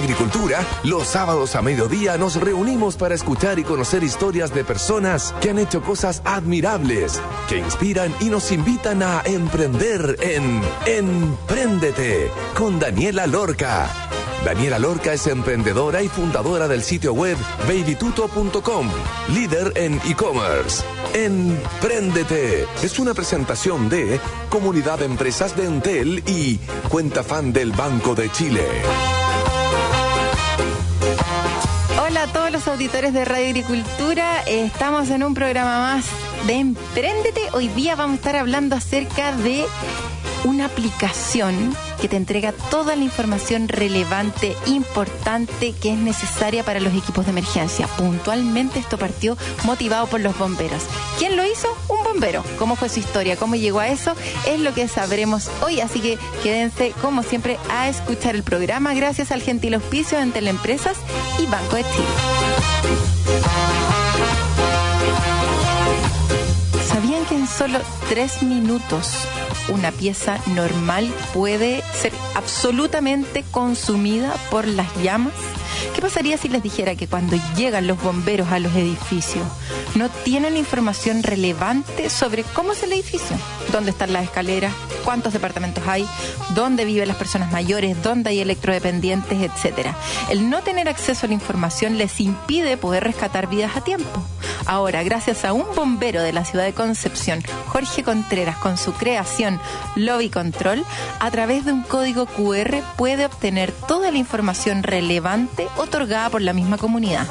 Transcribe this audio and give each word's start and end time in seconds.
Agricultura, 0.00 0.66
los 0.82 1.08
sábados 1.08 1.54
a 1.56 1.60
mediodía 1.60 2.16
nos 2.16 2.36
reunimos 2.36 2.96
para 2.96 3.14
escuchar 3.14 3.58
y 3.58 3.64
conocer 3.64 4.02
historias 4.02 4.54
de 4.54 4.64
personas 4.64 5.34
que 5.42 5.50
han 5.50 5.58
hecho 5.58 5.82
cosas 5.82 6.22
admirables, 6.24 7.20
que 7.50 7.58
inspiran 7.58 8.14
y 8.18 8.30
nos 8.30 8.50
invitan 8.50 9.02
a 9.02 9.20
emprender 9.26 10.16
en 10.20 10.62
Empréndete 10.86 12.30
con 12.56 12.78
Daniela 12.78 13.26
Lorca. 13.26 13.90
Daniela 14.42 14.78
Lorca 14.78 15.12
es 15.12 15.26
emprendedora 15.26 16.02
y 16.02 16.08
fundadora 16.08 16.66
del 16.66 16.82
sitio 16.82 17.12
web 17.12 17.36
babytuto.com, 17.68 18.88
líder 19.34 19.74
en 19.76 20.00
e-commerce. 20.08 20.82
Empréndete 21.12 22.66
es 22.82 22.98
una 22.98 23.12
presentación 23.12 23.90
de 23.90 24.18
Comunidad 24.48 25.00
de 25.00 25.04
Empresas 25.04 25.54
de 25.58 25.66
Entel 25.66 26.22
y 26.26 26.56
Cuenta 26.88 27.22
Fan 27.22 27.52
del 27.52 27.72
Banco 27.72 28.14
de 28.14 28.32
Chile. 28.32 28.64
Hola 32.20 32.28
a 32.28 32.34
todos 32.34 32.52
los 32.52 32.68
auditores 32.68 33.14
de 33.14 33.24
Radio 33.24 33.46
Agricultura. 33.46 34.42
Estamos 34.42 35.08
en 35.08 35.22
un 35.22 35.32
programa 35.32 35.78
más 35.78 36.04
de 36.46 36.56
Empréndete. 36.56 37.40
Hoy 37.54 37.68
día 37.68 37.96
vamos 37.96 38.12
a 38.12 38.16
estar 38.16 38.36
hablando 38.36 38.76
acerca 38.76 39.32
de 39.32 39.64
una 40.44 40.66
aplicación 40.66 41.74
que 42.00 42.08
te 42.08 42.16
entrega 42.16 42.52
toda 42.70 42.96
la 42.96 43.04
información 43.04 43.68
relevante, 43.68 44.56
importante 44.66 45.72
que 45.72 45.92
es 45.92 45.98
necesaria 45.98 46.64
para 46.64 46.80
los 46.80 46.94
equipos 46.94 47.26
de 47.26 47.32
emergencia. 47.32 47.86
Puntualmente 47.96 48.78
esto 48.78 48.98
partió 48.98 49.36
motivado 49.64 50.06
por 50.06 50.20
los 50.20 50.36
bomberos. 50.38 50.82
¿Quién 51.18 51.36
lo 51.36 51.44
hizo? 51.44 51.68
Un 51.88 52.02
bombero. 52.04 52.42
¿Cómo 52.58 52.76
fue 52.76 52.88
su 52.88 53.00
historia? 53.00 53.36
¿Cómo 53.36 53.56
llegó 53.56 53.80
a 53.80 53.88
eso? 53.88 54.14
Es 54.46 54.60
lo 54.60 54.72
que 54.74 54.88
sabremos 54.88 55.50
hoy, 55.62 55.80
así 55.80 56.00
que 56.00 56.18
quédense 56.42 56.92
como 57.02 57.22
siempre 57.22 57.58
a 57.70 57.88
escuchar 57.88 58.34
el 58.34 58.42
programa 58.42 58.94
gracias 58.94 59.30
al 59.32 59.42
gentil 59.42 59.74
auspicio 59.74 60.18
de 60.18 60.30
Teleempresas 60.30 60.96
y 61.38 61.46
Banco 61.46 61.76
de 61.76 61.82
Chile. 61.82 63.79
Que 67.30 67.36
en 67.36 67.46
solo 67.46 67.78
tres 68.08 68.42
minutos 68.42 69.26
una 69.68 69.92
pieza 69.92 70.38
normal 70.48 71.08
puede 71.32 71.82
ser 71.94 72.12
absolutamente 72.34 73.44
consumida 73.52 74.34
por 74.50 74.66
las 74.66 74.88
llamas? 74.96 75.32
¿Qué 75.94 76.02
pasaría 76.02 76.36
si 76.36 76.48
les 76.48 76.62
dijera 76.62 76.96
que 76.96 77.06
cuando 77.06 77.36
llegan 77.56 77.86
los 77.86 78.02
bomberos 78.02 78.50
a 78.50 78.58
los 78.58 78.74
edificios 78.74 79.46
no 79.94 80.08
tienen 80.08 80.56
información 80.56 81.22
relevante 81.22 82.10
sobre 82.10 82.42
cómo 82.42 82.72
es 82.72 82.82
el 82.82 82.92
edificio? 82.92 83.36
¿Dónde 83.70 83.92
están 83.92 84.12
las 84.12 84.24
escaleras? 84.24 84.74
¿Cuántos 85.04 85.32
departamentos 85.32 85.86
hay? 85.86 86.06
¿Dónde 86.54 86.84
viven 86.84 87.06
las 87.06 87.16
personas 87.16 87.52
mayores? 87.52 88.02
¿Dónde 88.02 88.30
hay 88.30 88.40
electrodependientes? 88.40 89.40
Etcétera. 89.40 89.94
El 90.30 90.50
no 90.50 90.62
tener 90.62 90.88
acceso 90.88 91.26
a 91.26 91.28
la 91.28 91.34
información 91.34 91.96
les 91.96 92.20
impide 92.20 92.76
poder 92.76 93.04
rescatar 93.04 93.48
vidas 93.48 93.76
a 93.76 93.84
tiempo. 93.84 94.20
Ahora, 94.70 95.02
gracias 95.02 95.44
a 95.44 95.52
un 95.52 95.64
bombero 95.74 96.22
de 96.22 96.32
la 96.32 96.44
ciudad 96.44 96.64
de 96.64 96.72
Concepción, 96.72 97.42
Jorge 97.66 98.04
Contreras, 98.04 98.56
con 98.58 98.78
su 98.78 98.92
creación 98.92 99.60
Lobby 99.96 100.30
Control, 100.30 100.84
a 101.18 101.28
través 101.32 101.64
de 101.64 101.72
un 101.72 101.82
código 101.82 102.26
QR 102.26 102.80
puede 102.96 103.26
obtener 103.26 103.72
toda 103.72 104.12
la 104.12 104.18
información 104.18 104.84
relevante 104.84 105.66
otorgada 105.76 106.30
por 106.30 106.40
la 106.40 106.52
misma 106.52 106.78
comunidad. 106.78 107.26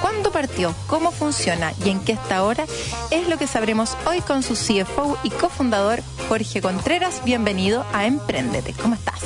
¿Cuándo 0.00 0.15
partió? 0.36 0.74
¿Cómo 0.86 1.12
funciona? 1.12 1.72
¿Y 1.82 1.88
en 1.88 1.98
qué 1.98 2.12
está 2.12 2.36
ahora? 2.36 2.66
Es 3.10 3.26
lo 3.26 3.38
que 3.38 3.46
sabremos 3.46 3.96
hoy 4.06 4.20
con 4.20 4.42
su 4.42 4.52
CFO 4.52 5.16
y 5.22 5.30
cofundador 5.30 6.02
Jorge 6.28 6.60
Contreras. 6.60 7.22
Bienvenido 7.24 7.86
a 7.94 8.04
Emprendete. 8.04 8.74
¿Cómo 8.74 8.96
estás? 8.96 9.20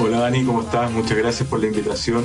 Hola 0.00 0.18
Dani, 0.18 0.44
¿cómo 0.44 0.62
estás? 0.62 0.90
Muchas 0.90 1.16
gracias 1.16 1.48
por 1.48 1.60
la 1.60 1.68
invitación. 1.68 2.24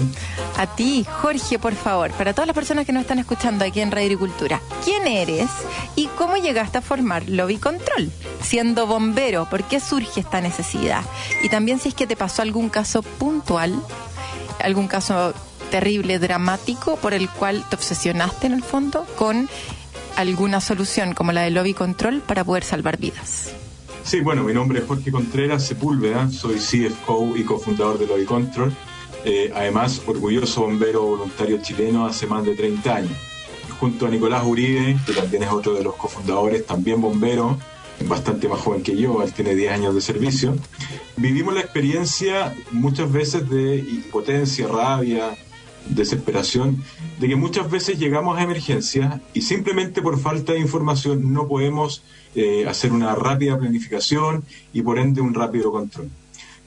A 0.57 0.65
ti, 0.75 1.05
Jorge, 1.21 1.59
por 1.59 1.75
favor, 1.75 2.09
para 2.13 2.33
todas 2.33 2.47
las 2.47 2.55
personas 2.55 2.87
que 2.87 2.91
nos 2.91 3.01
están 3.01 3.19
escuchando 3.19 3.65
aquí 3.65 3.81
en 3.81 3.91
Radio 3.91 4.05
Agricultura, 4.05 4.59
¿quién 4.83 5.05
eres 5.05 5.51
y 5.95 6.07
cómo 6.07 6.37
llegaste 6.37 6.79
a 6.79 6.81
formar 6.81 7.29
Lobby 7.29 7.57
Control? 7.57 8.11
Siendo 8.41 8.87
bombero, 8.87 9.47
¿por 9.47 9.63
qué 9.65 9.79
surge 9.79 10.21
esta 10.21 10.41
necesidad? 10.41 11.03
Y 11.43 11.49
también 11.49 11.77
si 11.77 11.89
es 11.89 11.93
que 11.93 12.07
te 12.07 12.15
pasó 12.15 12.41
algún 12.41 12.69
caso 12.69 13.03
puntual, 13.03 13.79
algún 14.59 14.87
caso 14.87 15.35
terrible, 15.71 16.19
dramático, 16.19 16.97
por 16.97 17.15
el 17.15 17.29
cual 17.29 17.65
te 17.67 17.75
obsesionaste 17.75 18.45
en 18.45 18.53
el 18.53 18.63
fondo 18.63 19.07
con 19.17 19.49
alguna 20.17 20.61
solución 20.61 21.13
como 21.13 21.31
la 21.31 21.41
de 21.41 21.49
Lobby 21.49 21.73
Control 21.73 22.21
para 22.21 22.43
poder 22.43 22.63
salvar 22.63 22.97
vidas. 22.97 23.55
Sí, 24.03 24.19
bueno, 24.19 24.43
mi 24.43 24.53
nombre 24.53 24.79
es 24.79 24.85
Jorge 24.85 25.11
Contreras 25.11 25.65
Sepúlveda, 25.65 26.29
soy 26.29 26.55
CFO 26.55 27.35
y 27.37 27.43
cofundador 27.43 27.97
de 27.97 28.07
Lobby 28.07 28.25
Control. 28.25 28.73
Eh, 29.23 29.51
además, 29.55 30.01
orgulloso 30.05 30.61
bombero 30.61 31.03
voluntario 31.03 31.61
chileno 31.61 32.05
hace 32.05 32.27
más 32.27 32.43
de 32.43 32.55
30 32.55 32.95
años. 32.95 33.13
Junto 33.79 34.07
a 34.07 34.09
Nicolás 34.09 34.43
Uribe, 34.45 34.97
que 35.05 35.13
también 35.13 35.43
es 35.43 35.49
otro 35.49 35.73
de 35.73 35.83
los 35.83 35.95
cofundadores, 35.95 36.65
también 36.65 36.99
bombero, 36.99 37.57
bastante 38.07 38.47
más 38.47 38.59
joven 38.59 38.83
que 38.83 38.97
yo, 38.97 39.23
él 39.23 39.31
tiene 39.31 39.55
10 39.55 39.71
años 39.71 39.95
de 39.95 40.01
servicio. 40.01 40.55
Vivimos 41.15 41.53
la 41.53 41.61
experiencia 41.61 42.53
muchas 42.71 43.11
veces 43.11 43.47
de 43.49 43.77
impotencia, 43.77 44.67
rabia, 44.67 45.35
desesperación, 45.89 46.83
de 47.19 47.27
que 47.27 47.35
muchas 47.35 47.69
veces 47.69 47.99
llegamos 47.99 48.37
a 48.37 48.43
emergencias 48.43 49.19
y 49.33 49.41
simplemente 49.41 50.01
por 50.01 50.19
falta 50.19 50.53
de 50.53 50.59
información 50.59 51.33
no 51.33 51.47
podemos 51.47 52.03
eh, 52.35 52.65
hacer 52.67 52.91
una 52.91 53.13
rápida 53.15 53.57
planificación 53.57 54.43
y 54.73 54.81
por 54.81 54.99
ende 54.99 55.21
un 55.21 55.33
rápido 55.33 55.71
control. 55.71 56.09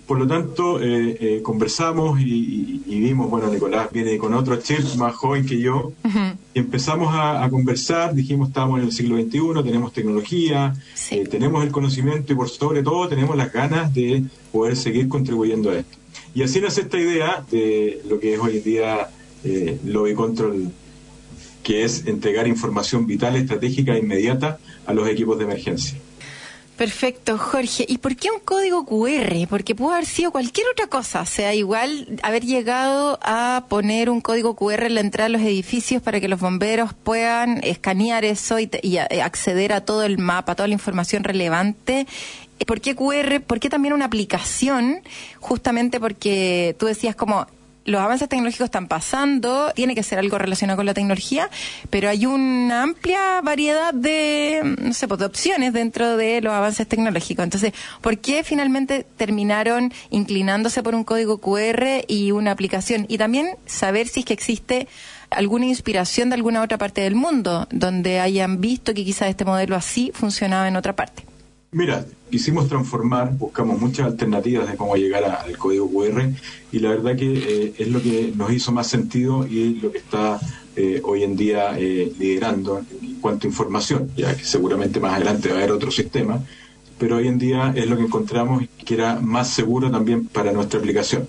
Por 0.06 0.18
lo 0.18 0.26
tanto, 0.26 0.82
eh, 0.82 1.16
eh, 1.18 1.42
conversamos 1.42 2.20
y, 2.20 2.82
vimos, 2.86 3.30
bueno, 3.30 3.48
Nicolás 3.50 3.88
viene 3.90 4.18
con 4.18 4.34
otro 4.34 4.56
chef 4.56 4.96
más 4.96 5.14
joven 5.14 5.46
que 5.46 5.58
yo, 5.58 5.92
y 6.52 6.58
empezamos 6.58 7.08
a, 7.14 7.48
conversar, 7.48 8.14
dijimos, 8.14 8.48
estamos 8.48 8.80
en 8.80 8.84
el 8.84 8.92
siglo 8.92 9.16
XXI, 9.16 9.62
tenemos 9.64 9.94
tecnología, 9.94 10.74
tenemos 11.30 11.64
el 11.64 11.72
conocimiento 11.72 12.34
y 12.34 12.36
por 12.36 12.50
sobre 12.50 12.82
todo 12.82 13.08
tenemos 13.08 13.34
las 13.34 13.50
ganas 13.50 13.94
de 13.94 14.24
poder 14.52 14.76
seguir 14.76 15.08
contribuyendo 15.08 15.70
a 15.70 15.78
esto. 15.78 16.03
Y 16.34 16.42
así 16.42 16.60
nace 16.60 16.82
esta 16.82 16.98
idea 16.98 17.44
de 17.50 18.02
lo 18.08 18.18
que 18.18 18.34
es 18.34 18.40
hoy 18.40 18.56
en 18.58 18.64
día 18.64 19.08
eh, 19.44 19.78
Lobby 19.84 20.14
Control, 20.14 20.70
que 21.62 21.84
es 21.84 22.06
entregar 22.06 22.48
información 22.48 23.06
vital, 23.06 23.36
estratégica 23.36 23.94
e 23.94 24.00
inmediata 24.00 24.58
a 24.86 24.92
los 24.92 25.08
equipos 25.08 25.38
de 25.38 25.44
emergencia. 25.44 25.98
Perfecto, 26.76 27.38
Jorge. 27.38 27.86
¿Y 27.88 27.98
por 27.98 28.16
qué 28.16 28.32
un 28.32 28.40
código 28.40 28.84
QR? 28.84 29.46
Porque 29.48 29.76
pudo 29.76 29.92
haber 29.92 30.06
sido 30.06 30.32
cualquier 30.32 30.66
otra 30.72 30.88
cosa. 30.88 31.20
O 31.20 31.26
sea, 31.26 31.54
igual 31.54 32.18
haber 32.24 32.44
llegado 32.44 33.20
a 33.22 33.66
poner 33.68 34.10
un 34.10 34.20
código 34.20 34.56
QR 34.56 34.86
en 34.86 34.96
la 34.96 35.00
entrada 35.00 35.28
de 35.28 35.38
los 35.38 35.42
edificios 35.42 36.02
para 36.02 36.20
que 36.20 36.26
los 36.26 36.40
bomberos 36.40 36.92
puedan 36.92 37.60
escanear 37.62 38.24
eso 38.24 38.58
y, 38.58 38.68
y 38.82 38.96
acceder 38.96 39.72
a 39.72 39.84
todo 39.84 40.02
el 40.02 40.18
mapa, 40.18 40.56
toda 40.56 40.66
la 40.66 40.74
información 40.74 41.22
relevante 41.22 42.08
¿Por 42.66 42.80
qué 42.80 42.94
QR? 42.94 43.40
¿Por 43.40 43.60
qué 43.60 43.68
también 43.68 43.94
una 43.94 44.06
aplicación? 44.06 45.00
Justamente 45.40 46.00
porque 46.00 46.76
tú 46.78 46.86
decías 46.86 47.14
como 47.14 47.46
los 47.84 48.00
avances 48.00 48.28
tecnológicos 48.28 48.64
están 48.64 48.88
pasando, 48.88 49.72
tiene 49.74 49.94
que 49.94 50.02
ser 50.02 50.18
algo 50.18 50.38
relacionado 50.38 50.76
con 50.76 50.86
la 50.86 50.94
tecnología, 50.94 51.50
pero 51.90 52.08
hay 52.08 52.26
una 52.26 52.82
amplia 52.82 53.40
variedad 53.42 53.92
de, 53.92 54.76
no 54.80 54.94
sé, 54.94 55.06
pues, 55.06 55.20
de 55.20 55.26
opciones 55.26 55.72
dentro 55.72 56.16
de 56.16 56.40
los 56.40 56.52
avances 56.52 56.88
tecnológicos. 56.88 57.44
Entonces, 57.44 57.72
¿por 58.00 58.18
qué 58.18 58.42
finalmente 58.42 59.04
terminaron 59.16 59.92
inclinándose 60.10 60.82
por 60.82 60.94
un 60.94 61.04
código 61.04 61.38
QR 61.38 62.04
y 62.08 62.30
una 62.30 62.52
aplicación? 62.52 63.06
Y 63.08 63.18
también 63.18 63.56
saber 63.66 64.08
si 64.08 64.20
es 64.20 64.26
que 64.26 64.32
existe 64.32 64.88
alguna 65.30 65.66
inspiración 65.66 66.30
de 66.30 66.36
alguna 66.36 66.62
otra 66.62 66.78
parte 66.78 67.02
del 67.02 67.16
mundo 67.16 67.66
donde 67.70 68.20
hayan 68.20 68.60
visto 68.60 68.94
que 68.94 69.04
quizás 69.04 69.28
este 69.28 69.44
modelo 69.44 69.76
así 69.76 70.10
funcionaba 70.14 70.68
en 70.68 70.76
otra 70.76 70.94
parte. 70.96 71.33
Mira, 71.74 72.06
quisimos 72.30 72.68
transformar, 72.68 73.36
buscamos 73.36 73.80
muchas 73.80 74.06
alternativas 74.06 74.70
de 74.70 74.76
cómo 74.76 74.94
llegar 74.94 75.24
al 75.24 75.58
código 75.58 75.90
QR 75.90 76.30
y 76.70 76.78
la 76.78 76.90
verdad 76.90 77.16
que 77.16 77.32
eh, 77.34 77.74
es 77.76 77.88
lo 77.88 78.00
que 78.00 78.32
nos 78.36 78.52
hizo 78.52 78.70
más 78.70 78.86
sentido 78.86 79.44
y 79.44 79.80
lo 79.82 79.90
que 79.90 79.98
está 79.98 80.38
eh, 80.76 81.00
hoy 81.02 81.24
en 81.24 81.34
día 81.34 81.76
eh, 81.76 82.12
liderando 82.16 82.78
en 82.78 83.16
cuanto 83.20 83.48
a 83.48 83.50
información, 83.50 84.08
ya 84.16 84.36
que 84.36 84.44
seguramente 84.44 85.00
más 85.00 85.14
adelante 85.14 85.48
va 85.48 85.56
a 85.56 85.58
haber 85.58 85.72
otro 85.72 85.90
sistema, 85.90 86.38
pero 86.96 87.16
hoy 87.16 87.26
en 87.26 87.38
día 87.38 87.72
es 87.74 87.90
lo 87.90 87.96
que 87.96 88.04
encontramos 88.04 88.62
que 88.84 88.94
era 88.94 89.18
más 89.18 89.50
seguro 89.50 89.90
también 89.90 90.26
para 90.26 90.52
nuestra 90.52 90.78
aplicación. 90.78 91.26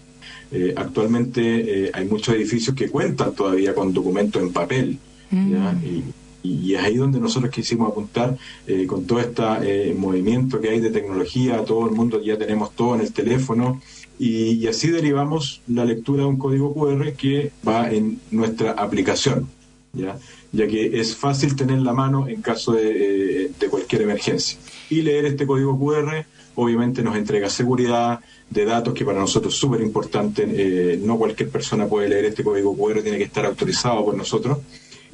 actualmente 0.76 1.90
hay 1.92 2.06
muchos 2.06 2.36
edificios 2.36 2.76
que 2.76 2.88
cuentan 2.90 3.34
todavía 3.34 3.74
con 3.74 3.92
documentos 3.92 4.40
en 4.44 4.54
papel. 4.54 5.00
¿ya? 5.32 5.72
Mm. 5.72 5.86
Y, 5.86 6.04
y 6.46 6.76
es 6.76 6.82
ahí 6.82 6.96
donde 6.96 7.20
nosotros 7.20 7.52
quisimos 7.52 7.92
apuntar 7.92 8.38
eh, 8.68 8.86
con 8.86 9.06
todo 9.06 9.20
este 9.20 9.44
eh, 9.64 9.94
movimiento 9.94 10.60
que 10.62 10.70
hay 10.70 10.80
de 10.80 10.92
tecnología, 10.92 11.64
todo 11.66 11.88
el 11.88 11.92
mundo 11.96 12.22
ya 12.22 12.38
tenemos 12.38 12.76
todo 12.76 12.96
en 12.96 13.02
el 13.02 13.12
teléfono 13.12 13.82
y, 14.18 14.68
así 14.68 14.90
derivamos 14.90 15.62
la 15.68 15.84
lectura 15.84 16.24
de 16.24 16.30
un 16.30 16.38
código 16.38 16.74
QR 16.74 17.14
que 17.14 17.52
va 17.68 17.92
en 17.92 18.20
nuestra 18.32 18.72
aplicación, 18.72 19.50
¿ya? 19.94 20.18
ya 20.52 20.68
que 20.68 21.00
es 21.00 21.16
fácil 21.16 21.56
tener 21.56 21.80
la 21.80 21.94
mano 21.94 22.28
en 22.28 22.42
caso 22.42 22.74
de, 22.74 23.46
eh, 23.46 23.52
cualquier 23.70 24.04
emergencia. 24.04 24.58
Y 24.90 25.02
leer 25.02 25.26
este 25.26 25.46
código 25.46 25.78
QR 25.78 26.26
obviamente 26.56 27.04
nos 27.04 27.18
entrega 27.18 27.50
seguridad 27.50 28.22
de 28.50 28.64
datos 28.64 28.94
que 28.94 29.04
para 29.04 29.20
nosotros 29.20 29.54
es 29.54 29.60
súper 29.60 29.82
importante. 29.82 30.46
Eh, 30.48 30.98
no 31.04 31.18
cualquier 31.18 31.50
persona 31.50 31.88
puede 31.88 32.08
leer 32.08 32.26
este 32.26 32.44
código 32.44 32.76
QR, 32.76 33.02
tiene 33.02 33.18
que 33.18 33.26
estar 33.26 33.46
autorizado 33.46 34.06
por 34.06 34.16
nosotros. 34.16 34.60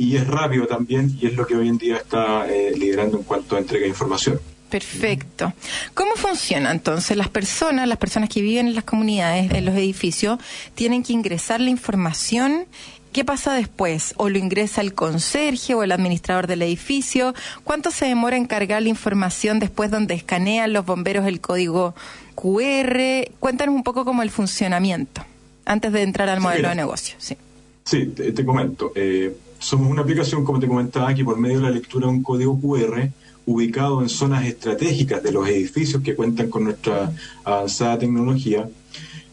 Y 0.02 0.18
es 0.18 0.26
rápido 0.26 0.66
también 0.66 1.16
y 1.22 1.28
es 1.28 1.36
lo 1.36 1.46
que 1.46 1.56
hoy 1.56 1.68
en 1.68 1.78
día 1.78 1.98
está 1.98 2.52
eh, 2.52 2.72
liderando 2.76 3.18
en 3.18 3.24
cuanto 3.24 3.56
a 3.56 3.60
entrega 3.60 3.84
de 3.84 3.90
información. 3.90 4.40
Perfecto. 4.68 5.54
¿Cómo 5.94 6.16
funciona 6.16 6.72
entonces? 6.72 7.16
Las 7.16 7.30
personas, 7.30 7.88
las 7.88 8.00
personas 8.00 8.28
que 8.28 8.42
viven 8.42 8.66
en 8.66 8.74
las 8.74 8.84
comunidades, 8.84 9.52
en 9.52 9.64
los 9.64 9.76
edificios, 9.76 10.40
tienen 10.74 11.04
que 11.04 11.14
ingresar 11.14 11.62
la 11.62 11.70
información 11.70 12.66
¿Qué 13.14 13.26
pasa 13.26 13.54
después? 13.54 14.14
¿O 14.16 14.30
lo 14.30 14.38
ingresa 14.38 14.80
el 14.80 14.94
conserje 14.94 15.76
o 15.76 15.84
el 15.84 15.92
administrador 15.92 16.48
del 16.48 16.62
edificio? 16.62 17.36
¿Cuánto 17.66 17.92
se 17.92 18.06
demora 18.06 18.38
en 18.38 18.46
cargar 18.46 18.82
la 18.82 18.88
información 18.88 19.60
después 19.60 19.92
donde 19.92 20.14
escanean 20.14 20.72
los 20.72 20.86
bomberos 20.86 21.28
el 21.28 21.42
código 21.42 21.94
QR? 22.36 23.30
Cuéntanos 23.40 23.76
un 23.76 23.84
poco 23.84 24.06
cómo 24.06 24.24
el 24.24 24.32
funcionamiento 24.32 25.26
antes 25.66 25.92
de 25.92 26.04
entrar 26.04 26.30
al 26.30 26.40
modelo 26.40 26.70
de 26.70 26.76
negocio. 26.76 27.16
Sí, 27.18 27.36
sí 27.84 28.06
te, 28.06 28.46
comento. 28.46 28.94
Eh, 28.96 29.36
somos 29.62 29.90
una 29.90 30.02
aplicación, 30.02 30.44
como 30.44 30.60
te 30.60 30.68
comentaba, 30.68 31.14
que 31.14 31.24
por 31.24 31.38
medio 31.38 31.58
de 31.58 31.64
la 31.64 31.70
lectura 31.70 32.08
de 32.08 32.14
un 32.14 32.24
código 32.24 32.60
QR 32.60 33.10
ubicado 33.46 34.02
en 34.02 34.10
zonas 34.10 34.46
estratégicas 34.46 35.22
de 35.22 35.32
los 35.32 35.48
edificios 35.48 36.02
que 36.02 36.16
cuentan 36.16 36.50
con 36.50 36.64
nuestra 36.64 37.12
avanzada 37.44 38.00
tecnología, 38.00 38.68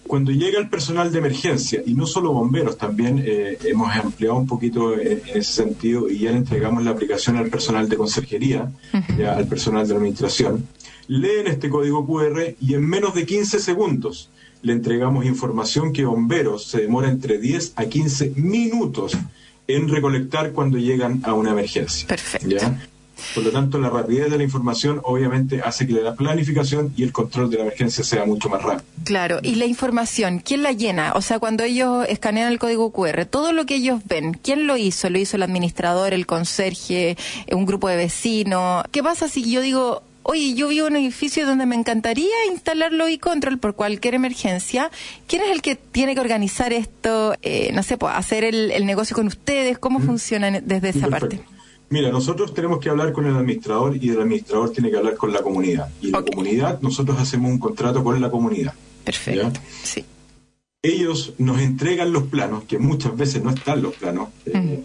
cuando 0.07 0.31
llega 0.31 0.59
el 0.59 0.69
personal 0.69 1.11
de 1.13 1.19
emergencia, 1.19 1.83
y 1.85 1.95
no 1.95 2.07
solo 2.07 2.33
bomberos, 2.33 2.79
también 2.79 3.23
eh, 3.25 3.59
hemos 3.65 3.95
ampliado 3.95 4.37
un 4.37 4.47
poquito 4.47 4.99
en, 4.99 5.21
ese 5.35 5.53
sentido 5.65 6.09
y 6.09 6.21
ya 6.21 6.31
le 6.31 6.39
entregamos 6.39 6.83
la 6.83 6.91
aplicación 6.93 7.37
al 7.37 7.51
personal 7.51 7.89
de 7.89 7.97
conserjería, 7.97 8.71
al 8.93 9.47
personal 9.47 9.87
de 9.87 9.95
administración, 9.95 10.67
leen 11.09 11.47
este 11.47 11.69
código 11.69 12.07
QR 12.07 12.55
y 12.61 12.75
en 12.75 12.87
menos 12.87 13.15
de 13.15 13.25
15 13.25 13.61
segundos 13.61 14.31
le 14.63 14.73
entregamos 14.73 15.25
información 15.25 15.93
que 15.93 16.05
bomberos 16.05 16.67
se 16.67 16.83
demora 16.83 17.09
entre 17.09 17.39
10 17.39 17.75
a 17.77 17.85
15 17.87 18.33
minutos 18.37 19.17
en 19.69 19.89
recolectar 19.89 20.53
cuando 20.53 20.79
llegan 20.79 21.21
a 21.25 21.35
una 21.35 21.53
emergencia. 21.53 22.09
Perfecto. 22.09 22.57
Por 23.35 23.45
lo 23.45 23.51
tanto, 23.51 23.79
la 23.79 23.91
rapidez 23.91 24.31
de 24.31 24.39
la 24.39 24.45
información 24.45 25.01
obviamente 25.05 25.61
hace 25.61 25.87
que 25.87 25.93
la 25.95 26.15
planificación 26.15 26.93
y 26.97 27.03
el 27.03 27.13
control 27.13 27.51
de 27.51 27.59
la 27.59 27.63
emergencia 27.65 28.05
sea 28.05 28.25
mucho 28.25 28.49
más 28.49 28.63
rápido. 28.63 28.85
Claro, 29.05 29.41
y 29.43 29.57
la 29.57 29.67
información, 29.67 30.39
¿quién 30.39 30.63
la 30.63 30.73
llena? 30.73 31.13
O 31.15 31.21
sea, 31.21 31.39
cuando 31.39 31.65
ellos 31.65 32.07
escanean 32.09 32.51
el 32.53 32.59
código 32.59 32.93
QR, 32.93 33.27
todo 33.27 33.53
lo 33.53 33.67
que 33.67 33.77
ellos 33.77 34.01
ven, 34.07 34.35
¿quién 34.35 34.67
lo 34.67 34.77
hizo? 34.77 35.11
¿Lo 35.11 35.19
hizo 35.19 35.37
el 35.37 35.43
administrador, 35.43 36.15
el 36.15 36.27
conserje, 36.27 37.17
un 37.53 37.67
grupo 37.67 37.89
de 37.89 37.97
vecinos? 37.97 38.85
¿Qué 38.93 39.03
pasa 39.03 39.29
si 39.29 39.51
yo 39.51 39.61
digo, 39.61 40.03
oye, 40.31 40.53
yo 40.55 40.69
vivo 40.69 40.89
en 40.89 40.93
un 40.93 40.99
edificio 40.99 41.47
donde 41.47 41.65
me 41.65 41.75
encantaría 41.75 42.29
instalarlo 42.53 43.09
y 43.09 43.17
control 43.17 43.59
por 43.59 43.75
cualquier 43.75 44.15
emergencia. 44.15 44.91
¿Quién 45.27 45.41
es 45.41 45.51
el 45.51 45.63
que 45.63 45.75
tiene 45.75 46.15
que 46.15 46.21
organizar 46.21 46.75
esto? 46.75 47.35
Eh, 47.41 47.71
no 47.73 47.83
sé, 47.83 47.97
pues, 47.97 48.13
hacer 48.15 48.45
el, 48.45 48.85
negocio 48.85 49.17
con 49.17 49.27
ustedes. 49.27 49.79
¿Cómo 49.79 50.01
funciona 50.01 50.61
desde 50.61 50.91
esa 50.91 51.09
parte? 51.09 51.41
Mira, 51.89 52.11
nosotros 52.11 52.53
tenemos 52.53 52.79
que 52.79 52.91
hablar 52.91 53.15
con 53.15 53.25
el 53.25 53.35
administrador 53.35 53.97
y 53.97 54.11
el 54.11 54.21
administrador 54.21 54.71
tiene 54.71 54.91
que 54.91 54.99
hablar 54.99 55.17
con 55.17 55.33
la 55.33 55.41
comunidad. 55.41 55.89
Y 56.03 56.11
la 56.11 56.21
comunidad, 56.21 56.79
nosotros 56.83 57.19
hacemos 57.19 57.51
un 57.51 57.59
contrato 57.59 58.05
con 58.05 58.21
la 58.21 58.31
comunidad. 58.31 58.75
Perfecto. 59.05 59.59
Sí. 59.83 60.05
Ellos 60.83 61.33
nos 61.39 61.63
entregan 61.63 62.13
los 62.13 62.25
planos, 62.25 62.65
que 62.65 62.79
muchas 62.79 63.17
veces 63.17 63.43
no 63.43 63.51
están 63.51 63.81
los 63.81 63.95
planos, 63.95 64.29
eh, 64.45 64.83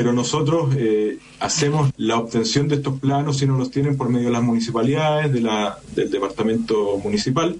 pero 0.00 0.14
nosotros 0.14 0.74
eh, 0.78 1.18
hacemos 1.40 1.90
la 1.98 2.16
obtención 2.16 2.68
de 2.68 2.76
estos 2.76 2.98
planos 3.00 3.36
si 3.36 3.46
no 3.46 3.58
los 3.58 3.70
tienen 3.70 3.98
por 3.98 4.08
medio 4.08 4.28
de 4.28 4.32
las 4.32 4.42
municipalidades, 4.42 5.30
de 5.30 5.42
la, 5.42 5.78
del 5.94 6.10
departamento 6.10 6.96
municipal 7.04 7.58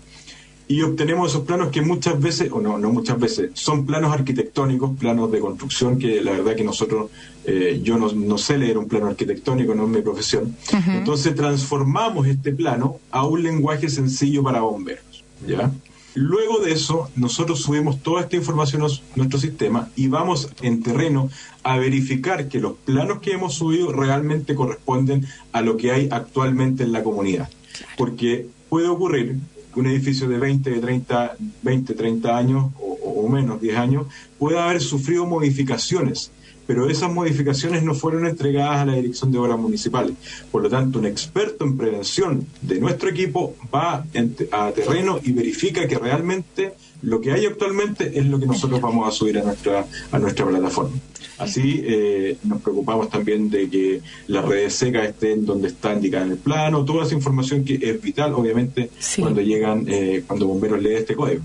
y 0.67 0.81
obtenemos 0.81 1.33
esos 1.33 1.43
planos 1.43 1.69
que 1.69 1.83
muchas 1.83 2.19
veces, 2.19 2.51
o 2.51 2.63
no, 2.63 2.79
no 2.79 2.91
muchas 2.91 3.21
veces, 3.21 3.51
son 3.53 3.85
planos 3.85 4.11
arquitectónicos, 4.11 4.97
planos 4.99 5.31
de 5.31 5.39
construcción, 5.39 5.99
que 5.99 6.23
la 6.23 6.31
verdad 6.31 6.57
que 6.57 6.65
nosotros, 6.65 7.11
eh, 7.45 7.79
yo 7.83 7.99
no, 7.99 8.39
sé 8.39 8.57
leer 8.57 8.79
un 8.79 8.89
plano 8.89 9.09
arquitectónico, 9.09 9.75
no 9.75 9.83
es 9.85 9.91
mi 9.91 10.01
profesión. 10.01 10.57
Entonces 10.87 11.35
transformamos 11.35 12.27
este 12.27 12.53
plano 12.53 13.01
a 13.11 13.27
un 13.27 13.43
lenguaje 13.43 13.91
sencillo 13.91 14.43
para 14.43 14.61
bomberos, 14.63 15.25
¿ya? 15.47 15.71
Luego 16.15 16.59
de 16.59 16.73
eso, 16.73 17.09
nosotros 17.15 17.63
subimos 17.63 18.03
toda 18.03 18.23
esta 18.23 18.37
información 18.37 18.83
a 18.83 18.89
nuestro 19.17 19.39
sistema 19.39 19.91
y 19.95 20.09
vamos 20.09 20.51
en 20.61 20.83
terreno 20.83 21.31
a 21.63 21.77
verificar 21.77 22.49
que 22.49 22.59
los 22.59 22.73
planos 22.73 23.21
que 23.21 23.33
hemos 23.33 23.55
subido 23.55 23.93
realmente 23.93 24.55
corresponden 24.55 25.27
a 25.53 25.61
lo 25.61 25.77
que 25.77 25.93
hay 25.93 26.09
actualmente 26.11 26.83
en 26.83 26.93
la 26.93 27.05
comunidad. 27.05 27.49
Porque 27.97 28.47
puede 28.69 28.89
ocurrir 28.89 29.39
un 29.77 29.87
edificio 29.87 30.29
de 30.29 30.39
20, 30.39 30.71
de 30.71 30.81
30, 30.81 31.37
20, 31.63 31.95
30 31.95 32.37
años 32.37 32.73
o, 32.81 33.29
menos, 33.29 33.61
10 33.61 33.77
años, 33.77 34.07
puede 34.39 34.59
haber 34.59 34.81
sufrido 34.81 35.27
modificaciones, 35.27 36.33
pero 36.71 36.89
esas 36.89 37.13
modificaciones 37.13 37.83
no 37.83 37.97
fueron 37.97 38.27
entregadas 38.27 38.77
a 38.77 38.87
la 38.87 38.95
Dirección 38.95 39.33
de 39.33 39.39
Obras 39.39 39.59
Municipales. 39.59 40.15
Por 40.53 40.63
lo 40.63 40.71
tanto, 40.71 41.01
un 41.01 41.07
experto 41.07 41.65
en 41.65 41.77
prevención 41.77 42.47
de 42.63 42.79
nuestro 42.79 43.09
equipo 43.09 43.57
va 43.75 44.05
a 44.53 44.71
terreno 44.71 45.19
y 45.21 45.33
verifica 45.33 45.89
que 45.89 45.99
realmente 45.99 46.75
lo 47.03 47.21
que 47.21 47.33
hay 47.33 47.47
actualmente 47.47 48.19
es 48.19 48.27
lo 48.27 48.39
que 48.39 48.47
nosotros 48.47 48.81
vamos 48.81 49.09
a 49.09 49.11
subir 49.11 49.39
a 49.39 49.43
nuestra, 49.43 49.87
a 50.13 50.19
nuestra 50.19 50.47
plataforma. 50.47 50.97
Así 51.39 51.83
eh, 51.85 52.37
nos 52.45 52.61
preocupamos 52.61 53.09
también 53.09 53.49
de 53.49 53.71
que 53.71 54.03
las 54.27 54.45
redes 54.45 54.75
secas 54.75 55.09
estén 55.09 55.47
donde 55.47 55.69
está 55.69 55.95
indicada 55.95 56.27
en 56.27 56.33
el 56.33 56.37
plano, 56.39 56.85
toda 56.85 57.05
esa 57.05 57.15
información 57.15 57.65
que 57.65 57.79
es 57.81 58.01
vital, 58.01 58.35
obviamente, 58.35 58.91
cuando 59.19 59.41
llegan, 59.41 59.87
eh, 59.89 60.23
cuando 60.27 60.47
bomberos 60.47 60.83
leen 60.83 60.99
este 60.99 61.15
código. 61.15 61.41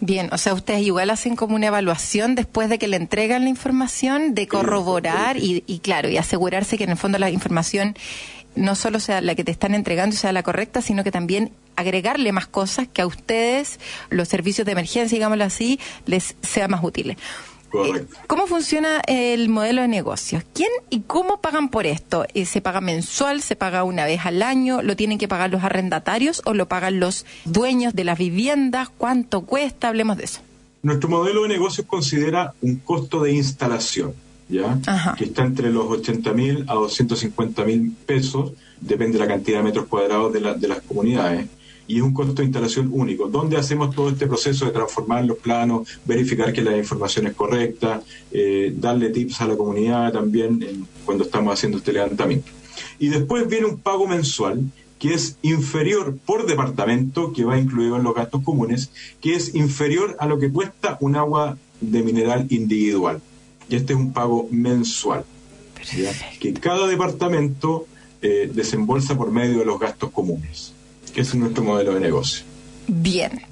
Bien, 0.00 0.28
o 0.32 0.38
sea, 0.38 0.54
ustedes 0.54 0.82
igual 0.82 1.10
hacen 1.10 1.34
como 1.34 1.56
una 1.56 1.66
evaluación 1.66 2.36
después 2.36 2.68
de 2.68 2.78
que 2.78 2.86
le 2.86 2.96
entregan 2.96 3.42
la 3.42 3.48
información, 3.48 4.34
de 4.34 4.46
corroborar 4.46 5.36
y, 5.36 5.64
y 5.66 5.80
claro, 5.80 6.08
y 6.08 6.16
asegurarse 6.16 6.78
que 6.78 6.84
en 6.84 6.90
el 6.90 6.96
fondo 6.96 7.18
la 7.18 7.30
información 7.30 7.96
no 8.60 8.74
solo 8.76 9.00
sea 9.00 9.20
la 9.20 9.34
que 9.34 9.44
te 9.44 9.50
están 9.50 9.74
entregando 9.74 10.14
sea 10.14 10.32
la 10.32 10.42
correcta, 10.42 10.82
sino 10.82 11.02
que 11.02 11.10
también 11.10 11.52
agregarle 11.76 12.32
más 12.32 12.46
cosas 12.46 12.86
que 12.88 13.02
a 13.02 13.06
ustedes, 13.06 13.80
los 14.10 14.28
servicios 14.28 14.66
de 14.66 14.72
emergencia, 14.72 15.16
digámoslo 15.16 15.44
así, 15.44 15.80
les 16.06 16.36
sea 16.42 16.68
más 16.68 16.84
útiles. 16.84 17.16
Correcto. 17.70 18.14
Eh, 18.14 18.18
¿Cómo 18.26 18.46
funciona 18.46 19.00
el 19.06 19.48
modelo 19.48 19.82
de 19.82 19.88
negocios? 19.88 20.42
¿Quién 20.52 20.70
y 20.90 21.00
cómo 21.00 21.40
pagan 21.40 21.68
por 21.68 21.86
esto? 21.86 22.26
Eh, 22.34 22.44
¿Se 22.44 22.60
paga 22.60 22.80
mensual? 22.80 23.42
¿Se 23.42 23.56
paga 23.56 23.84
una 23.84 24.04
vez 24.04 24.26
al 24.26 24.42
año? 24.42 24.82
¿Lo 24.82 24.96
tienen 24.96 25.18
que 25.18 25.28
pagar 25.28 25.50
los 25.50 25.62
arrendatarios 25.62 26.42
o 26.44 26.54
lo 26.54 26.66
pagan 26.66 27.00
los 27.00 27.24
dueños 27.44 27.94
de 27.94 28.04
las 28.04 28.18
viviendas? 28.18 28.88
¿Cuánto 28.90 29.42
cuesta? 29.42 29.88
Hablemos 29.88 30.16
de 30.16 30.24
eso. 30.24 30.40
Nuestro 30.82 31.08
modelo 31.08 31.42
de 31.42 31.48
negocios 31.48 31.86
considera 31.86 32.54
un 32.60 32.76
costo 32.76 33.22
de 33.22 33.32
instalación, 33.32 34.14
¿ya? 34.50 34.78
Que 35.16 35.24
está 35.24 35.44
entre 35.44 35.70
los 35.70 35.86
80 35.86 36.32
mil 36.32 36.64
a 36.68 36.74
250 36.74 37.64
mil 37.64 37.92
pesos, 38.06 38.52
depende 38.80 39.18
de 39.18 39.24
la 39.24 39.28
cantidad 39.28 39.58
de 39.58 39.64
metros 39.64 39.86
cuadrados 39.86 40.32
de, 40.32 40.40
de 40.40 40.68
las 40.68 40.80
comunidades 40.82 41.46
y 41.90 41.96
es 41.96 42.02
un 42.02 42.14
costo 42.14 42.34
de 42.34 42.44
instalación 42.44 42.88
único, 42.92 43.28
donde 43.28 43.56
hacemos 43.56 43.92
todo 43.92 44.10
este 44.10 44.28
proceso 44.28 44.64
de 44.64 44.70
transformar 44.70 45.24
los 45.24 45.38
planos, 45.38 45.88
verificar 46.04 46.52
que 46.52 46.62
la 46.62 46.76
información 46.76 47.26
es 47.26 47.34
correcta, 47.34 48.00
eh, 48.30 48.72
darle 48.76 49.10
tips 49.10 49.40
a 49.40 49.48
la 49.48 49.56
comunidad 49.56 50.12
también 50.12 50.86
cuando 51.04 51.24
estamos 51.24 51.52
haciendo 51.52 51.78
este 51.78 51.92
levantamiento. 51.92 52.52
Y 53.00 53.08
después 53.08 53.48
viene 53.48 53.66
un 53.66 53.78
pago 53.78 54.06
mensual 54.06 54.62
que 55.00 55.14
es 55.14 55.36
inferior 55.42 56.16
por 56.24 56.46
departamento, 56.46 57.32
que 57.32 57.44
va 57.44 57.58
incluido 57.58 57.96
en 57.96 58.04
los 58.04 58.14
gastos 58.14 58.44
comunes, 58.44 58.92
que 59.20 59.34
es 59.34 59.56
inferior 59.56 60.16
a 60.20 60.26
lo 60.26 60.38
que 60.38 60.52
cuesta 60.52 60.96
un 61.00 61.16
agua 61.16 61.58
de 61.80 62.04
mineral 62.04 62.46
individual. 62.50 63.20
Y 63.70 63.76
este 63.76 63.94
es 63.94 63.98
un 63.98 64.12
pago 64.12 64.48
mensual, 64.50 65.24
que 66.40 66.52
cada 66.54 66.86
departamento 66.86 67.86
eh, 68.20 68.50
desembolsa 68.52 69.16
por 69.16 69.30
medio 69.30 69.60
de 69.60 69.64
los 69.64 69.80
gastos 69.80 70.10
comunes 70.10 70.74
que 71.10 71.20
es 71.20 71.34
nuestro 71.34 71.64
modelo 71.64 71.94
de 71.94 72.00
negocio. 72.00 72.44
Bien. 72.86 73.42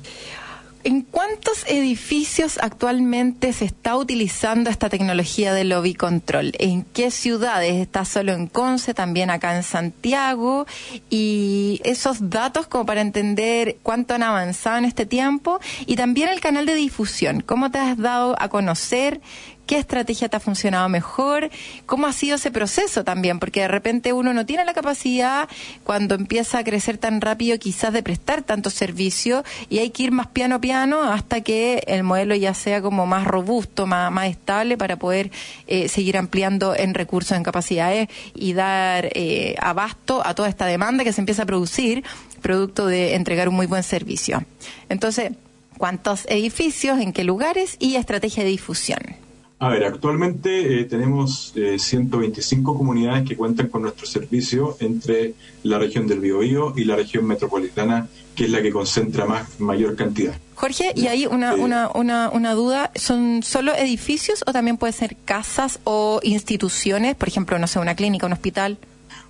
¿En 0.84 1.02
cuántos 1.02 1.66
edificios 1.66 2.56
actualmente 2.62 3.52
se 3.52 3.64
está 3.64 3.96
utilizando 3.96 4.70
esta 4.70 4.88
tecnología 4.88 5.52
de 5.52 5.64
lobby 5.64 5.92
control? 5.92 6.52
¿En 6.58 6.84
qué 6.84 7.10
ciudades? 7.10 7.74
¿Está 7.74 8.04
solo 8.04 8.32
en 8.32 8.46
Conce, 8.46 8.94
también 8.94 9.28
acá 9.28 9.56
en 9.56 9.64
Santiago? 9.64 10.66
Y 11.10 11.80
esos 11.84 12.30
datos 12.30 12.68
como 12.68 12.86
para 12.86 13.00
entender 13.00 13.76
cuánto 13.82 14.14
han 14.14 14.22
avanzado 14.22 14.78
en 14.78 14.84
este 14.84 15.04
tiempo 15.04 15.58
y 15.84 15.96
también 15.96 16.28
el 16.28 16.40
canal 16.40 16.64
de 16.64 16.76
difusión. 16.76 17.42
¿Cómo 17.42 17.70
te 17.70 17.78
has 17.78 17.98
dado 17.98 18.36
a 18.38 18.48
conocer? 18.48 19.20
¿Qué 19.68 19.76
estrategia 19.76 20.30
te 20.30 20.36
ha 20.38 20.40
funcionado 20.40 20.88
mejor? 20.88 21.50
¿Cómo 21.84 22.06
ha 22.06 22.14
sido 22.14 22.36
ese 22.36 22.50
proceso 22.50 23.04
también? 23.04 23.38
Porque 23.38 23.60
de 23.60 23.68
repente 23.68 24.14
uno 24.14 24.32
no 24.32 24.46
tiene 24.46 24.64
la 24.64 24.72
capacidad, 24.72 25.46
cuando 25.84 26.14
empieza 26.14 26.56
a 26.56 26.64
crecer 26.64 26.96
tan 26.96 27.20
rápido, 27.20 27.58
quizás 27.58 27.92
de 27.92 28.02
prestar 28.02 28.40
tanto 28.40 28.70
servicio 28.70 29.44
y 29.68 29.80
hay 29.80 29.90
que 29.90 30.04
ir 30.04 30.10
más 30.10 30.28
piano 30.28 30.54
a 30.54 30.60
piano 30.62 31.02
hasta 31.02 31.42
que 31.42 31.84
el 31.86 32.02
modelo 32.02 32.34
ya 32.34 32.54
sea 32.54 32.80
como 32.80 33.04
más 33.04 33.26
robusto, 33.26 33.86
más, 33.86 34.30
estable 34.30 34.78
para 34.78 34.96
poder 34.96 35.30
eh, 35.66 35.90
seguir 35.90 36.16
ampliando 36.16 36.74
en 36.74 36.94
recursos, 36.94 37.36
en 37.36 37.42
capacidades 37.42 38.08
y 38.34 38.54
dar 38.54 39.10
eh, 39.12 39.54
abasto 39.60 40.26
a 40.26 40.34
toda 40.34 40.48
esta 40.48 40.64
demanda 40.64 41.04
que 41.04 41.12
se 41.12 41.20
empieza 41.20 41.42
a 41.42 41.46
producir 41.46 42.04
producto 42.40 42.86
de 42.86 43.16
entregar 43.16 43.50
un 43.50 43.56
muy 43.56 43.66
buen 43.66 43.82
servicio. 43.82 44.42
Entonces, 44.88 45.32
¿cuántos 45.76 46.24
edificios, 46.30 47.00
en 47.00 47.12
qué 47.12 47.22
lugares 47.22 47.76
y 47.78 47.96
estrategia 47.96 48.44
de 48.44 48.48
difusión? 48.48 49.27
A 49.60 49.70
ver, 49.70 49.84
actualmente 49.84 50.80
eh, 50.80 50.84
tenemos 50.84 51.52
125 51.78 52.76
comunidades 52.76 53.28
que 53.28 53.36
cuentan 53.36 53.66
con 53.66 53.82
nuestro 53.82 54.06
servicio 54.06 54.76
entre 54.78 55.34
la 55.64 55.78
región 55.78 56.06
del 56.06 56.20
Biobío 56.20 56.74
y 56.76 56.84
la 56.84 56.94
región 56.94 57.26
metropolitana, 57.26 58.06
que 58.36 58.44
es 58.44 58.50
la 58.50 58.62
que 58.62 58.70
concentra 58.70 59.26
más 59.26 59.58
mayor 59.58 59.96
cantidad. 59.96 60.34
Jorge, 60.54 60.92
y 60.94 61.08
ahí 61.08 61.26
una, 61.26 61.54
una, 61.54 61.88
una, 61.92 62.30
una 62.30 62.52
duda, 62.52 62.92
¿son 62.94 63.42
solo 63.42 63.74
edificios 63.74 64.44
o 64.46 64.52
también 64.52 64.76
puede 64.76 64.92
ser 64.92 65.16
casas 65.24 65.80
o 65.82 66.20
instituciones? 66.22 67.16
Por 67.16 67.28
ejemplo, 67.28 67.58
no 67.58 67.66
sé, 67.66 67.80
una 67.80 67.96
clínica, 67.96 68.26
un 68.26 68.34
hospital. 68.34 68.78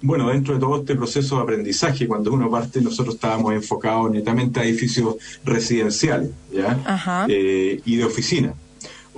Bueno, 0.02 0.28
dentro 0.28 0.54
de 0.54 0.60
todo 0.60 0.80
este 0.80 0.94
proceso 0.94 1.36
de 1.36 1.42
aprendizaje, 1.42 2.06
cuando 2.06 2.32
uno 2.32 2.50
parte, 2.50 2.80
nosotros 2.82 3.14
estábamos 3.14 3.54
enfocados 3.54 4.10
netamente 4.10 4.60
a 4.60 4.64
edificios 4.64 5.16
residenciales 5.44 6.30
¿ya? 6.52 7.26
Eh, 7.28 7.80
y 7.84 7.96
de 7.96 8.04
oficina. 8.04 8.54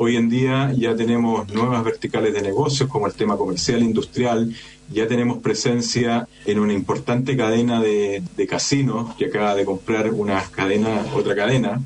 Hoy 0.03 0.17
en 0.17 0.31
día 0.31 0.73
ya 0.75 0.97
tenemos 0.97 1.53
nuevas 1.53 1.85
verticales 1.85 2.33
de 2.33 2.41
negocios 2.41 2.89
como 2.89 3.07
el 3.07 3.13
tema 3.13 3.37
comercial, 3.37 3.83
industrial, 3.83 4.51
ya 4.91 5.07
tenemos 5.07 5.43
presencia 5.43 6.27
en 6.47 6.59
una 6.59 6.73
importante 6.73 7.37
cadena 7.37 7.83
de, 7.83 8.23
casinos 8.49 9.15
que 9.17 9.27
acaba 9.27 9.55
de 9.55 9.67
comprar 9.67 10.11
una 10.15 10.43
cadena, 10.51 11.05
otra 11.15 11.37
cadena. 11.37 11.83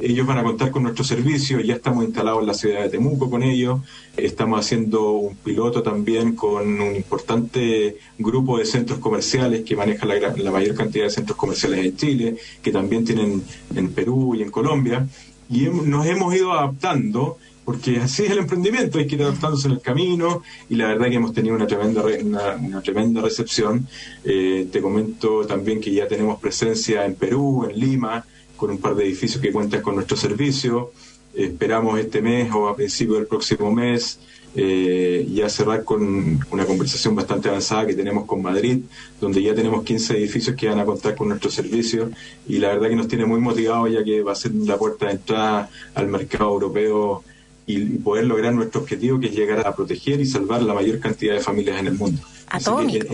Ellos 0.00 0.26
van 0.26 0.38
a 0.38 0.44
contar 0.44 0.70
con 0.70 0.84
nuestro 0.84 1.04
servicio, 1.04 1.60
ya 1.60 1.74
estamos 1.74 2.06
instalados 2.06 2.40
en 2.40 2.46
la 2.46 2.54
ciudad 2.54 2.80
de 2.80 2.88
Temuco 2.88 3.28
con 3.28 3.42
ellos, 3.42 3.80
estamos 4.16 4.58
haciendo 4.60 5.12
un 5.12 5.36
piloto 5.36 5.82
también 5.82 6.36
con 6.36 6.80
un 6.80 6.96
importante 6.96 7.98
grupo 8.16 8.56
de 8.56 8.64
centros 8.64 8.98
comerciales 8.98 9.62
que 9.64 9.76
maneja 9.76 10.06
la, 10.06 10.14
la 10.38 10.50
mayor 10.50 10.74
cantidad 10.74 11.04
de 11.04 11.10
centros 11.10 11.36
comerciales 11.36 11.84
en 11.84 11.96
Chile, 11.98 12.36
que 12.62 12.72
también 12.72 13.04
tienen 13.04 13.42
en 13.76 13.92
Perú 13.92 14.34
y 14.34 14.40
en 14.40 14.50
Colombia. 14.50 15.06
Y 15.50 15.66
nos 15.66 16.06
hemos 16.06 16.34
ido 16.34 16.52
adaptando 16.52 17.38
porque 17.68 17.98
así 17.98 18.24
es 18.24 18.30
el 18.30 18.38
emprendimiento, 18.38 18.96
hay 18.96 19.06
que 19.06 19.16
ir 19.16 19.22
adaptándose 19.22 19.68
en 19.68 19.74
el 19.74 19.82
camino 19.82 20.42
y 20.70 20.76
la 20.76 20.86
verdad 20.86 21.10
que 21.10 21.16
hemos 21.16 21.34
tenido 21.34 21.54
una 21.54 21.66
tremenda 21.66 22.02
una, 22.02 22.80
tremenda 22.80 23.20
recepción. 23.20 23.86
Eh, 24.24 24.68
te 24.72 24.80
comento 24.80 25.46
también 25.46 25.78
que 25.78 25.92
ya 25.92 26.08
tenemos 26.08 26.40
presencia 26.40 27.04
en 27.04 27.14
Perú, 27.14 27.68
en 27.68 27.78
Lima, 27.78 28.24
con 28.56 28.70
un 28.70 28.78
par 28.78 28.94
de 28.94 29.04
edificios 29.04 29.42
que 29.42 29.52
cuentan 29.52 29.82
con 29.82 29.96
nuestro 29.96 30.16
servicio. 30.16 30.92
esperamos 31.34 32.00
este 32.00 32.22
mes 32.22 32.50
o 32.54 32.68
a 32.68 32.74
principios 32.74 33.18
del 33.18 33.26
próximo 33.26 33.70
mes 33.70 34.18
eh, 34.54 35.28
ya 35.30 35.50
cerrar 35.50 35.84
con 35.84 36.40
una 36.50 36.64
conversación 36.64 37.14
bastante 37.14 37.50
avanzada 37.50 37.86
que 37.86 37.94
tenemos 37.94 38.24
con 38.24 38.40
Madrid, 38.40 38.78
donde 39.20 39.42
ya 39.42 39.54
tenemos 39.54 39.84
15 39.84 40.16
edificios 40.16 40.56
que 40.56 40.70
van 40.70 40.80
a 40.80 40.86
contar 40.86 41.14
con 41.14 41.28
nuestro 41.28 41.50
servicio 41.50 42.10
y 42.48 42.56
la 42.56 42.68
verdad 42.68 42.88
que 42.88 42.96
nos 42.96 43.08
tiene 43.08 43.26
muy 43.26 43.40
motivados 43.40 43.92
ya 43.92 44.02
que 44.02 44.22
va 44.22 44.32
a 44.32 44.36
ser 44.36 44.54
la 44.54 44.78
puerta 44.78 45.04
de 45.04 45.12
entrada 45.12 45.68
al 45.94 46.08
mercado 46.08 46.50
europeo 46.54 47.24
y 47.68 47.84
poder 47.98 48.24
lograr 48.24 48.54
nuestro 48.54 48.80
objetivo 48.80 49.20
que 49.20 49.26
es 49.26 49.34
llegar 49.34 49.64
a 49.66 49.76
proteger 49.76 50.20
y 50.20 50.26
salvar 50.26 50.62
la 50.62 50.72
mayor 50.72 50.98
cantidad 50.98 51.34
de 51.34 51.40
familias 51.40 51.78
en 51.78 51.86
el 51.88 51.94
mundo. 51.94 52.22
Atómico. 52.48 53.06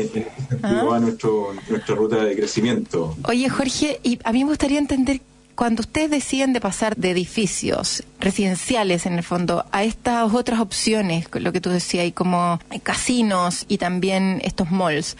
¿Ah? 0.63 0.99
nuestro, 1.01 1.49
nuestra 1.69 1.95
ruta 1.97 2.25
de 2.25 2.37
crecimiento. 2.37 3.17
Oye, 3.25 3.49
Jorge, 3.49 3.99
y 4.05 4.21
a 4.23 4.33
mí 4.33 4.45
me 4.45 4.51
gustaría 4.51 4.79
entender 4.79 5.21
cuando 5.57 5.83
ustedes 5.83 6.11
deciden 6.11 6.53
de 6.53 6.61
pasar 6.61 6.97
de 6.97 7.11
edificios 7.11 8.05
residenciales 8.21 9.07
en 9.07 9.15
el 9.15 9.23
fondo 9.23 9.65
a 9.73 9.85
estas 9.85 10.33
otras 10.33 10.61
opciones, 10.61 11.27
lo 11.33 11.53
que 11.53 11.61
tú 11.61 11.71
decías, 11.71 12.07
y 12.07 12.13
como 12.13 12.61
casinos 12.83 13.65
y 13.69 13.79
también 13.79 14.41
estos 14.45 14.71
malls, 14.71 15.17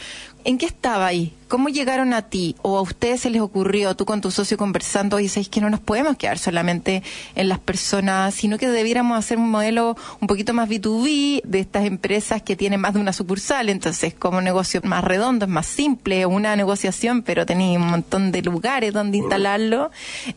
¿En 0.47 0.59
qué 0.59 0.67
estaba 0.67 1.07
ahí? 1.07 1.33
¿Cómo 1.49 1.71
llegaron 1.71 2.13
a 2.13 2.29
ti? 2.29 2.55
¿O 2.61 2.77
a 2.77 2.83
ustedes 2.83 3.23
se 3.23 3.31
les 3.31 3.41
ocurrió, 3.41 3.97
tú 3.97 4.05
con 4.05 4.21
tu 4.21 4.31
socio 4.31 4.59
conversando, 4.59 5.19
y 5.19 5.23
dices 5.23 5.49
que 5.49 5.63
no 5.63 5.71
nos 5.71 5.81
podemos 5.81 6.19
quedar 6.19 6.39
solamente 6.39 7.03
en 7.35 7.49
las 7.49 7.61
personas, 7.61 8.35
sino 8.35 8.59
que 8.59 8.69
debiéramos 8.69 9.17
hacer 9.19 9.39
un 9.39 9.51
modelo 9.51 9.97
un 10.21 10.29
poquito 10.29 10.53
más 10.53 10.69
B2B 10.69 11.43
de 11.45 11.61
estas 11.61 11.87
empresas 11.87 12.43
que 12.43 12.57
tienen 12.57 12.81
más 12.81 12.93
de 12.93 13.01
una 13.01 13.15
sucursal? 13.15 13.71
Entonces, 13.71 14.13
como 14.13 14.39
un 14.39 14.45
negocio 14.45 14.83
más 14.85 15.03
redondo, 15.03 15.47
es 15.47 15.51
más 15.51 15.67
simple, 15.67 16.27
una 16.27 16.57
negociación, 16.57 17.23
pero 17.23 17.47
tenéis 17.47 17.79
un 17.79 17.87
montón 17.87 18.31
de 18.31 18.43
lugares 18.43 18.93
donde 18.93 19.19
instalarlo. 19.19 19.91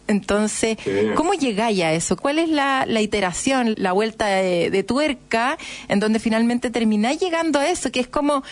Entonces, 0.07 0.77
¿cómo 1.15 1.33
llegáis 1.33 1.81
a 1.83 1.91
eso? 1.91 2.15
¿Cuál 2.15 2.39
es 2.39 2.47
la, 2.47 2.85
iteración, 3.01 3.75
la 3.77 3.91
vuelta 3.91 4.27
de, 4.27 4.69
de 4.69 4.83
tuerca, 4.83 5.57
en 5.89 5.99
donde 5.99 6.19
finalmente 6.19 6.69
termináis 6.69 7.19
llegando 7.19 7.59
a 7.59 7.67
eso, 7.67 7.91
que 7.91 7.99
es 7.99 8.07
como 8.07 8.43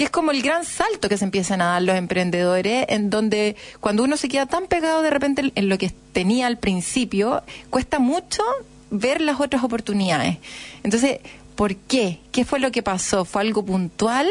que 0.00 0.04
es 0.04 0.10
como 0.10 0.30
el 0.30 0.40
gran 0.40 0.64
salto 0.64 1.10
que 1.10 1.18
se 1.18 1.26
empiezan 1.26 1.60
a 1.60 1.72
dar 1.72 1.82
los 1.82 1.94
emprendedores, 1.94 2.86
en 2.88 3.10
donde 3.10 3.54
cuando 3.80 4.02
uno 4.02 4.16
se 4.16 4.30
queda 4.30 4.46
tan 4.46 4.66
pegado 4.66 5.02
de 5.02 5.10
repente 5.10 5.52
en 5.54 5.68
lo 5.68 5.76
que 5.76 5.92
tenía 6.14 6.46
al 6.46 6.56
principio, 6.56 7.42
cuesta 7.68 7.98
mucho 7.98 8.42
ver 8.90 9.20
las 9.20 9.40
otras 9.40 9.62
oportunidades. 9.62 10.38
Entonces, 10.84 11.18
¿por 11.54 11.76
qué? 11.76 12.18
¿Qué 12.32 12.46
fue 12.46 12.60
lo 12.60 12.72
que 12.72 12.82
pasó? 12.82 13.26
¿Fue 13.26 13.42
algo 13.42 13.62
puntual? 13.62 14.26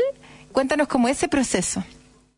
Cuéntanos 0.54 0.88
cómo 0.88 1.08
ese 1.08 1.28
proceso. 1.28 1.84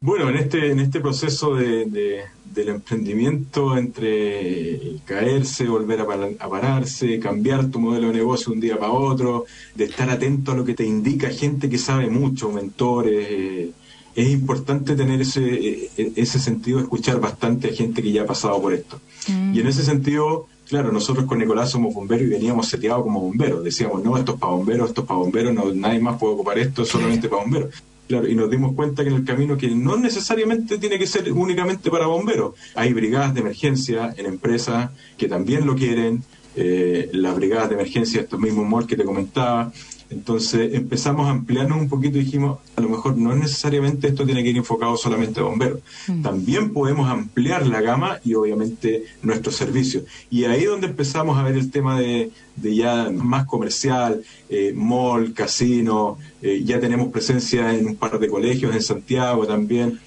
Bueno, 0.04 0.30
en 0.30 0.38
este, 0.38 0.72
en 0.72 0.80
este 0.80 1.00
proceso 1.00 1.54
de, 1.54 2.24
del 2.44 2.70
emprendimiento 2.70 3.78
entre 3.78 4.98
caerse, 5.06 5.68
volver 5.68 6.02
a, 6.02 6.50
pararse, 6.50 7.20
cambiar 7.20 7.68
tu 7.70 7.80
modelo 7.80 8.08
de 8.08 8.14
negocio 8.14 8.52
un 8.52 8.60
día 8.60 8.80
para 8.80 8.94
otro, 8.94 9.46
de 9.76 9.84
estar 9.84 10.10
atento 10.10 10.54
a 10.54 10.56
lo 10.56 10.66
que 10.66 10.74
te 10.74 10.84
indica 10.84 11.30
gente 11.30 11.70
que 11.70 11.78
sabe 11.78 12.10
mucho, 12.10 12.52
mentores. 12.52 13.28
Eh, 13.30 13.72
es 14.16 14.28
importante 14.30 14.96
tener 14.96 15.22
ese, 15.22 15.44
eh, 15.46 16.14
ese 16.16 16.40
sentido 16.40 16.80
de 16.80 16.86
escuchar 16.86 17.20
bastante 17.20 17.70
a 17.70 17.74
gente 17.74 18.02
que 18.02 18.12
ya 18.12 18.24
ha 18.24 18.26
pasado 18.26 18.60
por 18.60 18.74
esto. 18.74 19.00
Mm. 19.28 19.54
Y 19.54 19.60
en 19.60 19.68
ese 19.68 19.84
sentido, 19.84 20.48
claro, 20.68 20.92
nosotros 20.92 21.26
con 21.26 21.38
Nicolás 21.38 21.70
somos 21.70 21.94
bomberos 21.94 22.26
y 22.26 22.32
veníamos 22.32 22.68
seteados 22.68 23.04
como 23.04 23.22
bomberos. 23.22 23.64
Decíamos, 23.64 24.04
no, 24.04 24.18
esto 24.18 24.34
es 24.34 24.40
para 24.40 24.54
bomberos, 24.54 24.90
esto 24.90 25.02
es 25.02 25.08
para 25.08 25.20
bomberos, 25.20 25.54
no, 25.54 25.72
nadie 25.76 26.00
más 26.00 26.18
puede 26.18 26.34
ocupar 26.34 26.58
esto, 26.58 26.86
solamente 26.86 27.30
para 27.30 27.44
bomberos. 27.44 27.84
Claro, 28.12 28.28
y 28.28 28.36
nos 28.36 28.52
dimos 28.52 28.74
cuenta 28.74 29.04
que 29.04 29.10
en 29.10 29.16
el 29.16 29.24
camino 29.24 29.56
que 29.56 29.70
no 29.70 29.96
necesariamente 29.96 30.78
tiene 30.78 31.00
que 31.00 31.08
ser 31.08 31.32
únicamente 31.32 31.90
para 31.90 32.08
bomberos. 32.08 32.56
Hay 32.76 32.92
brigadas 32.92 33.34
de 33.34 33.40
emergencia 33.40 34.14
en 34.18 34.26
empresas 34.26 34.92
que 35.18 35.30
también 35.30 35.66
lo 35.66 35.78
quieren, 35.78 36.22
eh, 36.58 37.10
las 37.14 37.34
brigadas 37.38 37.70
de 37.70 37.76
emergencia, 37.76 38.20
estos 38.20 38.38
mismos 38.38 38.68
malls 38.68 38.86
que 38.86 38.98
te 38.98 39.06
comentaba, 39.06 39.72
entonces 40.12 40.74
empezamos 40.74 41.28
a 41.28 41.32
ampliarnos 41.32 41.80
un 41.80 41.88
poquito 41.88 42.18
y 42.18 42.26
dijimos, 42.26 42.60
a 42.76 42.82
lo 42.82 42.90
mejor 42.90 43.18
no 43.18 43.34
necesariamente 43.34 44.10
esto 44.10 44.26
tiene 44.26 44.44
que 44.44 44.50
ir 44.50 44.58
enfocado 44.58 44.98
solamente 44.98 45.40
a 45.40 45.44
bomberos. 45.44 45.80
Mm. 46.08 46.22
También 46.22 46.74
podemos 46.74 47.10
ampliar 47.10 47.66
la 47.66 47.80
gama 47.80 48.20
y 48.26 48.34
obviamente 48.34 49.06
nuestros 49.24 49.56
servicios. 49.56 50.04
Y 50.30 50.44
ahí 50.44 50.64
es 50.64 50.70
donde 50.70 50.88
empezamos 50.88 51.38
a 51.38 51.44
ver 51.44 51.56
el 51.56 51.72
tema 51.72 51.98
de, 51.98 52.30
ya 52.62 53.10
más 53.10 53.46
comercial, 53.46 54.22
eh, 54.50 54.74
mall, 54.76 55.34
casino, 55.34 56.18
eh, 56.42 56.62
ya 56.66 56.82
tenemos 56.82 57.08
presencia 57.08 57.74
en 57.74 57.88
un 57.88 57.96
par 57.96 58.20
de 58.20 58.28
colegios 58.28 58.76
en 58.76 58.82
Santiago 58.82 59.48
también. 59.48 59.98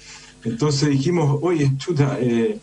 Entonces 0.43 0.89
dijimos, 0.89 1.39
oye, 1.41 1.71
chuta, 1.77 2.19
eh, 2.21 2.59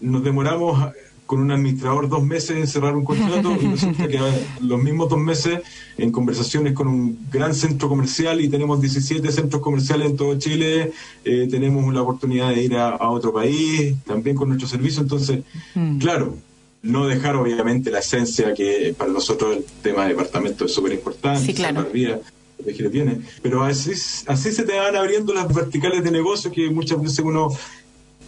nos 0.00 0.24
demoramos 0.24 0.92
con 1.26 1.40
un 1.40 1.50
administrador 1.50 2.08
dos 2.08 2.24
meses 2.24 2.56
en 2.56 2.66
cerrar 2.66 2.96
un 2.96 3.04
contrato 3.04 3.56
y 3.60 3.66
resulta 3.66 4.08
que 4.08 4.18
los 4.60 4.82
mismos 4.82 5.08
dos 5.08 5.18
meses 5.18 5.60
en 5.98 6.12
conversaciones 6.12 6.72
con 6.72 6.86
un 6.86 7.18
gran 7.30 7.54
centro 7.54 7.88
comercial 7.88 8.40
y 8.40 8.48
tenemos 8.48 8.80
17 8.80 9.30
centros 9.32 9.60
comerciales 9.60 10.10
en 10.10 10.16
todo 10.16 10.38
Chile, 10.38 10.92
eh, 11.24 11.48
tenemos 11.50 11.92
la 11.92 12.02
oportunidad 12.02 12.50
de 12.50 12.62
ir 12.62 12.76
a, 12.76 12.96
otro 13.10 13.32
país, 13.32 13.94
también 14.04 14.36
con 14.36 14.48
nuestro 14.48 14.68
servicio, 14.68 15.02
entonces, 15.02 15.40
mm. 15.74 15.98
claro, 15.98 16.36
no 16.82 17.06
dejar 17.06 17.36
obviamente 17.36 17.90
la 17.90 17.98
esencia 17.98 18.54
que 18.54 18.94
para 18.96 19.10
nosotros 19.10 19.56
el 19.56 19.64
tema 19.82 20.02
de 20.02 20.10
departamento 20.10 20.66
es 20.66 20.72
súper 20.72 20.92
importante, 20.92 21.44
sí, 21.44 21.54
claro. 21.54 21.90
que 21.90 22.88
tiene, 22.90 23.20
pero 23.42 23.64
así, 23.64 23.92
así 24.26 24.52
se 24.52 24.62
te 24.62 24.78
van 24.78 24.96
abriendo 24.96 25.34
las 25.34 25.52
verticales 25.52 26.04
de 26.04 26.10
negocio 26.10 26.52
que 26.52 26.70
muchas 26.70 27.00
veces 27.00 27.20
uno 27.20 27.50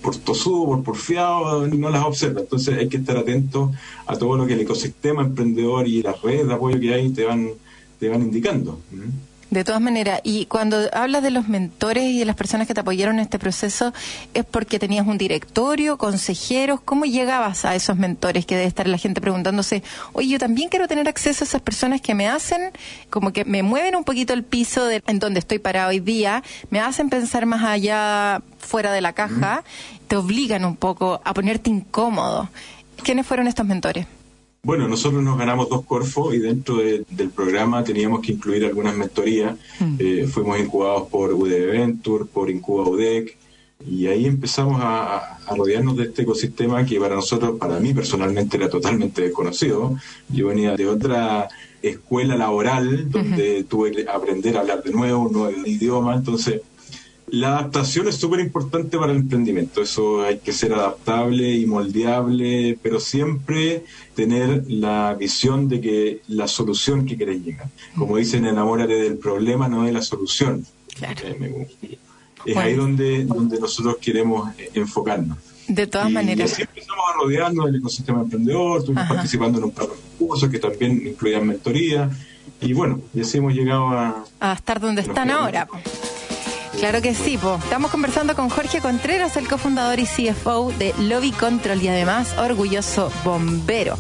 por 0.02 0.17
tosudo, 0.17 0.67
por 0.67 0.83
porfiado, 0.83 1.67
no 1.67 1.90
las 1.90 2.05
observa. 2.05 2.40
Entonces 2.40 2.78
hay 2.78 2.88
que 2.88 2.99
estar 2.99 3.17
atento 3.17 3.73
a 4.07 4.17
todo 4.17 4.37
lo 4.37 4.47
que 4.47 4.55
el 4.55 4.61
ecosistema 4.61 5.23
emprendedor 5.23 5.87
y 5.87 6.02
las 6.02 6.21
redes 6.23 6.47
de 6.47 6.55
apoyo 6.55 6.81
que 6.81 6.95
hay 6.95 7.11
te 7.11 7.25
van, 7.25 7.50
te 7.99 8.09
van 8.09 8.23
indicando. 8.23 8.78
De 9.50 9.64
todas 9.64 9.81
maneras, 9.81 10.21
y 10.25 10.45
cuando 10.45 10.78
hablas 10.93 11.23
de 11.23 11.31
los 11.31 11.49
mentores 11.49 12.05
y 12.05 12.19
de 12.19 12.26
las 12.26 12.37
personas 12.37 12.67
que 12.67 12.75
te 12.75 12.81
apoyaron 12.81 13.14
en 13.17 13.23
este 13.23 13.38
proceso, 13.38 13.95
¿es 14.35 14.45
porque 14.45 14.78
tenías 14.78 15.07
un 15.07 15.17
directorio, 15.17 15.97
consejeros? 15.97 16.81
¿Cómo 16.85 17.07
llegabas 17.07 17.64
a 17.64 17.75
esos 17.75 17.97
mentores 17.97 18.45
que 18.45 18.57
debe 18.57 18.69
estar 18.69 18.87
la 18.87 18.99
gente 18.99 19.23
preguntándose, 19.23 19.83
oye, 20.12 20.28
yo 20.28 20.38
también 20.38 20.69
quiero 20.69 20.87
tener 20.87 21.09
acceso 21.09 21.45
a 21.45 21.47
esas 21.47 21.62
personas 21.62 22.02
que 22.02 22.14
me 22.14 22.28
hacen, 22.28 22.73
como 23.09 23.33
que 23.33 23.47
me 23.47 23.62
mueven 23.62 23.97
un 23.97 24.05
poquito 24.05 24.35
el 24.35 24.45
piso 24.45 24.85
de, 24.85 25.02
en 25.07 25.19
donde 25.19 25.40
estoy 25.40 25.59
parado 25.59 25.88
hoy 25.88 26.00
día, 26.00 26.43
me 26.69 26.81
hacen 26.81 27.09
pensar 27.09 27.47
más 27.47 27.64
allá, 27.64 28.43
fuera 28.59 28.93
de 28.93 29.00
la 29.00 29.14
caja, 29.14 29.64
te 30.09 30.17
obligan 30.17 30.67
un 30.67 30.76
poco 30.76 31.23
a 31.25 31.33
ponerte 31.33 31.71
incómodo. 31.71 32.50
¿Quiénes 33.02 33.26
fueron 33.26 33.47
estos 33.47 33.64
mentores? 33.64 34.07
Bueno, 34.62 34.88
nosotros 34.88 35.22
nos 35.22 35.38
ganamos 35.38 35.68
dos 35.68 35.84
Corfos 35.84 36.34
y 36.34 36.38
dentro 36.38 36.76
del 36.76 37.30
programa 37.34 37.84
teníamos 37.84 38.20
que 38.20 38.32
incluir 38.32 38.64
algunas 38.64 38.96
mentorías. 38.96 39.56
Mm. 39.80 39.96
Eh, 39.98 40.26
fuimos 40.30 40.58
incubados 40.58 41.08
por 41.08 41.32
UDV 41.32 41.70
Venture, 41.70 42.24
por 42.24 42.50
Incuba 42.50 42.88
UDEC, 42.88 43.36
y 43.86 44.06
ahí 44.08 44.26
empezamos 44.26 44.80
a, 44.82 45.38
rodearnos 45.56 45.96
de 45.96 46.04
este 46.04 46.22
ecosistema 46.22 46.84
que 46.84 47.00
para 47.00 47.14
nosotros, 47.14 47.58
para 47.58 47.80
mí 47.80 47.94
personalmente, 47.94 48.58
era 48.58 48.68
totalmente 48.68 49.22
desconocido. 49.22 49.96
Yo 50.28 50.48
venía 50.48 50.76
de 50.76 50.86
otra 50.86 51.48
escuela 51.80 52.36
laboral 52.36 53.10
donde 53.10 53.64
tuve 53.64 53.92
que 53.92 54.06
aprender 54.08 54.56
a 54.56 54.60
hablar 54.60 54.82
de 54.82 54.90
nuevo, 54.90 55.22
un 55.22 55.32
nuevo 55.32 55.66
idioma, 55.66 56.16
entonces 56.16 56.60
la 57.30 57.58
adaptación 57.58 58.08
es 58.08 58.16
súper 58.16 58.40
importante 58.40 58.99
para 58.99 59.12
el 59.12 59.18
emprendimiento. 59.18 59.82
Eso 59.82 60.23
hay 60.23 60.38
que 60.38 60.52
ser 60.52 60.73
adaptable 60.73 61.54
y 61.54 61.66
moldeable, 61.66 62.78
pero 62.82 63.00
siempre 63.00 63.85
tener 64.14 64.64
la 64.68 65.14
visión 65.14 65.68
de 65.68 65.80
que 65.80 66.20
la 66.28 66.49
solución 66.49 67.06
que 67.06 67.16
querés 67.16 67.44
llegar. 67.44 67.68
Como 67.97 68.16
dicen, 68.16 68.44
enamórate 68.44 68.94
del 68.94 69.18
problema, 69.18 69.68
no 69.68 69.85
de 69.85 69.92
la 69.92 70.02
solución. 70.02 70.64
Eh, 71.00 71.68
es 72.44 72.56
ahí 72.56 72.75
donde, 72.75 73.25
donde 73.25 73.58
nosotros 73.61 73.97
queremos 74.00 74.50
eh, 74.58 74.70
enfocarnos. 74.75 75.38
De 75.66 75.87
todas 75.87 76.11
maneras. 76.11 76.50
Y 76.50 76.52
así 76.54 76.62
empezamos 76.62 77.04
a 77.12 77.23
rodearnos 77.23 77.66
del 77.66 77.76
ecosistema 77.76 78.23
emprendedor, 78.23 78.78
estuvimos 78.78 79.06
participando 79.06 79.58
en 79.58 79.64
un 79.64 79.70
par 79.70 79.87
de 79.87 79.94
cursos 80.18 80.49
que 80.49 80.58
también 80.58 81.06
incluían 81.06 81.47
mentoría. 81.47 82.11
Y 82.61 82.73
bueno, 82.73 83.00
y 83.14 83.20
así 83.20 83.38
hemos 83.38 83.52
llegado 83.52 83.88
a... 83.88 84.25
A 84.40 84.52
estar 84.54 84.80
donde 84.80 85.02
están 85.02 85.30
ahora. 85.30 85.68
Claro 86.78 87.02
que 87.02 87.12
sí, 87.12 87.37
po. 87.37 87.56
estamos 87.56 87.90
conversando 87.90 88.37
con 88.37 88.50
Jorge 88.50 88.80
Contreras, 88.80 89.37
el 89.37 89.49
cofundador 89.49 89.99
y 89.99 90.06
CFO 90.06 90.73
de 90.78 90.94
Lobby 90.99 91.32
Control 91.32 91.82
y 91.82 91.88
además 91.88 92.37
orgulloso 92.38 93.11
bombero. 93.25 93.99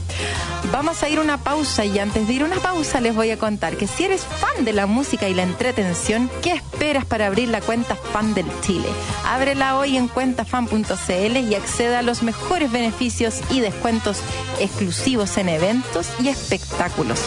Vamos 0.70 1.02
a 1.02 1.08
ir 1.08 1.18
una 1.18 1.38
pausa 1.38 1.84
y 1.84 1.98
antes 1.98 2.28
de 2.28 2.34
ir 2.34 2.44
una 2.44 2.56
pausa 2.56 3.00
les 3.00 3.16
voy 3.16 3.30
a 3.30 3.36
contar 3.36 3.76
que 3.76 3.88
si 3.88 4.04
eres 4.04 4.24
fan 4.24 4.64
de 4.64 4.72
la 4.72 4.86
música 4.86 5.28
y 5.28 5.34
la 5.34 5.42
entretención, 5.42 6.30
¿qué 6.40 6.52
esperas 6.52 7.04
para 7.04 7.26
abrir 7.26 7.48
la 7.48 7.60
cuenta 7.60 7.96
fan 7.96 8.32
del 8.32 8.46
Chile? 8.60 8.88
Ábrela 9.26 9.76
hoy 9.76 9.96
en 9.96 10.06
cuentafan.cl 10.06 11.36
y 11.36 11.54
acceda 11.56 11.98
a 11.98 12.02
los 12.02 12.22
mejores 12.22 12.70
beneficios 12.70 13.40
y 13.50 13.58
descuentos 13.58 14.20
exclusivos 14.60 15.36
en 15.36 15.48
eventos 15.48 16.10
y 16.20 16.28
espectáculos. 16.28 17.18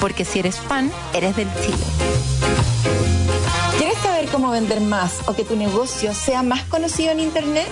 Porque 0.00 0.24
si 0.24 0.38
eres 0.38 0.56
fan, 0.60 0.92
eres 1.12 1.34
del 1.34 1.48
Chile 1.64 2.61
cómo 4.32 4.50
vender 4.50 4.80
más 4.80 5.20
o 5.28 5.34
que 5.34 5.44
tu 5.44 5.56
negocio 5.56 6.14
sea 6.14 6.42
más 6.42 6.62
conocido 6.64 7.12
en 7.12 7.20
Internet? 7.20 7.68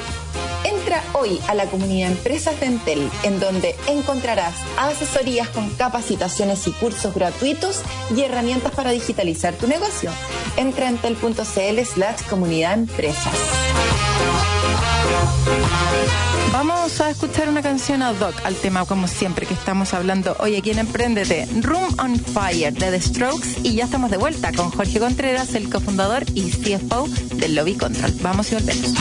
Entra 0.80 1.02
hoy 1.12 1.38
a 1.46 1.54
la 1.54 1.66
comunidad 1.66 2.10
Empresas 2.10 2.58
de 2.58 2.66
Entel, 2.66 3.10
en 3.22 3.38
donde 3.38 3.76
encontrarás 3.86 4.54
asesorías 4.78 5.46
con 5.50 5.68
capacitaciones 5.70 6.66
y 6.66 6.72
cursos 6.72 7.14
gratuitos 7.14 7.82
y 8.16 8.22
herramientas 8.22 8.72
para 8.72 8.90
digitalizar 8.90 9.54
tu 9.54 9.68
negocio. 9.68 10.10
Entra 10.56 10.88
en 10.88 10.94
entel.cl 10.94 11.84
slash 11.84 12.22
comunidad 12.30 12.78
empresas. 12.78 13.34
Vamos 16.50 16.98
a 17.02 17.10
escuchar 17.10 17.50
una 17.50 17.60
canción 17.60 18.02
ad 18.02 18.18
hoc 18.18 18.34
al 18.44 18.54
tema, 18.54 18.86
como 18.86 19.06
siempre, 19.06 19.44
que 19.44 19.54
estamos 19.54 19.92
hablando 19.92 20.34
hoy 20.40 20.56
aquí 20.56 20.70
en 20.70 20.78
Emprendete. 20.78 21.46
Room 21.60 21.94
on 21.98 22.18
Fire 22.18 22.72
de 22.72 22.90
The 22.90 23.00
Strokes. 23.02 23.60
Y 23.64 23.74
ya 23.74 23.84
estamos 23.84 24.10
de 24.10 24.16
vuelta 24.16 24.50
con 24.52 24.70
Jorge 24.70 24.98
Contreras, 24.98 25.54
el 25.54 25.68
cofundador 25.68 26.24
y 26.34 26.50
CFO 26.50 27.06
del 27.34 27.54
Lobby 27.54 27.74
Control. 27.74 28.12
Vamos 28.22 28.50
y 28.50 28.54
volvemos. 28.54 28.94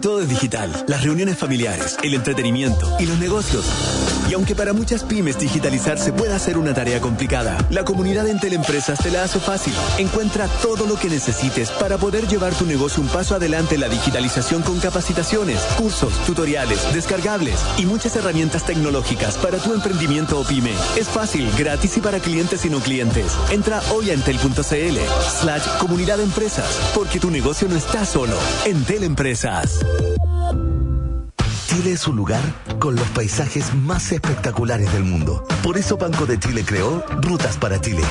Todo 0.00 0.20
es 0.20 0.28
digital. 0.28 0.70
Las 0.88 1.02
reuniones 1.02 1.38
familiares, 1.38 1.96
el 2.02 2.14
entretenimiento 2.14 2.96
y 2.98 3.06
los 3.06 3.18
negocios. 3.18 3.64
Y 4.28 4.34
aunque 4.34 4.54
para 4.54 4.72
muchas 4.72 5.04
pymes 5.04 5.38
digitalizarse 5.38 6.12
pueda 6.12 6.38
ser 6.38 6.58
una 6.58 6.74
tarea 6.74 7.00
complicada, 7.00 7.56
la 7.70 7.84
comunidad 7.84 8.26
Entel 8.28 8.52
Empresas 8.52 8.98
te 8.98 9.10
la 9.10 9.22
hace 9.22 9.38
fácil. 9.38 9.72
Encuentra 9.98 10.48
todo 10.62 10.86
lo 10.86 10.96
que 10.96 11.08
necesites 11.08 11.70
para 11.70 11.96
poder 11.96 12.26
llevar 12.26 12.54
tu 12.54 12.66
negocio 12.66 13.02
un 13.02 13.08
paso 13.08 13.34
adelante 13.34 13.76
en 13.76 13.80
la 13.80 13.88
digitalización 13.88 14.62
con 14.62 14.78
capacitaciones, 14.80 15.60
cursos, 15.78 16.12
tutoriales, 16.26 16.92
descargables 16.92 17.60
y 17.78 17.86
muchas 17.86 18.16
herramientas 18.16 18.64
tecnológicas 18.64 19.36
para 19.36 19.58
tu 19.58 19.72
emprendimiento 19.72 20.40
o 20.40 20.44
pyme. 20.44 20.72
Es 20.96 21.08
fácil, 21.08 21.50
gratis 21.56 21.96
y 21.96 22.00
para 22.00 22.20
clientes 22.20 22.64
y 22.64 22.70
no 22.70 22.80
clientes. 22.80 23.32
Entra 23.50 23.80
hoy 23.90 24.10
a 24.10 24.14
entel.cl 24.14 24.98
slash 25.40 25.66
comunidad 25.78 26.20
empresas, 26.20 26.90
porque 26.94 27.20
tu 27.20 27.30
negocio 27.30 27.68
no 27.68 27.76
está 27.76 28.04
solo. 28.04 28.36
Entel 28.64 29.04
Empresas. 29.04 29.80
Chile 31.76 31.92
es 31.92 32.08
un 32.08 32.16
lugar 32.16 32.40
con 32.78 32.96
los 32.96 33.06
paisajes 33.08 33.74
más 33.74 34.10
espectaculares 34.10 34.90
del 34.94 35.04
mundo. 35.04 35.44
Por 35.62 35.76
eso 35.76 35.98
Banco 35.98 36.24
de 36.24 36.38
Chile 36.38 36.64
creó 36.64 37.04
Rutas 37.20 37.58
para 37.58 37.78
Chile, 37.78 38.02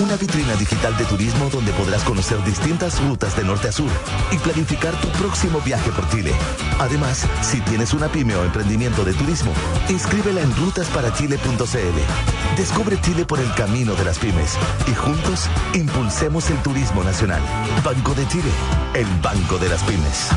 una 0.00 0.14
vitrina 0.14 0.54
digital 0.54 0.96
de 0.96 1.04
turismo 1.04 1.50
donde 1.50 1.72
podrás 1.72 2.04
conocer 2.04 2.40
distintas 2.44 3.02
rutas 3.02 3.36
de 3.36 3.42
norte 3.42 3.66
a 3.66 3.72
sur 3.72 3.90
y 4.30 4.36
planificar 4.36 4.94
tu 5.00 5.08
próximo 5.18 5.60
viaje 5.62 5.90
por 5.90 6.08
Chile. 6.10 6.32
Además, 6.78 7.26
si 7.42 7.60
tienes 7.62 7.92
una 7.92 8.06
pyme 8.06 8.36
o 8.36 8.44
emprendimiento 8.44 9.04
de 9.04 9.14
turismo, 9.14 9.50
inscríbela 9.88 10.40
en 10.40 10.54
rutasparachile.cl. 10.54 12.56
Descubre 12.56 13.00
Chile 13.00 13.24
por 13.24 13.40
el 13.40 13.52
camino 13.54 13.96
de 13.96 14.04
las 14.04 14.20
pymes 14.20 14.56
y 14.86 14.94
juntos 14.94 15.48
impulsemos 15.74 16.50
el 16.50 16.58
turismo 16.58 17.02
nacional. 17.02 17.42
Banco 17.84 18.14
de 18.14 18.28
Chile, 18.28 18.50
el 18.94 19.08
banco 19.20 19.58
de 19.58 19.70
las 19.70 19.82
pymes 19.82 20.28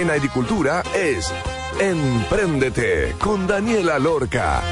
en 0.00 0.10
agricultura 0.10 0.82
es 0.94 1.30
Empréndete 1.78 3.16
con 3.18 3.46
Daniela 3.46 3.98
Lorca. 3.98 4.62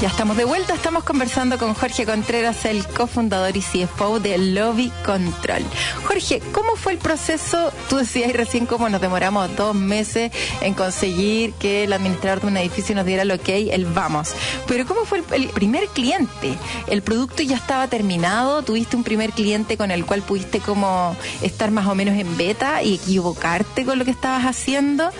Ya 0.00 0.08
estamos 0.08 0.36
de 0.36 0.44
vuelta, 0.44 0.74
estamos 0.74 1.04
conversando 1.04 1.56
con 1.56 1.72
Jorge 1.72 2.04
Contreras, 2.04 2.66
el 2.66 2.86
cofundador 2.86 3.56
y 3.56 3.62
CFO 3.62 4.20
de 4.20 4.36
Lobby 4.36 4.92
Control. 5.06 5.64
Jorge, 6.04 6.42
¿cómo 6.52 6.76
fue 6.76 6.92
el 6.92 6.98
proceso? 6.98 7.72
Tú 7.88 7.96
decías 7.96 8.30
recién 8.34 8.66
cómo 8.66 8.90
nos 8.90 9.00
demoramos 9.00 9.56
dos 9.56 9.74
meses 9.74 10.32
en 10.60 10.74
conseguir 10.74 11.54
que 11.54 11.84
el 11.84 11.94
administrador 11.94 12.42
de 12.42 12.46
un 12.48 12.56
edificio 12.58 12.94
nos 12.94 13.06
diera 13.06 13.22
el 13.22 13.30
ok, 13.30 13.48
el 13.48 13.86
vamos. 13.86 14.34
Pero 14.66 14.84
¿cómo 14.84 15.06
fue 15.06 15.22
el, 15.30 15.44
el 15.44 15.48
primer 15.48 15.86
cliente? 15.88 16.58
¿El 16.88 17.00
producto 17.00 17.42
ya 17.42 17.56
estaba 17.56 17.88
terminado? 17.88 18.62
¿Tuviste 18.62 18.96
un 18.96 19.02
primer 19.02 19.32
cliente 19.32 19.78
con 19.78 19.90
el 19.90 20.04
cual 20.04 20.20
pudiste 20.20 20.60
como 20.60 21.16
estar 21.40 21.70
más 21.70 21.86
o 21.86 21.94
menos 21.94 22.18
en 22.18 22.36
beta 22.36 22.82
y 22.82 22.96
equivocarte 22.96 23.86
con 23.86 23.98
lo 23.98 24.04
que 24.04 24.10
estabas 24.10 24.44
haciendo? 24.44 25.10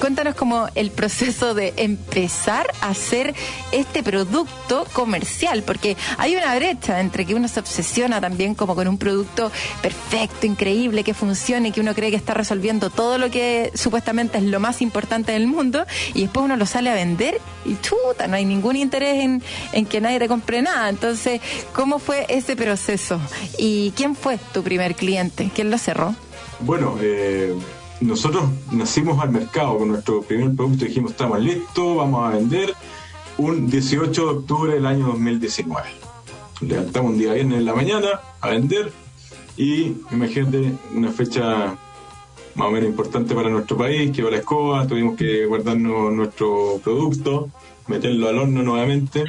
Cuéntanos 0.00 0.34
como 0.34 0.68
el 0.74 0.90
proceso 0.90 1.54
de 1.54 1.72
empezar 1.76 2.66
a 2.80 2.90
hacer 2.90 3.34
este 3.72 4.02
producto 4.02 4.86
comercial, 4.92 5.62
porque 5.62 5.96
hay 6.18 6.36
una 6.36 6.54
brecha 6.56 7.00
entre 7.00 7.24
que 7.24 7.34
uno 7.34 7.48
se 7.48 7.60
obsesiona 7.60 8.20
también 8.20 8.54
como 8.54 8.74
con 8.74 8.86
un 8.86 8.98
producto 8.98 9.50
perfecto, 9.80 10.46
increíble, 10.46 11.04
que 11.04 11.14
funcione, 11.14 11.72
que 11.72 11.80
uno 11.80 11.94
cree 11.94 12.10
que 12.10 12.16
está 12.16 12.34
resolviendo 12.34 12.90
todo 12.90 13.18
lo 13.18 13.30
que 13.30 13.72
supuestamente 13.74 14.38
es 14.38 14.44
lo 14.44 14.60
más 14.60 14.82
importante 14.82 15.32
del 15.32 15.46
mundo, 15.46 15.86
y 16.12 16.22
después 16.22 16.44
uno 16.44 16.56
lo 16.56 16.66
sale 16.66 16.90
a 16.90 16.94
vender 16.94 17.40
y 17.64 17.76
chuta, 17.76 18.26
no 18.26 18.36
hay 18.36 18.44
ningún 18.44 18.76
interés 18.76 19.24
en, 19.24 19.42
en 19.72 19.86
que 19.86 20.00
nadie 20.00 20.18
te 20.18 20.28
compre 20.28 20.60
nada. 20.60 20.88
Entonces, 20.88 21.40
¿cómo 21.72 21.98
fue 21.98 22.26
ese 22.28 22.56
proceso? 22.56 23.20
¿Y 23.56 23.92
quién 23.92 24.14
fue 24.16 24.38
tu 24.52 24.62
primer 24.62 24.94
cliente? 24.94 25.50
¿Quién 25.54 25.70
lo 25.70 25.78
cerró? 25.78 26.14
Bueno, 26.60 26.96
eh, 27.00 27.54
nosotros 28.04 28.44
nacimos 28.70 29.18
al 29.20 29.30
mercado 29.30 29.78
con 29.78 29.88
nuestro 29.88 30.22
primer 30.22 30.54
producto, 30.54 30.84
dijimos, 30.84 31.12
estamos 31.12 31.40
listos, 31.40 31.96
vamos 31.96 32.28
a 32.28 32.36
vender 32.36 32.74
un 33.38 33.70
18 33.70 34.22
de 34.22 34.28
octubre 34.28 34.74
del 34.74 34.84
año 34.84 35.06
2019. 35.06 35.88
Levantamos 36.60 37.12
un 37.12 37.18
día 37.18 37.32
viernes 37.32 37.58
en 37.58 37.64
la 37.64 37.74
mañana 37.74 38.20
a 38.42 38.50
vender 38.50 38.92
y 39.56 39.94
imagínate 40.10 40.74
una 40.94 41.10
fecha 41.10 41.76
más 42.54 42.68
o 42.68 42.70
menos 42.70 42.90
importante 42.90 43.34
para 43.34 43.48
nuestro 43.48 43.76
país, 43.76 44.14
que 44.14 44.22
va 44.22 44.30
la 44.30 44.36
escoba, 44.36 44.86
tuvimos 44.86 45.16
que 45.16 45.46
guardarnos 45.46 46.12
nuestro 46.12 46.80
producto, 46.84 47.48
meterlo 47.88 48.28
al 48.28 48.38
horno 48.38 48.62
nuevamente. 48.62 49.24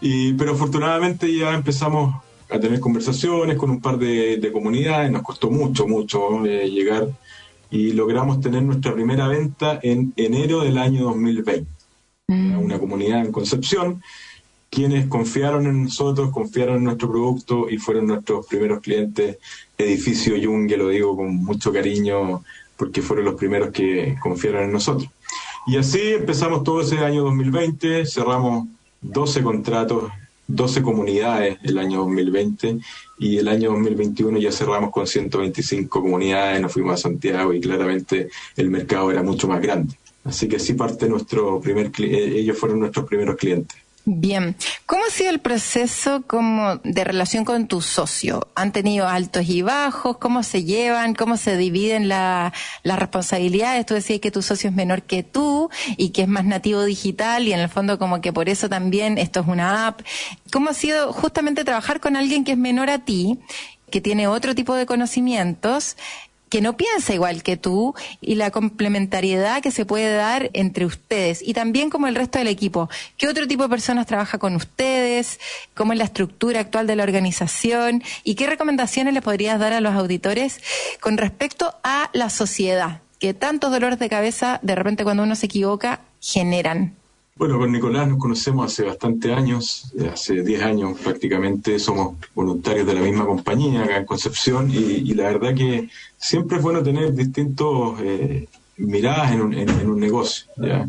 Y, 0.00 0.32
pero 0.34 0.52
afortunadamente 0.52 1.34
ya 1.36 1.52
empezamos 1.54 2.22
a 2.48 2.58
tener 2.58 2.78
conversaciones 2.78 3.58
con 3.58 3.68
un 3.68 3.80
par 3.80 3.98
de, 3.98 4.50
comunidades, 4.52 5.10
nos 5.10 5.22
costó 5.22 5.50
mucho, 5.50 5.86
mucho 5.88 6.46
eh, 6.46 6.70
llegar 6.70 7.08
y 7.70 7.92
logramos 7.92 8.40
tener 8.40 8.62
nuestra 8.62 8.94
primera 8.94 9.28
venta 9.28 9.78
en 9.82 10.12
enero 10.16 10.60
del 10.60 10.78
año 10.78 11.04
2020 11.04 11.80
una 12.30 12.78
comunidad 12.78 13.24
en 13.24 13.32
Concepción, 13.32 14.02
quienes 14.70 15.06
confiaron 15.06 15.66
en 15.66 15.84
nosotros, 15.84 16.30
confiaron 16.30 16.76
en 16.76 16.84
nuestro 16.84 17.10
producto 17.10 17.68
y 17.68 17.78
fueron 17.78 18.06
nuestros 18.06 18.46
primeros 18.46 18.80
clientes. 18.80 19.38
Edificio 19.76 20.36
Junge, 20.40 20.76
lo 20.76 20.88
digo 20.88 21.16
con 21.16 21.34
mucho 21.34 21.72
cariño, 21.72 22.44
porque 22.76 23.02
fueron 23.02 23.24
los 23.24 23.34
primeros 23.34 23.70
que 23.70 24.16
confiaron 24.22 24.64
en 24.64 24.72
nosotros. 24.72 25.10
Y 25.66 25.76
así 25.76 26.00
empezamos 26.00 26.62
todo 26.62 26.82
ese 26.82 26.98
año 26.98 27.24
2020, 27.24 28.06
cerramos 28.06 28.68
12 29.00 29.42
contratos, 29.42 30.12
12 30.54 30.82
comunidades 30.82 31.58
el 31.62 31.78
año 31.78 32.00
2020 32.00 32.78
y 33.18 33.38
el 33.38 33.48
año 33.48 33.70
2021 33.70 34.38
ya 34.38 34.52
cerramos 34.52 34.90
con 34.90 35.06
125 35.06 36.00
comunidades, 36.00 36.60
nos 36.60 36.72
fuimos 36.72 36.94
a 36.94 36.96
Santiago 36.96 37.52
y 37.52 37.60
claramente 37.60 38.28
el 38.56 38.70
mercado 38.70 39.10
era 39.10 39.22
mucho 39.22 39.46
más 39.48 39.60
grande. 39.60 39.94
Así 40.24 40.48
que 40.48 40.58
sí 40.58 40.74
parte 40.74 41.08
nuestro 41.08 41.60
primer 41.60 41.90
eh, 41.98 42.38
ellos 42.38 42.58
fueron 42.58 42.80
nuestros 42.80 43.06
primeros 43.06 43.36
clientes. 43.36 43.78
Bien, 44.06 44.56
¿cómo 44.86 45.04
ha 45.04 45.10
sido 45.10 45.30
el 45.30 45.40
proceso 45.40 46.22
como 46.26 46.76
de 46.76 47.04
relación 47.04 47.44
con 47.44 47.68
tu 47.68 47.82
socio? 47.82 48.48
¿Han 48.54 48.72
tenido 48.72 49.06
altos 49.06 49.46
y 49.48 49.60
bajos? 49.60 50.16
¿Cómo 50.16 50.42
se 50.42 50.64
llevan? 50.64 51.14
¿Cómo 51.14 51.36
se 51.36 51.56
dividen 51.58 52.08
las 52.08 52.52
responsabilidades? 52.84 53.84
Tú 53.84 53.94
decías 53.94 54.20
que 54.20 54.30
tu 54.30 54.40
socio 54.40 54.70
es 54.70 54.74
menor 54.74 55.02
que 55.02 55.22
tú 55.22 55.68
y 55.98 56.10
que 56.10 56.22
es 56.22 56.28
más 56.28 56.46
nativo 56.46 56.82
digital 56.82 57.46
y 57.46 57.52
en 57.52 57.60
el 57.60 57.68
fondo 57.68 57.98
como 57.98 58.22
que 58.22 58.32
por 58.32 58.48
eso 58.48 58.70
también 58.70 59.18
esto 59.18 59.40
es 59.40 59.46
una 59.46 59.86
app. 59.86 60.00
¿Cómo 60.50 60.70
ha 60.70 60.74
sido 60.74 61.12
justamente 61.12 61.64
trabajar 61.64 62.00
con 62.00 62.16
alguien 62.16 62.42
que 62.42 62.52
es 62.52 62.58
menor 62.58 62.88
a 62.88 63.00
ti, 63.00 63.38
que 63.90 64.00
tiene 64.00 64.28
otro 64.28 64.54
tipo 64.54 64.74
de 64.74 64.86
conocimientos 64.86 65.96
que 66.50 66.60
no 66.60 66.76
piensa 66.76 67.14
igual 67.14 67.42
que 67.42 67.56
tú 67.56 67.94
y 68.20 68.34
la 68.34 68.50
complementariedad 68.50 69.62
que 69.62 69.70
se 69.70 69.86
puede 69.86 70.12
dar 70.12 70.50
entre 70.52 70.84
ustedes 70.84 71.40
y 71.42 71.54
también 71.54 71.88
como 71.88 72.08
el 72.08 72.16
resto 72.16 72.38
del 72.38 72.48
equipo. 72.48 72.90
¿Qué 73.16 73.28
otro 73.28 73.46
tipo 73.46 73.62
de 73.62 73.68
personas 73.68 74.06
trabaja 74.06 74.38
con 74.38 74.56
ustedes? 74.56 75.40
¿Cómo 75.74 75.92
es 75.92 75.98
la 75.98 76.04
estructura 76.04 76.60
actual 76.60 76.86
de 76.86 76.96
la 76.96 77.04
organización? 77.04 78.02
¿Y 78.24 78.34
qué 78.34 78.46
recomendaciones 78.46 79.14
le 79.14 79.22
podrías 79.22 79.58
dar 79.58 79.72
a 79.72 79.80
los 79.80 79.94
auditores 79.94 80.60
con 81.00 81.16
respecto 81.16 81.74
a 81.84 82.10
la 82.12 82.28
sociedad? 82.28 83.00
Que 83.20 83.32
tantos 83.32 83.70
dolores 83.70 83.98
de 83.98 84.08
cabeza 84.08 84.58
de 84.62 84.74
repente 84.74 85.04
cuando 85.04 85.22
uno 85.22 85.36
se 85.36 85.46
equivoca 85.46 86.00
generan. 86.20 86.99
Bueno, 87.40 87.58
con 87.58 87.72
Nicolás 87.72 88.06
nos 88.06 88.18
conocemos 88.18 88.66
hace 88.66 88.84
bastante 88.84 89.32
años, 89.32 89.90
eh, 89.98 90.10
hace 90.12 90.42
10 90.42 90.62
años 90.62 90.98
prácticamente, 91.02 91.78
somos 91.78 92.18
voluntarios 92.34 92.86
de 92.86 92.92
la 92.92 93.00
misma 93.00 93.24
compañía 93.24 93.82
acá 93.82 93.96
en 93.96 94.04
Concepción 94.04 94.70
y, 94.70 95.14
la 95.14 95.22
verdad 95.22 95.54
que 95.54 95.88
siempre 96.18 96.58
es 96.58 96.62
bueno 96.62 96.82
tener 96.82 97.14
distintos 97.14 97.98
eh, 98.02 98.46
miradas 98.76 99.32
en 99.32 99.40
un, 99.40 99.54
en, 99.54 99.88
un 99.88 99.98
negocio. 99.98 100.50
¿ya? 100.58 100.86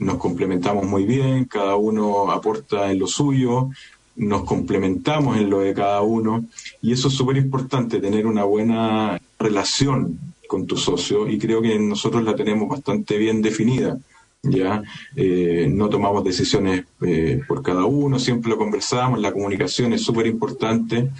Nos 0.00 0.16
complementamos 0.16 0.84
muy 0.86 1.04
bien, 1.04 1.44
cada 1.44 1.76
uno 1.76 2.32
aporta 2.32 2.90
en 2.90 2.98
lo 2.98 3.06
suyo, 3.06 3.70
nos 4.16 4.42
complementamos 4.42 5.36
en 5.36 5.50
lo 5.50 5.60
de 5.60 5.72
cada 5.72 6.02
uno 6.02 6.46
y 6.80 6.90
eso 6.94 7.06
es 7.06 7.14
súper 7.14 7.36
importante, 7.36 8.00
tener 8.00 8.26
una 8.26 8.42
buena 8.42 9.20
relación 9.38 10.18
con 10.48 10.66
tu 10.66 10.76
socio 10.76 11.28
y 11.28 11.38
creo 11.38 11.62
que 11.62 11.78
nosotros 11.78 12.24
la 12.24 12.34
tenemos 12.34 12.68
bastante 12.68 13.16
bien 13.18 13.40
definida 13.40 13.96
ya 14.42 14.82
eh, 15.14 15.68
no 15.70 15.88
tomamos 15.88 16.24
decisiones 16.24 16.84
eh, 17.00 17.40
por 17.46 17.62
cada 17.62 17.84
uno, 17.84 18.18
siempre 18.18 18.50
lo 18.50 18.58
conversamos, 18.58 19.20
la 19.20 19.32
comunicación 19.32 19.92
es 19.92 20.02
súper 20.02 20.26
importante. 20.26 21.10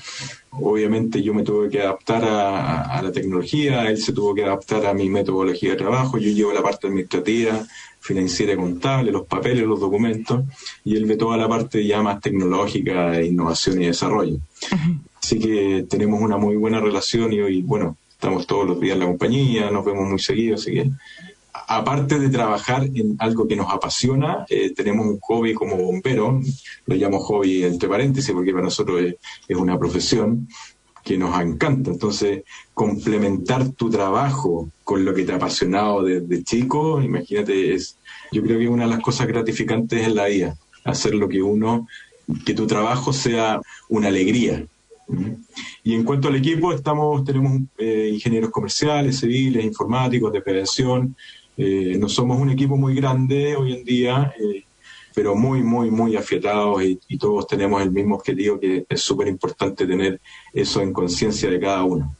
Obviamente 0.50 1.22
yo 1.22 1.32
me 1.32 1.44
tuve 1.44 1.70
que 1.70 1.80
adaptar 1.80 2.24
a, 2.24 3.00
la 3.00 3.12
tecnología, 3.12 3.88
él 3.88 3.98
se 3.98 4.12
tuvo 4.12 4.35
que 4.35 4.44
adaptar 4.44 4.87
a 4.87 4.92
mi 4.92 5.08
metodología 5.08 5.70
de 5.70 5.76
trabajo, 5.76 6.18
yo 6.18 6.30
llevo 6.30 6.52
la 6.52 6.62
parte 6.62 6.88
administrativa, 6.88 7.64
financiera 8.00 8.54
y 8.54 8.56
contable, 8.56 9.12
los 9.12 9.26
papeles, 9.26 9.66
los 9.66 9.80
documentos, 9.80 10.44
y 10.85 10.96
él 10.96 11.06
ve 11.06 11.16
toda 11.16 11.37
la 11.37 11.48
parte 11.48 11.87
ya 11.87 12.02
más 12.02 12.20
tecnológica, 12.20 13.12
de 13.12 13.26
innovación 13.26 13.80
y 13.80 13.87
desarrollo. 13.87 14.38
Así 15.22 15.38
que 15.38 15.87
tenemos 15.88 16.20
una 16.20 16.37
muy 16.37 16.56
buena 16.56 16.80
relación 16.80 17.32
y 17.32 17.40
hoy, 17.40 17.62
bueno, 17.62 17.96
estamos 18.11 18.46
todos 18.46 18.66
los 18.66 18.80
días 18.80 18.94
en 18.94 19.00
la 19.00 19.06
compañía, 19.06 19.70
nos 19.70 19.85
vemos 19.85 20.08
muy 20.08 20.18
seguido, 20.18 20.56
así 20.56 20.72
que 20.72 20.90
aparte 21.76 22.18
de 22.18 22.28
trabajar 22.28 22.85
en 22.85 23.16
algo 23.18 23.46
que 23.46 23.56
nos 23.56 23.72
apasiona, 23.72 24.44
eh, 24.48 24.72
tenemos 24.74 25.06
un 25.06 25.18
hobby 25.20 25.54
como 25.54 25.76
bombero, 25.76 26.40
lo 26.87 26.96
llamo 26.96 27.18
hobby 27.18 27.64
entre 27.64 27.88
paréntesis 27.88 28.32
porque 28.32 28.52
para 28.52 28.64
nosotros 28.64 29.00
es, 29.48 29.56
una 29.56 29.78
profesión, 29.78 30.48
que 31.04 31.18
nos 31.18 31.38
encanta. 31.40 31.90
Entonces, 31.90 32.44
complementar 32.74 33.70
tu 33.70 33.90
trabajo 33.90 34.70
con 34.85 35.04
lo 35.04 35.12
que 35.12 35.24
te 35.24 35.32
ha 35.32 35.37
apasionado 35.37 36.02
desde 36.04 36.44
chico, 36.44 37.02
imagínate, 37.02 37.74
es, 37.74 37.98
yo 38.30 38.42
creo 38.42 38.58
que 38.58 38.68
una 38.68 38.85
de 38.85 38.90
las 38.90 39.00
cosas 39.00 39.26
gratificantes 39.26 40.06
en 40.06 40.14
la 40.14 40.26
vida, 40.26 40.56
hacer 40.85 41.14
lo 41.14 41.28
que 41.28 41.42
uno, 41.42 41.88
que 42.44 42.54
tu 42.54 42.66
trabajo 42.66 43.12
sea 43.12 43.61
una 43.88 44.08
alegría. 44.08 44.64
Y 45.82 45.94
en 45.94 46.04
cuanto 46.04 46.28
al 46.28 46.37
equipo, 46.37 46.72
estamos, 46.72 47.24
tenemos 47.24 47.61
eh, 47.78 48.11
ingenieros 48.12 48.50
comerciales, 48.50 49.18
civiles, 49.18 49.64
informáticos, 49.64 50.32
de 50.32 50.40
prevención. 50.40 51.16
Eh, 51.57 51.97
no 51.99 52.09
somos 52.09 52.38
un 52.38 52.51
equipo 52.51 52.77
muy 52.77 52.95
grande 52.95 53.57
hoy 53.57 53.75
en 53.75 53.85
día, 53.85 54.33
eh, 54.41 54.65
pero 55.15 55.35
muy, 55.35 55.62
muy, 55.62 55.91
muy 55.91 56.17
afiatados 56.17 56.83
y, 56.83 56.99
todos 57.19 57.47
tenemos 57.47 57.83
el 57.83 57.91
mismo 57.91 58.17
objetivo 58.17 58.59
que 58.59 58.87
es 58.88 59.01
súper 59.01 59.29
importante 59.29 59.87
tener 59.87 60.21
eso 60.53 60.81
en 60.81 60.93
conciencia 60.93 61.51
de 61.51 61.61
cada 61.61 61.85
uno. 61.85 62.17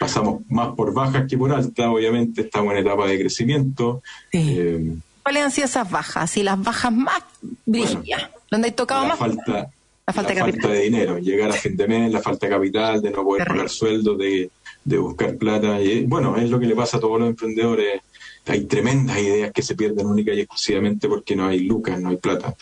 Pasamos 0.00 0.42
más 0.48 0.74
por 0.74 0.92
bajas 0.92 1.26
que 1.28 1.38
por 1.38 1.52
altas, 1.52 1.86
obviamente 1.86 2.42
estamos 2.42 2.72
en 2.72 2.78
etapa 2.80 3.06
de 3.06 3.20
crecimiento. 3.20 4.02
Eh, 4.32 4.96
¿Cuáles 5.22 5.44
han 5.44 5.50
sido 5.52 5.66
esas 5.66 5.90
bajas? 5.90 6.36
Y 6.36 6.42
las 6.42 6.60
bajas 6.60 6.92
más 6.92 7.22
brillas, 7.64 8.28
donde 8.50 8.68
hay 8.68 8.74
tocado 8.74 9.02
la 9.02 9.08
más. 9.10 9.18
Falta, 9.18 9.70
la 10.06 10.12
falta, 10.12 10.34
de, 10.34 10.40
falta 10.40 10.68
de 10.68 10.80
dinero, 10.80 11.18
llegar 11.18 11.50
a 11.50 11.54
fin 11.54 11.76
de 11.76 11.86
mes, 11.86 12.12
la 12.12 12.20
falta 12.20 12.46
de 12.46 12.52
capital, 12.52 13.00
de 13.00 13.10
no 13.10 13.24
poder 13.24 13.46
pagar 13.46 13.68
sueldo, 13.68 14.16
de, 14.16 14.50
de 14.84 14.98
buscar 14.98 15.36
plata. 15.36 15.80
Y, 15.80 16.04
bueno, 16.04 16.36
es 16.36 16.50
lo 16.50 16.60
que 16.60 16.66
le 16.66 16.74
pasa 16.74 16.96
a 16.96 17.00
todos 17.00 17.20
los 17.20 17.28
emprendedores 17.28 18.02
hay 18.46 18.64
tremendas 18.64 19.18
ideas 19.18 19.52
que 19.52 19.62
se 19.62 19.74
pierden 19.74 20.06
única 20.06 20.32
y 20.32 20.40
exclusivamente 20.40 21.08
porque 21.08 21.36
no 21.36 21.46
hay 21.46 21.60
lucas, 21.60 22.00
no 22.00 22.10
hay 22.10 22.16
plata. 22.16 22.54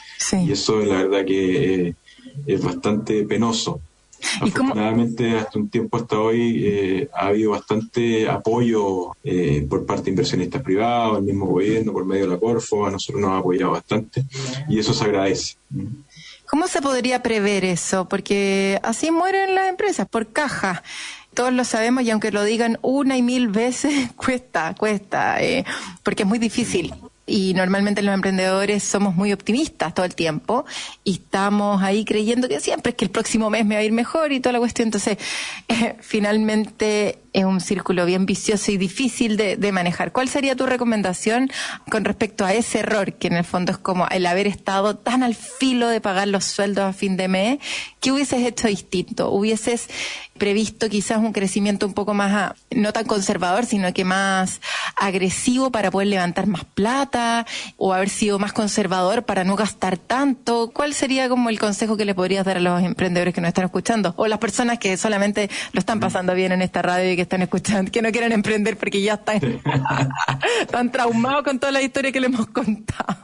Y 0.44 0.52
eso 0.52 0.80
es 0.80 0.88
la 0.88 1.02
verdad 1.02 1.24
que 1.24 1.88
eh, 1.88 1.94
es 2.46 2.62
bastante 2.62 3.24
penoso. 3.24 3.80
Afortunadamente, 4.40 5.36
hasta 5.36 5.58
un 5.58 5.68
tiempo 5.68 5.98
hasta 5.98 6.18
hoy 6.18 6.62
eh, 6.66 7.08
ha 7.12 7.26
habido 7.26 7.50
bastante 7.50 8.28
apoyo 8.28 9.14
eh, 9.22 9.66
por 9.68 9.84
parte 9.84 10.04
de 10.04 10.10
inversionistas 10.10 10.62
privados, 10.62 11.18
el 11.18 11.24
mismo 11.24 11.46
gobierno, 11.46 11.92
por 11.92 12.06
medio 12.06 12.24
de 12.24 12.30
la 12.30 12.38
Corfo, 12.38 12.86
a 12.86 12.90
nosotros 12.90 13.20
nos 13.20 13.32
ha 13.32 13.38
apoyado 13.38 13.72
bastante 13.72 14.24
y 14.68 14.78
eso 14.78 14.94
se 14.94 15.04
agradece. 15.04 15.56
¿Cómo 16.46 16.68
se 16.68 16.80
podría 16.80 17.22
prever 17.22 17.64
eso? 17.64 18.08
Porque 18.08 18.78
así 18.82 19.10
mueren 19.10 19.54
las 19.54 19.68
empresas, 19.68 20.08
por 20.08 20.28
caja 20.28 20.82
todos 21.34 21.52
lo 21.52 21.64
sabemos 21.64 22.04
y 22.04 22.10
aunque 22.10 22.30
lo 22.30 22.44
digan 22.44 22.78
una 22.82 23.16
y 23.16 23.22
mil 23.22 23.48
veces, 23.48 24.12
cuesta, 24.16 24.74
cuesta, 24.78 25.42
eh, 25.42 25.64
porque 26.02 26.22
es 26.22 26.28
muy 26.28 26.38
difícil. 26.38 26.94
Y 27.26 27.54
normalmente 27.54 28.02
los 28.02 28.14
emprendedores 28.14 28.82
somos 28.82 29.14
muy 29.14 29.32
optimistas 29.32 29.94
todo 29.94 30.04
el 30.04 30.14
tiempo 30.14 30.66
y 31.04 31.14
estamos 31.14 31.82
ahí 31.82 32.04
creyendo 32.04 32.48
que 32.48 32.60
siempre 32.60 32.90
es 32.90 32.96
que 32.96 33.06
el 33.06 33.10
próximo 33.10 33.48
mes 33.48 33.64
me 33.64 33.76
va 33.76 33.80
a 33.80 33.84
ir 33.84 33.92
mejor 33.92 34.30
y 34.32 34.40
toda 34.40 34.52
la 34.52 34.58
cuestión. 34.58 34.88
Entonces, 34.88 35.16
eh, 35.68 35.96
finalmente 36.00 37.18
es 37.34 37.44
un 37.44 37.60
círculo 37.60 38.06
bien 38.06 38.24
vicioso 38.24 38.72
y 38.72 38.78
difícil 38.78 39.36
de, 39.36 39.56
de, 39.56 39.72
manejar. 39.72 40.12
¿Cuál 40.12 40.28
sería 40.28 40.54
tu 40.54 40.66
recomendación 40.66 41.50
con 41.90 42.04
respecto 42.04 42.44
a 42.44 42.54
ese 42.54 42.78
error, 42.78 43.12
que 43.14 43.26
en 43.26 43.34
el 43.34 43.44
fondo 43.44 43.72
es 43.72 43.78
como 43.78 44.06
el 44.08 44.24
haber 44.24 44.46
estado 44.46 44.96
tan 44.96 45.22
al 45.22 45.34
filo 45.34 45.88
de 45.88 46.00
pagar 46.00 46.28
los 46.28 46.44
sueldos 46.44 46.84
a 46.84 46.92
fin 46.92 47.16
de 47.16 47.28
mes? 47.28 47.58
¿Qué 48.00 48.12
hubieses 48.12 48.46
hecho 48.46 48.68
distinto? 48.68 49.30
¿Hubieses 49.30 49.88
previsto 50.38 50.88
quizás 50.88 51.18
un 51.18 51.32
crecimiento 51.32 51.86
un 51.86 51.94
poco 51.94 52.14
más, 52.14 52.32
ah, 52.32 52.54
no 52.70 52.92
tan 52.92 53.04
conservador, 53.04 53.66
sino 53.66 53.92
que 53.92 54.04
más 54.04 54.60
agresivo 54.96 55.70
para 55.70 55.90
poder 55.90 56.08
levantar 56.08 56.46
más 56.46 56.64
plata 56.64 57.46
o 57.76 57.92
haber 57.92 58.08
sido 58.08 58.38
más 58.38 58.52
conservador 58.52 59.24
para 59.24 59.42
no 59.42 59.56
gastar 59.56 59.96
tanto? 59.96 60.70
¿Cuál 60.72 60.94
sería 60.94 61.28
como 61.28 61.50
el 61.50 61.58
consejo 61.58 61.96
que 61.96 62.04
le 62.04 62.14
podrías 62.14 62.44
dar 62.44 62.58
a 62.58 62.60
los 62.60 62.82
emprendedores 62.82 63.34
que 63.34 63.40
nos 63.40 63.48
están 63.48 63.64
escuchando 63.64 64.14
o 64.16 64.26
las 64.28 64.38
personas 64.38 64.78
que 64.78 64.96
solamente 64.96 65.50
lo 65.72 65.80
están 65.80 65.98
pasando 65.98 66.34
bien 66.34 66.52
en 66.52 66.62
esta 66.62 66.82
radio 66.82 67.10
y 67.10 67.16
que 67.16 67.23
están 67.24 67.42
escuchando, 67.42 67.90
que 67.90 68.00
no 68.00 68.10
quieren 68.10 68.32
emprender 68.32 68.76
porque 68.76 69.02
ya 69.02 69.14
están, 69.14 69.40
están 70.60 70.92
traumados 70.92 71.44
con 71.44 71.58
toda 71.58 71.72
la 71.72 71.82
historia 71.82 72.12
que 72.12 72.20
le 72.20 72.26
hemos 72.26 72.46
contado? 72.46 73.16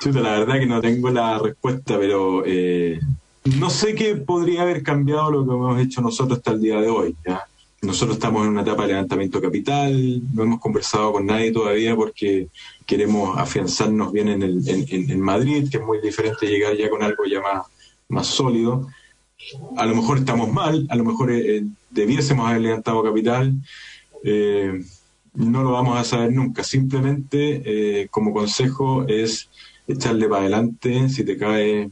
Chuta, 0.00 0.20
la 0.20 0.38
verdad 0.38 0.58
que 0.58 0.66
no 0.66 0.80
tengo 0.80 1.10
la 1.10 1.38
respuesta, 1.38 1.98
pero 1.98 2.42
eh, 2.46 2.98
no 3.44 3.70
sé 3.70 3.94
qué 3.94 4.16
podría 4.16 4.62
haber 4.62 4.82
cambiado 4.82 5.30
lo 5.30 5.46
que 5.46 5.52
hemos 5.52 5.80
hecho 5.80 6.00
nosotros 6.00 6.38
hasta 6.38 6.52
el 6.52 6.60
día 6.60 6.80
de 6.80 6.88
hoy. 6.88 7.14
¿ya? 7.26 7.44
Nosotros 7.82 8.16
estamos 8.16 8.42
en 8.42 8.50
una 8.50 8.62
etapa 8.62 8.82
de 8.82 8.88
levantamiento 8.88 9.40
capital, 9.40 10.22
no 10.32 10.44
hemos 10.44 10.60
conversado 10.60 11.12
con 11.12 11.26
nadie 11.26 11.50
todavía 11.50 11.96
porque 11.96 12.48
queremos 12.86 13.36
afianzarnos 13.36 14.12
bien 14.12 14.28
en, 14.28 14.42
el, 14.42 14.62
en, 14.68 15.20
Madrid, 15.20 15.68
que 15.68 15.78
es 15.78 15.82
muy 15.82 16.00
diferente 16.00 16.46
llegar 16.46 16.76
ya 16.76 16.88
con 16.88 17.02
algo 17.02 17.24
ya 17.24 17.40
más, 17.40 17.66
más 18.08 18.28
sólido. 18.28 18.88
A 19.76 19.86
lo 19.86 19.94
mejor 19.94 20.18
estamos 20.18 20.52
mal, 20.52 20.86
a 20.88 20.96
lo 20.96 21.04
mejor 21.04 21.30
eh, 21.30 21.56
eh, 21.56 21.64
debiésemos 21.90 22.48
haber 22.48 22.62
levantado 22.62 23.02
capital. 23.02 23.54
Eh, 24.24 24.80
no 25.34 25.62
lo 25.62 25.72
vamos 25.72 25.98
a 25.98 26.04
saber 26.04 26.32
nunca. 26.32 26.62
Simplemente, 26.62 28.06
como 28.10 28.34
consejo, 28.34 29.06
es 29.08 29.48
echarle 29.88 30.28
para 30.28 30.42
adelante. 30.42 31.08
Si 31.08 31.24
te 31.24 31.38
cae 31.38 31.90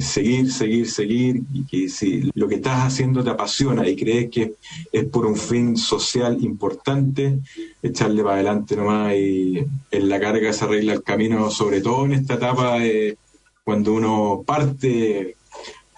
seguir, 0.00 0.52
seguir, 0.52 0.88
seguir, 0.88 1.42
y 1.70 1.88
si 1.88 2.30
lo 2.34 2.46
que 2.46 2.56
estás 2.56 2.86
haciendo 2.86 3.24
te 3.24 3.30
apasiona 3.30 3.88
y 3.88 3.96
crees 3.96 4.30
que 4.30 4.54
es 4.92 5.04
por 5.06 5.24
un 5.24 5.36
fin 5.36 5.76
social 5.76 6.36
importante, 6.44 7.40
echarle 7.82 8.22
para 8.22 8.36
adelante 8.36 8.76
nomás 8.76 9.14
y 9.14 9.64
en 9.90 10.08
la 10.08 10.20
carga 10.20 10.52
se 10.52 10.64
arregla 10.64 10.92
el 10.92 11.02
camino, 11.02 11.50
sobre 11.50 11.80
todo 11.80 12.04
en 12.04 12.12
esta 12.12 12.34
etapa 12.34 12.78
de 12.78 13.16
cuando 13.64 13.92
uno 13.92 14.44
parte, 14.46 15.36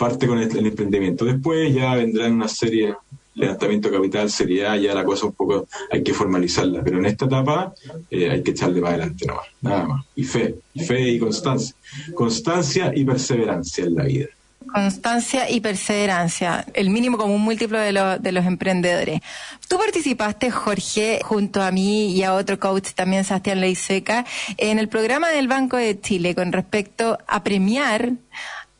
parte 0.00 0.26
con 0.26 0.38
el, 0.38 0.66
emprendimiento. 0.66 1.26
Después 1.26 1.74
ya 1.74 1.94
vendrán 1.94 2.32
una 2.32 2.48
serie 2.48 2.96
levantamiento 3.34 3.90
capital, 3.90 4.30
seriedad, 4.30 4.76
ya 4.76 4.94
la 4.94 5.04
cosa 5.04 5.26
un 5.26 5.32
poco 5.32 5.68
hay 5.90 6.02
que 6.02 6.14
formalizarla, 6.14 6.82
pero 6.82 6.98
en 6.98 7.04
esta 7.04 7.26
etapa 7.26 7.74
eh, 8.10 8.30
hay 8.30 8.42
que 8.42 8.52
echarle 8.52 8.80
para 8.80 8.94
adelante 8.94 9.26
nomás, 9.26 9.46
nada 9.60 9.84
más. 9.84 10.06
Y 10.16 10.24
fe, 10.24 10.54
y 10.72 10.84
fe 10.84 11.00
y 11.02 11.18
constancia. 11.18 11.76
Constancia 12.14 12.92
y 12.94 13.04
perseverancia 13.04 13.84
en 13.84 13.94
la 13.94 14.04
vida. 14.04 14.26
Constancia 14.72 15.50
y 15.50 15.60
perseverancia, 15.60 16.64
el 16.72 16.88
mínimo 16.88 17.18
común 17.18 17.42
múltiplo 17.42 17.78
de, 17.78 18.18
de 18.20 18.32
los 18.32 18.46
emprendedores. 18.46 19.20
Tú 19.68 19.76
participaste, 19.76 20.50
Jorge, 20.50 21.20
junto 21.22 21.60
a 21.60 21.70
mí 21.72 22.14
y 22.14 22.22
a 22.22 22.34
otro 22.34 22.58
coach 22.58 22.92
también, 22.94 23.24
Sebastián 23.24 23.60
Leiseca, 23.60 24.24
en 24.56 24.78
el 24.78 24.88
programa 24.88 25.28
del 25.28 25.46
Banco 25.46 25.76
de 25.76 26.00
Chile 26.00 26.34
con 26.34 26.52
respecto 26.52 27.18
a 27.26 27.42
premiar 27.42 28.12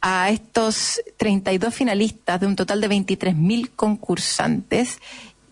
a 0.00 0.30
estos 0.30 1.00
32 1.16 1.74
finalistas 1.74 2.40
de 2.40 2.46
un 2.46 2.56
total 2.56 2.80
de 2.80 2.88
23.000 2.88 3.70
concursantes 3.76 4.98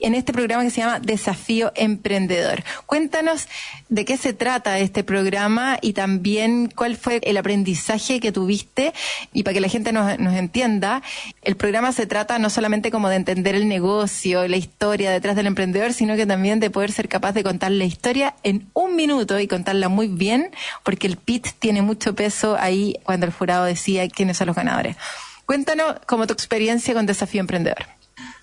en 0.00 0.14
este 0.14 0.32
programa 0.32 0.62
que 0.62 0.70
se 0.70 0.80
llama 0.80 1.00
Desafío 1.00 1.72
Emprendedor. 1.74 2.62
Cuéntanos 2.86 3.48
de 3.88 4.04
qué 4.04 4.16
se 4.16 4.32
trata 4.32 4.78
este 4.78 5.04
programa 5.04 5.78
y 5.80 5.92
también 5.92 6.72
cuál 6.74 6.96
fue 6.96 7.20
el 7.22 7.36
aprendizaje 7.36 8.20
que 8.20 8.32
tuviste 8.32 8.92
y 9.32 9.42
para 9.42 9.54
que 9.54 9.60
la 9.60 9.68
gente 9.68 9.92
nos, 9.92 10.10
entienda, 10.34 11.02
el 11.42 11.56
programa 11.56 11.92
se 11.92 12.06
trata 12.06 12.38
no 12.38 12.50
solamente 12.50 12.90
como 12.90 13.08
de 13.08 13.16
entender 13.16 13.54
el 13.54 13.68
negocio, 13.68 14.46
la 14.46 14.56
historia 14.56 15.10
detrás 15.10 15.36
del 15.36 15.46
emprendedor, 15.46 15.92
sino 15.92 16.16
que 16.16 16.26
también 16.26 16.60
de 16.60 16.70
poder 16.70 16.92
ser 16.92 17.08
capaz 17.08 17.32
de 17.32 17.42
contar 17.42 17.72
la 17.72 17.84
historia 17.84 18.34
en 18.42 18.68
un 18.74 18.96
minuto 18.96 19.38
y 19.40 19.46
contarla 19.46 19.88
muy 19.88 20.08
bien, 20.08 20.50
porque 20.82 21.06
el 21.06 21.16
PIT 21.16 21.48
tiene 21.58 21.82
mucho 21.82 22.14
peso 22.14 22.56
ahí 22.58 22.96
cuando 23.04 23.26
el 23.26 23.32
jurado 23.32 23.64
decía 23.64 24.08
quiénes 24.08 24.36
son 24.36 24.48
los 24.48 24.56
ganadores. 24.56 24.96
Cuéntanos 25.46 25.96
como 26.06 26.26
tu 26.26 26.34
experiencia 26.34 26.92
con 26.92 27.06
Desafío 27.06 27.40
Emprendedor. 27.40 27.97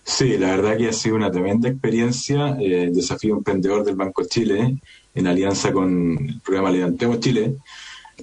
Sí, 0.08 0.38
la 0.38 0.52
verdad 0.56 0.78
que 0.78 0.88
ha 0.88 0.94
sido 0.94 1.15
una 1.15 1.32
tremenda 1.32 1.68
experiencia, 1.68 2.56
eh, 2.60 2.91
desafío 2.94 3.36
emprendedor 3.36 3.84
del 3.84 3.96
Banco 3.96 4.24
Chile, 4.24 4.78
en 5.15 5.28
alianza 5.28 5.74
con 5.74 6.15
el 6.30 6.41
programa 6.41 6.70
Levantemos 6.70 7.20
Chile. 7.20 7.56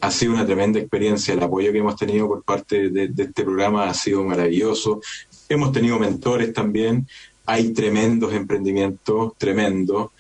Ha 0.01 0.11
sido 0.13 0.33
una 0.33 0.47
tremenda 0.47 0.79
experiencia, 0.79 1.35
el 1.35 1.43
apoyo 1.43 1.73
que 1.73 1.79
hemos 1.79 1.97
tenido 1.97 2.29
por 2.29 2.45
parte 2.45 2.89
de, 2.89 3.11
este 3.19 3.43
programa 3.43 3.91
ha 3.91 3.95
sido 3.95 4.23
maravilloso. 4.23 5.01
Hemos 5.49 5.73
tenido 5.73 5.99
mentores 5.99 6.53
también, 6.53 7.09
hay 7.47 7.73
tremendos 7.73 8.33
emprendimientos, 8.33 9.33
tremendos. 9.37 10.13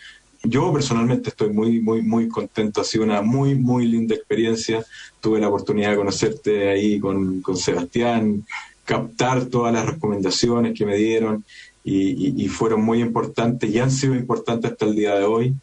Yo 0.43 0.73
personalmente 0.73 1.31
estoy 1.31 1.51
muy, 1.51 1.81
muy, 1.81 2.03
muy 2.03 2.29
contento. 2.29 2.81
Ha 2.81 2.85
sido 2.85 3.05
una 3.05 3.23
muy, 3.23 3.55
muy 3.55 3.87
linda 3.87 4.17
experiencia. 4.17 4.85
Tuve 5.21 5.39
la 5.39 5.47
oportunidad 5.47 5.91
de 5.91 5.97
conocerte 5.97 6.71
ahí 6.71 6.99
con, 6.99 7.41
con 7.41 7.57
Sebastián, 7.57 8.45
captar 8.93 9.47
todas 9.47 9.73
las 9.73 9.87
recomendaciones 9.87 10.77
que 10.77 10.85
me 10.85 10.97
dieron 10.97 11.45
y, 11.83 12.47
fueron 12.49 12.83
muy 12.83 13.01
importantes 13.01 13.69
y 13.71 13.79
han 13.79 13.91
sido 13.91 14.15
importantes 14.15 14.73
hasta 14.73 14.85
el 14.85 14.95
día 14.95 15.15
de 15.15 15.25
hoy. 15.25 15.55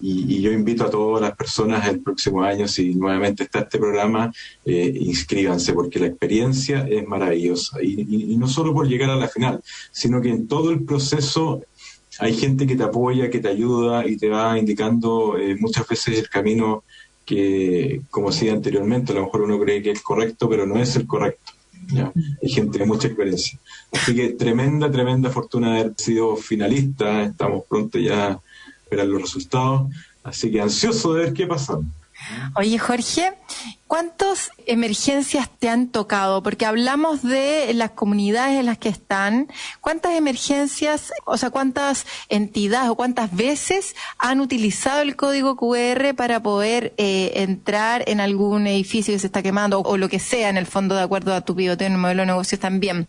Y, 0.00 0.40
yo 0.40 0.50
invito 0.52 0.84
a 0.84 0.90
todas 0.90 1.20
las 1.20 1.36
personas 1.36 1.86
el 1.86 2.00
próximo 2.00 2.42
año, 2.42 2.66
si 2.66 2.94
nuevamente 2.94 3.42
está 3.44 3.58
este 3.60 3.78
programa, 3.78 4.32
eh, 4.64 4.90
inscríbanse 5.00 5.74
porque 5.74 5.98
la 5.98 6.06
experiencia 6.06 6.88
es 6.88 7.06
maravillosa. 7.06 7.82
Y, 7.82 8.36
no 8.38 8.48
solo 8.48 8.72
por 8.72 8.88
llegar 8.88 9.10
a 9.10 9.16
la 9.16 9.28
final, 9.28 9.60
sino 9.92 10.22
que 10.22 10.30
en 10.30 10.48
todo 10.48 10.70
el 10.70 10.82
proceso 10.84 11.62
hay 12.20 12.34
gente 12.34 12.66
que 12.66 12.74
te 12.74 12.84
apoya, 12.84 13.30
que 13.30 13.40
te 13.40 13.48
ayuda 13.48 14.06
y 14.08 14.16
te 14.16 14.30
va 14.30 14.58
indicando 14.58 15.36
eh, 15.36 15.56
muchas 15.60 15.86
veces 15.86 16.18
el 16.18 16.28
camino 16.30 16.84
que, 17.26 18.00
como 18.10 18.30
decía 18.30 18.54
anteriormente, 18.54 19.12
a 19.12 19.16
lo 19.16 19.24
mejor 19.24 19.42
uno 19.42 19.60
cree 19.60 19.82
que 19.82 19.90
es 19.90 20.02
correcto, 20.02 20.48
pero 20.48 20.66
no 20.66 20.80
es 20.80 20.96
el 20.96 21.06
correcto. 21.06 21.57
¿Ya? 21.88 22.12
Hay 22.42 22.48
gente 22.48 22.78
de 22.78 22.86
mucha 22.86 23.08
experiencia. 23.08 23.58
Así 23.92 24.14
que 24.14 24.30
tremenda, 24.30 24.90
tremenda 24.90 25.30
fortuna 25.30 25.74
de 25.74 25.80
haber 25.80 25.94
sido 25.96 26.36
finalista. 26.36 27.24
Estamos 27.24 27.64
pronto 27.68 27.98
ya 27.98 28.32
a 28.32 28.40
ver 28.90 29.06
los 29.06 29.22
resultados. 29.22 29.90
Así 30.22 30.50
que 30.50 30.60
ansioso 30.60 31.14
de 31.14 31.24
ver 31.24 31.32
qué 31.32 31.46
pasa. 31.46 31.78
Oye, 32.54 32.78
Jorge, 32.78 33.34
¿cuántas 33.86 34.50
emergencias 34.66 35.48
te 35.58 35.68
han 35.68 35.88
tocado? 35.88 36.42
Porque 36.42 36.66
hablamos 36.66 37.22
de 37.22 37.72
las 37.74 37.90
comunidades 37.92 38.58
en 38.60 38.66
las 38.66 38.78
que 38.78 38.88
están. 38.88 39.48
¿Cuántas 39.80 40.14
emergencias, 40.14 41.12
o 41.24 41.36
sea, 41.36 41.50
cuántas 41.50 42.06
entidades 42.28 42.90
o 42.90 42.96
cuántas 42.96 43.34
veces 43.34 43.94
han 44.18 44.40
utilizado 44.40 45.00
el 45.00 45.16
código 45.16 45.56
QR 45.56 46.14
para 46.14 46.42
poder 46.42 46.94
eh, 46.96 47.32
entrar 47.36 48.04
en 48.06 48.20
algún 48.20 48.66
edificio 48.66 49.14
que 49.14 49.18
se 49.18 49.26
está 49.26 49.42
quemando 49.42 49.80
o, 49.80 49.96
lo 49.96 50.08
que 50.08 50.18
sea, 50.18 50.48
en 50.48 50.56
el 50.56 50.66
fondo, 50.66 50.94
de 50.94 51.02
acuerdo 51.02 51.34
a 51.34 51.40
tu 51.42 51.54
pivote 51.54 51.86
en 51.86 51.92
el 51.92 51.98
modelo 51.98 52.22
de 52.22 52.26
negocios 52.26 52.60
también? 52.60 53.08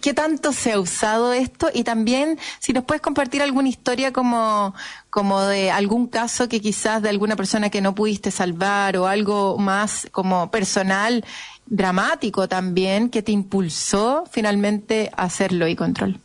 ¿Qué 0.00 0.14
tanto 0.14 0.52
se 0.52 0.72
ha 0.72 0.80
usado 0.80 1.32
esto? 1.32 1.68
Y 1.74 1.84
también, 1.84 2.38
si 2.58 2.72
nos 2.72 2.84
puedes 2.84 3.02
compartir 3.02 3.42
alguna 3.42 3.68
historia 3.68 4.12
como, 4.12 4.74
como 5.10 5.42
de 5.42 5.70
algún 5.70 6.06
caso 6.06 6.48
que 6.48 6.60
quizás 6.60 7.02
de 7.02 7.10
alguna 7.10 7.36
persona 7.36 7.68
que 7.68 7.80
no 7.80 7.94
pudiste 7.94 8.30
salvar 8.30 8.96
o 8.96 9.06
algo 9.06 9.58
más 9.58 10.08
como 10.10 10.50
personal, 10.50 11.24
dramático 11.66 12.48
también, 12.48 13.10
que 13.10 13.22
te 13.22 13.32
impulsó 13.32 14.24
finalmente 14.30 15.10
a 15.16 15.24
hacerlo 15.24 15.68
y 15.68 15.76
control. 15.76 16.18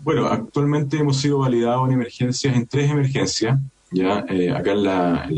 Bueno, 0.00 0.26
actualmente 0.26 0.98
hemos 0.98 1.16
sido 1.16 1.38
validados 1.38 1.88
en 1.88 1.94
emergencias, 1.94 2.54
en 2.54 2.66
tres 2.66 2.90
emergencias, 2.90 3.58
ya 3.90 4.24
eh, 4.28 4.50
acá 4.50 4.72
en 4.72 4.82
la, 4.82 5.28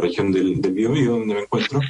región 0.00 0.30
del, 0.30 0.60
del 0.60 0.72
Biobío, 0.72 1.18
donde 1.18 1.34
me 1.34 1.40
encuentro, 1.40 1.80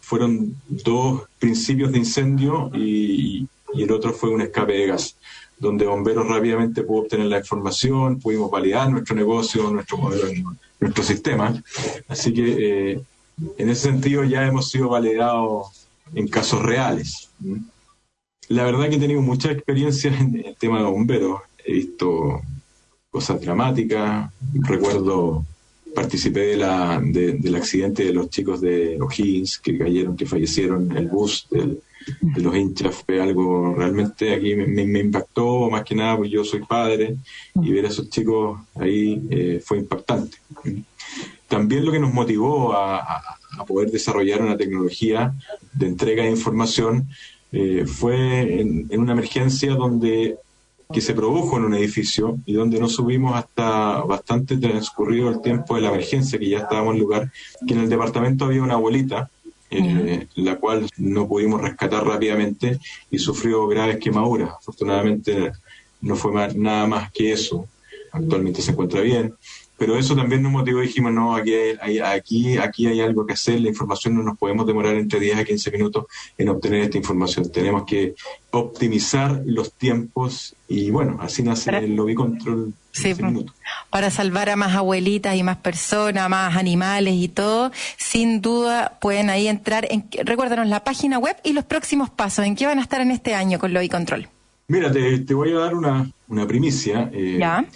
fueron 0.00 0.54
dos 0.68 1.22
principios 1.38 1.92
de 1.92 1.98
incendio 1.98 2.70
y, 2.74 3.48
y 3.76 3.82
el 3.82 3.92
otro 3.92 4.12
fue 4.12 4.30
un 4.30 4.42
escape 4.42 4.72
de 4.72 4.86
gas, 4.86 5.16
donde 5.58 5.86
Bomberos 5.86 6.28
rápidamente 6.28 6.82
pudo 6.82 7.02
obtener 7.02 7.26
la 7.26 7.38
información, 7.38 8.18
pudimos 8.20 8.50
validar 8.50 8.90
nuestro 8.90 9.14
negocio, 9.14 9.70
nuestro 9.70 9.98
modelo, 9.98 10.54
nuestro 10.80 11.04
sistema. 11.04 11.62
Así 12.08 12.32
que 12.32 12.92
eh, 12.92 13.00
en 13.58 13.68
ese 13.68 13.90
sentido 13.90 14.24
ya 14.24 14.46
hemos 14.46 14.70
sido 14.70 14.88
validados 14.88 15.88
en 16.14 16.28
casos 16.28 16.62
reales. 16.62 17.30
La 18.48 18.64
verdad 18.64 18.88
que 18.88 18.96
he 18.96 19.00
tenido 19.00 19.22
mucha 19.22 19.50
experiencia 19.50 20.16
en 20.16 20.44
el 20.44 20.56
tema 20.56 20.78
de 20.78 20.84
bomberos. 20.84 21.40
He 21.64 21.72
visto 21.72 22.42
cosas 23.10 23.40
dramáticas. 23.40 24.30
Recuerdo, 24.54 25.44
participé 25.94 26.40
de 26.40 26.56
la, 26.58 27.00
del 27.02 27.56
accidente 27.56 28.04
de 28.04 28.12
los 28.12 28.30
chicos 28.30 28.60
de 28.60 29.00
O'Higgins 29.00 29.58
que 29.58 29.78
cayeron, 29.78 30.16
que 30.16 30.26
fallecieron, 30.26 30.96
el 30.96 31.08
bus 31.08 31.46
del, 31.50 31.80
de 32.20 32.40
los 32.40 32.54
hinchas 32.54 33.02
fue 33.04 33.20
algo 33.20 33.74
realmente 33.74 34.34
aquí 34.34 34.54
me, 34.54 35.00
impactó, 35.00 35.68
más 35.70 35.82
que 35.82 35.94
nada 35.94 36.16
porque 36.16 36.30
yo 36.30 36.44
soy 36.44 36.60
padre 36.60 37.16
y 37.54 37.72
ver 37.72 37.86
a 37.86 37.88
esos 37.88 38.08
chicos 38.10 38.60
ahí 38.74 39.26
eh, 39.30 39.62
fue 39.64 39.78
impactante. 39.78 40.38
También 41.48 41.84
lo 41.84 41.92
que 41.92 41.98
nos 41.98 42.12
motivó 42.12 42.72
a, 42.74 43.22
poder 43.66 43.90
desarrollar 43.90 44.42
una 44.42 44.56
tecnología 44.56 45.32
de 45.72 45.86
entrega 45.86 46.24
de 46.24 46.30
información 46.30 47.08
eh, 47.52 47.86
fue 47.86 48.60
en, 48.60 49.00
una 49.00 49.12
emergencia 49.12 49.74
donde 49.74 50.36
que 50.92 51.00
se 51.00 51.14
produjo 51.14 51.56
en 51.56 51.64
un 51.64 51.74
edificio 51.74 52.38
y 52.44 52.52
donde 52.52 52.78
no 52.78 52.88
subimos 52.88 53.34
hasta 53.34 54.02
bastante 54.02 54.56
transcurrido 54.58 55.30
el 55.30 55.40
tiempo 55.40 55.74
de 55.74 55.80
la 55.80 55.88
emergencia, 55.88 56.38
que 56.38 56.50
ya 56.50 56.58
estábamos 56.58 56.94
en 56.94 57.00
lugar, 57.00 57.32
que 57.66 57.74
en 57.74 57.80
el 57.80 57.88
departamento 57.88 58.44
había 58.44 58.62
una 58.62 58.74
abuelita 58.74 59.30
eh, 59.70 60.26
la 60.36 60.56
cual 60.56 60.88
no 60.96 61.26
pudimos 61.26 61.60
rescatar 61.60 62.06
rápidamente 62.06 62.78
y 63.10 63.18
sufrió 63.18 63.66
graves 63.66 63.98
quemaduras. 63.98 64.50
Afortunadamente 64.58 65.52
no 66.00 66.16
fue 66.16 66.32
nada 66.54 66.86
más 66.86 67.10
que 67.12 67.32
eso. 67.32 67.68
Actualmente 68.12 68.62
se 68.62 68.72
encuentra 68.72 69.00
bien. 69.00 69.34
Pero 69.78 69.98
eso 69.98 70.16
también 70.16 70.42
nos 70.42 70.52
motivó 70.52 70.82
y 70.82 70.86
dijimos, 70.86 71.12
no, 71.12 71.36
aquí 71.36 71.52
hay, 71.54 71.98
aquí, 71.98 72.56
aquí 72.56 72.86
hay 72.86 73.00
algo 73.00 73.26
que 73.26 73.34
hacer, 73.34 73.60
la 73.60 73.68
información 73.68 74.14
no 74.14 74.22
nos 74.22 74.38
podemos 74.38 74.66
demorar 74.66 74.94
entre 74.94 75.20
10 75.20 75.38
a 75.38 75.44
15 75.44 75.70
minutos 75.70 76.06
en 76.38 76.48
obtener 76.48 76.80
esta 76.82 76.96
información. 76.96 77.50
Tenemos 77.52 77.84
que 77.84 78.14
optimizar 78.50 79.42
los 79.44 79.72
tiempos 79.72 80.54
y 80.66 80.90
bueno, 80.90 81.18
así 81.20 81.42
nace 81.42 81.70
el 81.76 81.94
lobby 81.94 82.14
control. 82.14 82.72
Sí, 82.92 83.14
para 83.90 84.10
salvar 84.10 84.48
a 84.48 84.56
más 84.56 84.74
abuelitas 84.74 85.36
y 85.36 85.42
más 85.42 85.58
personas, 85.58 86.30
más 86.30 86.56
animales 86.56 87.14
y 87.14 87.28
todo, 87.28 87.70
sin 87.98 88.40
duda 88.40 88.96
pueden 89.02 89.28
ahí 89.28 89.48
entrar. 89.48 89.86
En, 89.90 90.06
recuérdanos 90.24 90.66
la 90.68 90.82
página 90.82 91.18
web 91.18 91.36
y 91.44 91.52
los 91.52 91.64
próximos 91.64 92.08
pasos. 92.08 92.46
¿En 92.46 92.56
qué 92.56 92.64
van 92.66 92.78
a 92.78 92.82
estar 92.82 93.02
en 93.02 93.10
este 93.10 93.34
año 93.34 93.58
con 93.58 93.74
lobby 93.74 93.90
control? 93.90 94.28
Mira, 94.68 94.90
te, 94.90 95.34
voy 95.34 95.52
a 95.52 95.58
dar 95.58 95.74
una, 95.74 96.10
una 96.28 96.46
primicia. 96.46 97.10
Eh, 97.12 97.36
¿Ya? 97.38 97.66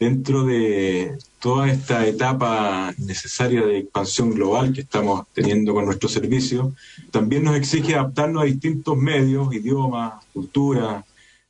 Dentro 0.00 0.44
de 0.44 1.18
toda 1.40 1.70
esta 1.70 2.06
etapa 2.06 2.90
necesaria 2.96 3.60
de 3.66 3.80
expansión 3.80 4.30
global 4.30 4.72
que 4.72 4.80
estamos 4.80 5.26
teniendo 5.34 5.74
con 5.74 5.84
nuestro 5.84 6.08
servicio, 6.08 6.74
también 7.10 7.44
nos 7.44 7.54
exige 7.54 7.94
adaptarnos 7.94 8.42
a 8.42 8.46
distintos 8.46 8.96
medios, 8.96 9.54
idiomas, 9.54 10.24
culturas, 10.32 11.04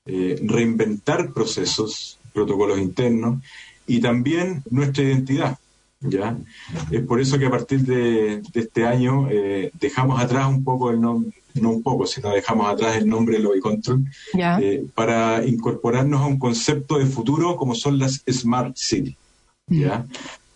eh, 0.04 0.40
reinventar 0.44 1.32
procesos, 1.32 2.18
protocolos 2.32 2.80
internos 2.80 3.40
y 3.86 4.00
también 4.00 4.64
nuestra 4.68 5.04
identidad. 5.04 5.56
¿ya? 6.00 6.36
Es 6.90 7.02
por 7.02 7.20
eso 7.20 7.38
que 7.38 7.46
a 7.46 7.50
partir 7.50 7.82
de, 7.82 8.42
este 8.52 8.84
año 8.84 9.28
eh, 9.30 9.70
dejamos 9.78 10.20
atrás 10.20 10.48
un 10.48 10.64
poco 10.64 10.90
el 10.90 11.00
nombre, 11.00 11.39
no 11.54 11.70
un 11.70 11.82
poco, 11.82 12.06
sino 12.06 12.30
dejamos 12.30 12.68
atrás 12.68 12.96
el 12.96 13.08
nombre 13.08 13.36
de 13.36 13.42
Lobby 13.42 13.60
Control 13.60 14.04
eh, 14.34 14.84
para 14.94 15.44
incorporarnos 15.46 16.20
a 16.20 16.26
un 16.26 16.38
concepto 16.38 16.98
de 16.98 17.06
futuro 17.06 17.56
como 17.56 17.74
son 17.74 17.98
las 17.98 18.22
Smart 18.28 18.76
Cities. 18.76 19.16
¿ya? 19.68 20.06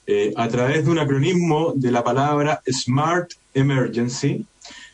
Eh, 0.06 0.34
a 0.36 0.48
través 0.48 0.84
de 0.84 0.90
un 0.90 0.98
acronismo 0.98 1.72
de 1.74 1.90
la 1.90 2.04
palabra 2.04 2.62
Smart 2.70 3.30
Emergency, 3.54 4.44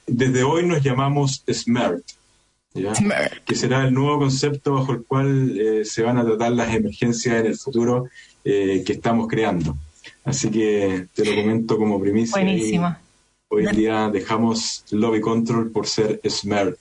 desde 0.07 0.45
hoy 0.45 0.65
nos 0.67 0.83
llamamos 0.83 1.43
SMART, 1.51 2.05
que 3.45 3.55
será 3.57 3.87
el 3.87 3.93
nuevo 3.93 4.21
concepto 4.21 4.75
bajo 4.75 4.93
el 4.93 5.03
cual 5.05 5.59
eh, 5.59 5.85
se 5.85 6.03
van 6.03 6.19
a 6.19 6.25
tratar 6.25 6.53
las 6.53 6.73
emergencias 6.73 7.41
en 7.41 7.47
el 7.47 7.57
futuro 7.57 8.07
eh, 8.45 8.85
que 8.87 8.93
estamos 8.93 9.27
creando. 9.27 9.77
Así 10.25 10.49
que 10.51 11.07
te 11.13 11.25
lo 11.25 11.43
comento 11.43 11.77
como 11.77 12.01
primicia. 12.01 12.41
Buenísimo. 12.41 12.97
Hoy 13.53 13.67
día 13.75 14.09
dejamos 14.13 14.85
Lobby 14.91 15.21
Control 15.21 15.73
por 15.73 15.89
ser 15.89 16.21
SMART. 16.25 16.77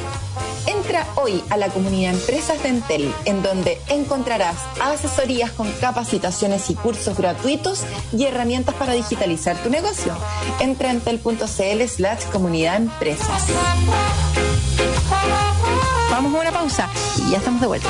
Entra 0.67 1.07
hoy 1.15 1.43
a 1.49 1.57
la 1.57 1.67
comunidad 1.69 2.13
Empresas 2.13 2.61
de 2.61 2.69
Entel, 2.69 3.13
en 3.25 3.41
donde 3.41 3.81
encontrarás 3.87 4.57
asesorías 4.79 5.51
con 5.51 5.71
capacitaciones 5.81 6.69
y 6.69 6.75
cursos 6.75 7.17
gratuitos 7.17 7.83
y 8.13 8.25
herramientas 8.25 8.75
para 8.75 8.93
digitalizar 8.93 9.57
tu 9.63 9.71
negocio. 9.71 10.15
Entra 10.59 10.91
en 10.91 10.97
entel.cl 10.97 11.87
slash 11.87 12.25
comunidad 12.31 12.75
empresas. 12.75 13.43
Vamos 16.11 16.35
a 16.35 16.39
una 16.39 16.51
pausa 16.51 16.87
y 17.17 17.31
ya 17.31 17.37
estamos 17.37 17.61
de 17.61 17.67
vuelta. 17.67 17.89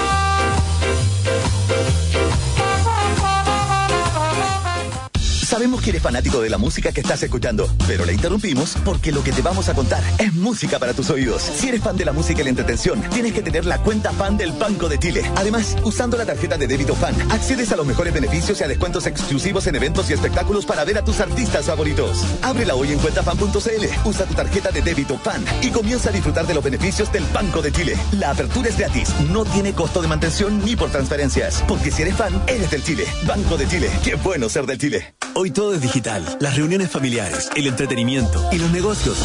Sabemos 5.60 5.82
que 5.82 5.90
eres 5.90 6.02
fanático 6.02 6.40
de 6.40 6.50
la 6.50 6.58
música 6.58 6.94
que 6.94 7.02
estás 7.02 7.22
escuchando, 7.22 7.70
pero 7.86 8.06
la 8.06 8.14
interrumpimos 8.14 8.78
porque 8.86 9.12
lo 9.12 9.22
que 9.22 9.34
te 9.34 9.42
vamos 9.42 9.68
a 9.68 9.74
contar 9.74 10.02
es 10.18 10.34
música 10.34 10.80
para 10.80 10.94
tus 10.94 11.10
oídos. 11.10 11.42
Si 11.42 11.68
eres 11.68 11.82
fan 11.82 11.98
de 11.98 12.06
la 12.06 12.14
música 12.14 12.40
y 12.40 12.44
la 12.46 12.52
entretención, 12.52 13.02
tienes 13.10 13.34
que 13.34 13.42
tener 13.42 13.66
la 13.66 13.78
cuenta 13.80 14.14
fan 14.14 14.38
del 14.38 14.54
Banco 14.54 14.88
de 14.88 14.98
Chile. 15.00 15.30
Además, 15.36 15.76
usando 15.84 16.16
la 16.16 16.26
tarjeta 16.26 16.58
de 16.58 16.66
débito 16.66 16.96
fan, 16.96 17.14
accedes 17.30 17.74
a 17.74 17.76
los 17.76 17.86
mejores 17.86 18.14
beneficios 18.14 18.62
y 18.62 18.64
a 18.64 18.70
descuentos 18.70 19.06
exclusivos 19.06 19.68
en 19.68 19.76
eventos 19.76 20.10
y 20.10 20.14
espectáculos 20.14 20.66
para 20.66 20.86
ver 20.86 20.98
a 20.98 21.04
tus 21.04 21.20
artistas 21.20 21.66
favoritos. 21.66 22.24
Ábrela 22.42 22.76
hoy 22.76 22.94
en 22.94 23.00
cuentafan.cl, 23.00 24.08
usa 24.08 24.26
tu 24.28 24.36
tarjeta 24.36 24.72
de 24.72 24.82
débito 24.82 25.18
fan 25.18 25.44
y 25.62 25.72
comienza 25.72 26.08
a 26.08 26.14
disfrutar 26.14 26.48
de 26.48 26.54
los 26.54 26.64
beneficios 26.64 27.12
del 27.12 27.26
Banco 27.34 27.62
de 27.62 27.74
Chile. 27.74 27.98
La 28.14 28.30
apertura 28.30 28.70
es 28.70 28.78
gratis, 28.78 29.10
no 29.30 29.44
tiene 29.44 29.74
costo 29.74 30.02
de 30.02 30.08
mantención 30.08 30.64
ni 30.64 30.78
por 30.78 30.90
transferencias, 30.90 31.62
porque 31.68 31.92
si 31.92 32.04
eres 32.04 32.16
fan, 32.16 32.42
eres 32.48 32.72
del 32.72 32.82
Chile. 32.82 33.04
Banco 33.28 33.58
de 33.58 33.68
Chile, 33.68 33.92
qué 34.06 34.16
bueno 34.16 34.48
ser 34.48 34.66
del 34.66 34.78
Chile. 34.78 35.16
Hoy 35.36 35.49
todo 35.52 35.74
es 35.74 35.82
digital. 35.82 36.24
Las 36.40 36.56
reuniones 36.56 36.92
familiares, 36.92 37.50
el 37.56 37.68
entretenimiento 37.68 38.48
y 38.52 38.58
los 38.58 38.72
negocios. 38.72 39.18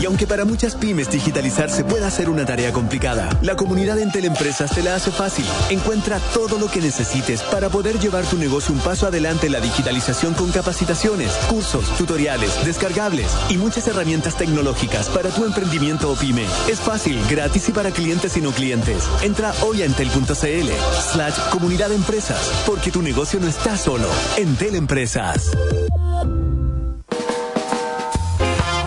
Y 0.00 0.06
aunque 0.06 0.26
para 0.26 0.44
muchas 0.44 0.74
pymes 0.76 1.10
digitalizarse 1.10 1.84
pueda 1.84 2.10
ser 2.10 2.30
una 2.30 2.44
tarea 2.44 2.72
complicada, 2.72 3.28
la 3.42 3.56
comunidad 3.56 3.98
en 3.98 4.12
Teleempresas 4.12 4.74
te 4.74 4.82
la 4.82 4.94
hace 4.94 5.10
fácil. 5.10 5.44
Encuentra 5.70 6.18
todo 6.32 6.58
lo 6.58 6.70
que 6.70 6.80
necesites 6.80 7.42
para 7.42 7.68
poder 7.68 7.98
llevar 7.98 8.24
tu 8.24 8.38
negocio 8.38 8.74
un 8.74 8.80
paso 8.80 9.06
adelante 9.06 9.46
en 9.46 9.52
la 9.52 9.60
digitalización 9.60 10.34
con 10.34 10.50
capacitaciones, 10.52 11.32
cursos, 11.48 11.84
tutoriales, 11.96 12.64
descargables 12.64 13.30
y 13.50 13.56
muchas 13.56 13.88
herramientas 13.88 14.36
tecnológicas 14.36 15.08
para 15.08 15.30
tu 15.30 15.44
emprendimiento 15.44 16.10
o 16.10 16.14
pyme. 16.14 16.46
Es 16.70 16.80
fácil, 16.80 17.20
gratis 17.28 17.68
y 17.68 17.72
para 17.72 17.90
clientes 17.90 18.36
y 18.36 18.40
no 18.40 18.52
clientes. 18.52 19.04
Entra 19.22 19.52
hoy 19.62 19.82
a 19.82 19.86
entel.cl 19.86 20.70
slash 21.12 21.38
comunidad 21.50 21.92
empresas, 21.92 22.62
porque 22.66 22.90
tu 22.90 23.02
negocio 23.02 23.40
no 23.40 23.48
está 23.48 23.76
solo. 23.76 24.08
Entel 24.36 24.74
Empresas. 24.74 25.50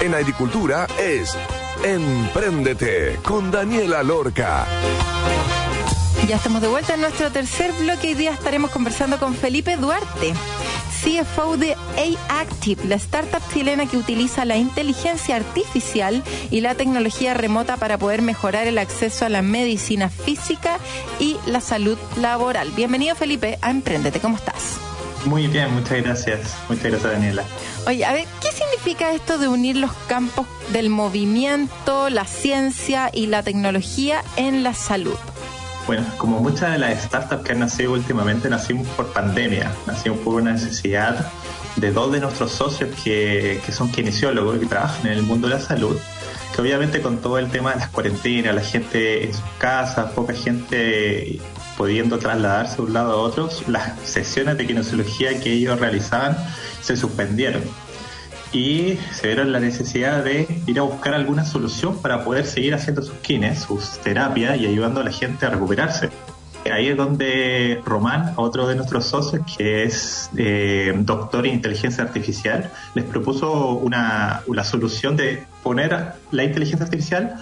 En 0.01 0.15
agricultura 0.15 0.87
es 0.99 1.37
Empréndete 1.83 3.19
con 3.23 3.51
Daniela 3.51 4.03
Lorca. 4.03 4.65
Ya 6.27 6.35
estamos 6.35 6.61
de 6.61 6.67
vuelta 6.67 6.93
en 6.93 7.01
nuestro 7.01 7.31
tercer 7.31 7.71
bloque. 7.73 8.09
Hoy 8.09 8.13
día 8.13 8.31
estaremos 8.31 8.71
conversando 8.71 9.17
con 9.17 9.35
Felipe 9.35 9.77
Duarte, 9.77 10.33
CFO 11.03 11.57
de 11.57 11.73
A-Active, 11.73 12.85
la 12.85 12.95
startup 12.95 13.41
chilena 13.51 13.85
que 13.87 13.97
utiliza 13.97 14.45
la 14.45 14.57
inteligencia 14.57 15.35
artificial 15.35 16.23
y 16.51 16.61
la 16.61 16.75
tecnología 16.75 17.33
remota 17.33 17.77
para 17.77 17.97
poder 17.97 18.21
mejorar 18.21 18.67
el 18.67 18.77
acceso 18.77 19.25
a 19.25 19.29
la 19.29 19.41
medicina 19.41 20.09
física 20.09 20.77
y 21.19 21.37
la 21.47 21.61
salud 21.61 21.97
laboral. 22.17 22.71
Bienvenido 22.75 23.15
Felipe 23.15 23.57
a 23.61 23.71
Emprendete, 23.71 24.19
¿cómo 24.19 24.37
estás? 24.37 24.90
Muy 25.25 25.47
bien, 25.47 25.73
muchas 25.73 26.01
gracias. 26.01 26.55
Muchas 26.67 26.85
gracias, 26.85 27.13
Daniela. 27.13 27.43
Oye, 27.87 28.05
a 28.05 28.13
ver, 28.13 28.27
¿qué 28.41 28.51
significa 28.51 29.11
esto 29.11 29.37
de 29.37 29.47
unir 29.47 29.77
los 29.77 29.91
campos 30.07 30.47
del 30.73 30.89
movimiento, 30.89 32.09
la 32.09 32.25
ciencia 32.25 33.09
y 33.13 33.27
la 33.27 33.43
tecnología 33.43 34.23
en 34.35 34.63
la 34.63 34.73
salud? 34.73 35.17
Bueno, 35.87 36.05
como 36.17 36.39
muchas 36.39 36.71
de 36.73 36.77
las 36.79 37.03
startups 37.03 37.43
que 37.43 37.51
han 37.53 37.59
nacido 37.59 37.93
últimamente, 37.93 38.49
nacimos 38.49 38.87
por 38.89 39.11
pandemia, 39.13 39.71
nacimos 39.87 40.19
por 40.19 40.35
una 40.35 40.53
necesidad 40.53 41.31
de 41.75 41.91
dos 41.91 42.11
de 42.11 42.19
nuestros 42.19 42.51
socios 42.51 42.89
que, 43.03 43.59
que 43.65 43.71
son 43.71 43.91
kinesiólogos 43.91 44.57
y 44.57 44.59
que 44.59 44.65
trabajan 44.67 45.07
en 45.07 45.13
el 45.13 45.23
mundo 45.23 45.47
de 45.47 45.55
la 45.55 45.59
salud, 45.59 45.97
que 46.53 46.61
obviamente 46.61 47.01
con 47.01 47.17
todo 47.17 47.37
el 47.39 47.49
tema 47.49 47.71
de 47.71 47.77
las 47.77 47.89
cuarentenas, 47.89 48.53
la 48.53 48.61
gente 48.61 49.25
en 49.25 49.33
sus 49.33 49.43
casas, 49.57 50.11
poca 50.11 50.33
gente 50.33 51.39
pudiendo 51.81 52.19
trasladarse 52.19 52.75
de 52.75 52.81
un 52.83 52.93
lado 52.93 53.13
a 53.13 53.15
otro, 53.15 53.49
las 53.65 53.99
sesiones 54.01 54.55
de 54.55 54.67
kinesiología 54.67 55.39
que 55.39 55.51
ellos 55.51 55.79
realizaban 55.79 56.37
se 56.79 56.95
suspendieron 56.95 57.63
y 58.53 58.99
se 59.11 59.25
vieron 59.25 59.51
la 59.51 59.59
necesidad 59.59 60.23
de 60.23 60.61
ir 60.67 60.77
a 60.77 60.83
buscar 60.83 61.15
alguna 61.15 61.43
solución 61.43 61.99
para 61.99 62.23
poder 62.23 62.45
seguir 62.45 62.75
haciendo 62.75 63.01
sus 63.01 63.15
kines, 63.15 63.63
sus 63.63 63.97
terapias 63.97 64.59
y 64.59 64.67
ayudando 64.67 65.01
a 65.01 65.03
la 65.03 65.11
gente 65.11 65.47
a 65.47 65.49
recuperarse. 65.49 66.11
Ahí 66.71 66.89
es 66.89 66.97
donde 66.97 67.81
Román, 67.83 68.33
otro 68.35 68.67
de 68.67 68.75
nuestros 68.75 69.05
socios, 69.05 69.41
que 69.57 69.81
es 69.81 70.29
eh, 70.37 70.93
doctor 70.97 71.47
en 71.47 71.55
inteligencia 71.55 72.03
artificial, 72.03 72.69
les 72.93 73.05
propuso 73.05 73.71
una, 73.71 74.43
una 74.45 74.63
solución 74.63 75.17
de 75.17 75.47
poner 75.63 76.13
la 76.29 76.43
inteligencia 76.43 76.85
artificial 76.85 77.37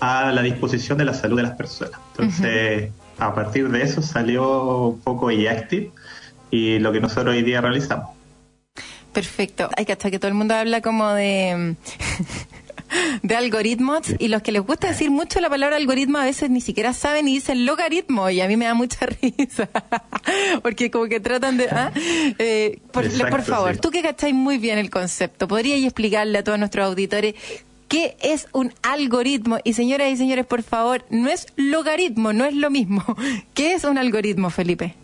a 0.00 0.32
la 0.32 0.40
disposición 0.40 0.96
de 0.96 1.04
la 1.04 1.12
salud 1.12 1.36
de 1.36 1.42
las 1.42 1.56
personas. 1.56 2.00
Entonces, 2.16 2.90
a 3.18 3.34
partir 3.34 3.68
de 3.68 3.82
eso 3.82 4.02
salió 4.02 4.88
un 4.88 5.00
poco 5.00 5.30
eActive 5.30 5.90
y 6.50 6.78
lo 6.78 6.92
que 6.92 7.00
nosotros 7.00 7.34
hoy 7.34 7.42
día 7.42 7.60
realizamos. 7.60 8.10
Perfecto. 9.12 9.68
Hay 9.76 9.84
que 9.84 9.92
hasta 9.92 10.10
que 10.10 10.18
todo 10.18 10.28
el 10.28 10.34
mundo 10.34 10.54
habla 10.54 10.80
como 10.80 11.10
de 11.12 11.76
de 13.22 13.36
algoritmos 13.36 14.14
y 14.18 14.28
los 14.28 14.42
que 14.42 14.52
les 14.52 14.62
gusta 14.62 14.88
decir 14.88 15.10
mucho 15.10 15.40
la 15.40 15.48
palabra 15.48 15.76
algoritmo 15.76 16.18
a 16.18 16.24
veces 16.24 16.50
ni 16.50 16.60
siquiera 16.60 16.92
saben 16.92 17.28
y 17.28 17.34
dicen 17.34 17.66
logaritmo 17.66 18.28
y 18.30 18.40
a 18.40 18.48
mí 18.48 18.56
me 18.56 18.66
da 18.66 18.74
mucha 18.74 19.06
risa 19.22 19.68
porque 20.62 20.90
como 20.90 21.06
que 21.06 21.20
tratan 21.20 21.56
de 21.56 21.68
¿ah? 21.70 21.92
eh, 22.38 22.80
por, 22.92 23.08
por, 23.30 23.42
favor 23.42 23.76
tú 23.78 23.90
que 23.90 24.02
cacháis 24.02 24.34
muy 24.34 24.58
bien 24.58 24.78
el 24.78 24.90
concepto 24.90 25.48
podríais 25.48 25.84
explicarle 25.84 26.38
a 26.38 26.44
todos 26.44 26.58
nuestros 26.58 26.86
auditores 26.86 27.34
¿Qué 27.92 28.16
es 28.22 28.48
un 28.54 28.72
algoritmo? 28.82 29.58
Y 29.64 29.74
señoras 29.74 30.08
y 30.08 30.16
señores, 30.16 30.46
por 30.46 30.62
favor, 30.62 31.04
no 31.10 31.28
es 31.28 31.48
logaritmo, 31.56 32.32
no 32.32 32.46
es 32.46 32.54
lo 32.54 32.70
mismo. 32.70 33.04
¿Qué 33.54 33.74
es 33.74 33.84
un 33.84 33.98
algoritmo, 33.98 34.48
Felipe? 34.48 34.94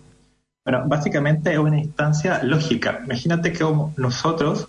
Bueno, 0.64 0.84
básicamente 0.86 1.53
es 1.53 1.59
una 1.59 1.76
instancia 1.76 2.43
lógica. 2.43 3.03
Imagínate 3.05 3.53
que 3.53 3.62
nosotros, 3.99 4.68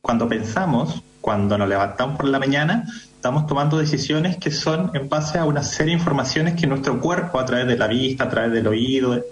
cuando 0.00 0.28
pensamos, 0.28 1.00
cuando 1.20 1.56
nos 1.56 1.68
levantamos 1.68 2.16
por 2.16 2.26
la 2.26 2.40
mañana, 2.40 2.86
estamos 3.14 3.46
tomando 3.46 3.78
decisiones 3.78 4.36
que 4.38 4.50
son 4.50 4.90
en 4.94 5.08
base 5.08 5.38
a 5.38 5.44
una 5.44 5.62
serie 5.62 5.94
de 5.94 6.00
informaciones 6.00 6.60
que 6.60 6.66
nuestro 6.66 7.00
cuerpo, 7.00 7.38
a 7.38 7.44
través 7.44 7.68
de 7.68 7.78
la 7.78 7.86
vista, 7.86 8.24
a 8.24 8.30
través 8.30 8.50
del 8.50 8.66
oído, 8.66 9.24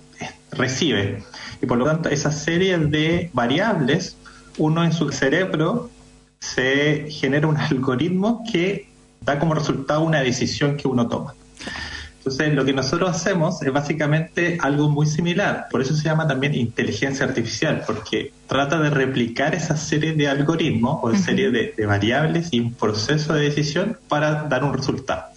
recibe. 0.52 1.24
Y 1.60 1.66
por 1.66 1.76
lo 1.76 1.86
tanto, 1.86 2.08
esa 2.08 2.30
serie 2.30 2.78
de 2.78 3.30
variables, 3.32 4.16
uno 4.58 4.84
en 4.84 4.92
su 4.92 5.10
cerebro 5.10 5.90
se 6.38 7.10
genera 7.10 7.46
un 7.46 7.56
algoritmo 7.70 8.44
que 8.50 8.88
da 9.20 9.38
como 9.38 9.54
resultado 9.54 10.00
una 10.02 10.20
decisión 10.20 10.76
que 10.76 10.88
uno 10.88 11.08
toma. 11.08 11.34
Entonces, 12.18 12.52
lo 12.52 12.64
que 12.64 12.74
nosotros 12.74 13.08
hacemos 13.10 13.62
es 13.62 13.72
básicamente 13.72 14.58
algo 14.60 14.90
muy 14.90 15.06
similar. 15.06 15.68
Por 15.70 15.80
eso 15.80 15.94
se 15.94 16.04
llama 16.04 16.28
también 16.28 16.54
inteligencia 16.54 17.24
artificial, 17.24 17.84
porque 17.86 18.32
trata 18.46 18.78
de 18.80 18.90
replicar 18.90 19.54
esa 19.54 19.76
serie 19.76 20.12
de 20.12 20.28
algoritmos 20.28 20.98
o 21.02 21.10
de 21.10 21.18
serie 21.18 21.50
de, 21.50 21.86
variables 21.86 22.48
y 22.50 22.60
un 22.60 22.74
proceso 22.74 23.32
de 23.32 23.44
decisión 23.44 23.96
para 24.08 24.42
dar 24.44 24.62
un 24.62 24.74
resultado. 24.74 25.27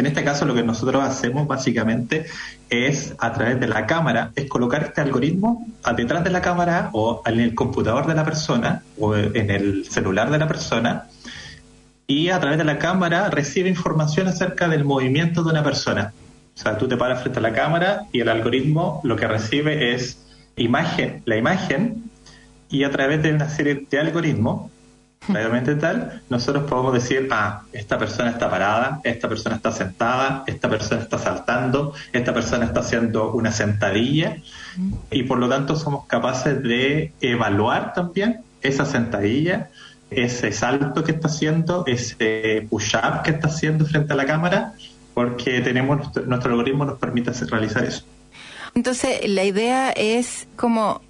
En 0.00 0.06
este 0.06 0.24
caso, 0.24 0.46
lo 0.46 0.54
que 0.54 0.62
nosotros 0.62 1.04
hacemos 1.04 1.46
básicamente 1.46 2.24
es, 2.70 3.14
a 3.18 3.34
través 3.34 3.60
de 3.60 3.68
la 3.68 3.84
cámara, 3.86 4.30
es 4.34 4.48
colocar 4.48 4.82
este 4.82 5.02
algoritmo 5.02 5.66
detrás 5.94 6.24
de 6.24 6.30
la 6.30 6.40
cámara 6.40 6.88
o 6.94 7.22
en 7.26 7.38
el 7.38 7.54
computador 7.54 8.06
de 8.06 8.14
la 8.14 8.24
persona 8.24 8.82
o 8.98 9.14
en 9.14 9.50
el 9.50 9.84
celular 9.90 10.30
de 10.30 10.38
la 10.38 10.48
persona 10.48 11.04
y 12.06 12.30
a 12.30 12.40
través 12.40 12.56
de 12.56 12.64
la 12.64 12.78
cámara 12.78 13.28
recibe 13.28 13.68
información 13.68 14.26
acerca 14.26 14.68
del 14.68 14.86
movimiento 14.86 15.42
de 15.42 15.50
una 15.50 15.62
persona. 15.62 16.14
O 16.56 16.58
sea, 16.58 16.78
tú 16.78 16.88
te 16.88 16.96
paras 16.96 17.20
frente 17.20 17.38
a 17.38 17.42
la 17.42 17.52
cámara 17.52 18.06
y 18.10 18.20
el 18.20 18.30
algoritmo 18.30 19.02
lo 19.04 19.16
que 19.16 19.28
recibe 19.28 19.92
es 19.94 20.18
imagen, 20.56 21.20
la 21.26 21.36
imagen, 21.36 22.04
y 22.70 22.84
a 22.84 22.90
través 22.90 23.22
de 23.22 23.34
una 23.34 23.50
serie 23.50 23.86
de 23.90 23.98
algoritmos, 23.98 24.70
realmente 25.28 25.74
tal, 25.74 26.22
nosotros 26.28 26.68
podemos 26.68 26.94
decir, 26.94 27.28
ah, 27.30 27.62
esta 27.72 27.98
persona 27.98 28.30
está 28.30 28.50
parada, 28.50 29.00
esta 29.04 29.28
persona 29.28 29.56
está 29.56 29.70
sentada, 29.72 30.44
esta 30.46 30.68
persona 30.68 31.02
está 31.02 31.18
saltando, 31.18 31.94
esta 32.12 32.32
persona 32.32 32.64
está 32.64 32.80
haciendo 32.80 33.32
una 33.32 33.52
sentadilla, 33.52 34.38
y 35.10 35.22
por 35.24 35.38
lo 35.38 35.48
tanto 35.48 35.76
somos 35.76 36.06
capaces 36.06 36.62
de 36.62 37.12
evaluar 37.20 37.92
también 37.92 38.40
esa 38.62 38.84
sentadilla, 38.84 39.70
ese 40.10 40.52
salto 40.52 41.04
que 41.04 41.12
está 41.12 41.28
haciendo, 41.28 41.84
ese 41.86 42.66
push-up 42.68 43.22
que 43.22 43.30
está 43.30 43.48
haciendo 43.48 43.86
frente 43.86 44.12
a 44.12 44.16
la 44.16 44.26
cámara, 44.26 44.72
porque 45.14 45.60
tenemos 45.60 46.16
nuestro, 46.26 46.50
algoritmo 46.50 46.84
nos 46.84 46.98
permite 46.98 47.30
realizar 47.46 47.84
eso. 47.84 48.04
Entonces, 48.74 49.28
la 49.28 49.44
idea 49.44 49.90
es 49.90 50.46
como 50.56 51.02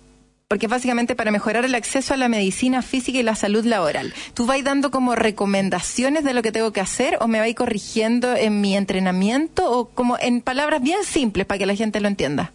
porque 0.51 0.67
básicamente 0.67 1.15
para 1.15 1.31
mejorar 1.31 1.65
el 1.65 1.77
acceso 1.77 2.13
a 2.13 2.17
la 2.17 2.29
medicina 2.29 2.83
física 2.83 3.21
y 3.21 3.23
la 3.23 3.37
salud 3.37 3.65
laboral. 3.65 4.13
¿Tú 4.35 4.47
vas 4.47 4.65
dando 4.65 4.91
como 4.91 5.15
recomendaciones 5.15 6.25
de 6.25 6.35
lo 6.35 6.43
que 6.43 6.51
tengo 6.51 6.73
que 6.73 6.81
hacer 6.81 7.19
o 7.21 7.29
me 7.29 7.39
vais 7.39 7.55
corrigiendo 7.55 8.35
en 8.35 8.61
mi 8.61 8.77
entrenamiento 8.77 9.71
o 9.71 9.91
como 9.91 10.19
en 10.19 10.41
palabras 10.41 10.83
bien 10.83 11.05
simples 11.05 11.47
para 11.47 11.59
que 11.59 11.67
la 11.67 11.77
gente 11.77 12.01
lo 12.01 12.09
entienda? 12.09 12.51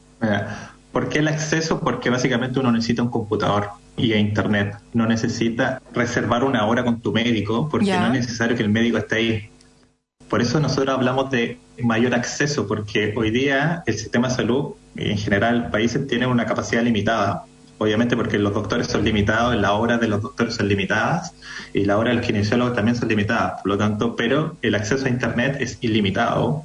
¿Por 0.92 1.08
qué 1.08 1.20
el 1.20 1.30
acceso? 1.30 1.80
Porque 1.80 2.10
básicamente 2.10 2.60
uno 2.60 2.70
necesita 2.70 3.02
un 3.02 3.10
computador 3.10 3.70
y 3.96 4.12
a 4.12 4.18
internet. 4.18 4.76
No 4.92 5.08
necesita 5.08 5.82
reservar 5.94 6.44
una 6.44 6.66
hora 6.66 6.84
con 6.84 7.00
tu 7.00 7.14
médico 7.14 7.70
porque 7.70 7.98
no 7.98 8.08
es 8.08 8.12
necesario 8.12 8.58
que 8.58 8.64
el 8.64 8.70
médico 8.70 8.98
esté 8.98 9.16
ahí. 9.16 9.50
Por 10.28 10.42
eso 10.42 10.60
nosotros 10.60 10.94
hablamos 10.94 11.32
de 11.32 11.60
mayor 11.82 12.14
acceso, 12.14 12.68
porque 12.68 13.14
hoy 13.16 13.32
día 13.32 13.84
el 13.86 13.98
sistema 13.98 14.28
de 14.28 14.36
salud, 14.36 14.74
en 14.98 15.18
general, 15.18 15.70
países 15.72 16.06
tienen 16.08 16.28
una 16.28 16.46
capacidad 16.46 16.84
limitada 16.84 17.46
obviamente 17.78 18.16
porque 18.16 18.40
los 18.40 18.54
doctores 18.54 18.88
son 18.88 19.04
limitados, 19.04 19.56
las 19.56 19.72
horas 19.72 20.00
de 20.00 20.08
los 20.08 20.22
doctores 20.22 20.56
son 20.56 20.68
limitadas 20.68 21.34
y 21.74 21.86
la 21.86 21.98
hora 21.98 22.12
del 22.12 22.22
kinesiólogo 22.22 22.74
también 22.74 22.96
son 22.96 23.10
limitadas, 23.10 23.62
por 23.62 23.68
lo 23.72 23.78
tanto, 23.78 24.16
pero 24.16 24.56
el 24.62 24.76
acceso 24.76 25.06
a 25.06 25.10
Internet 25.10 25.58
es 25.60 25.78
ilimitado 25.82 26.64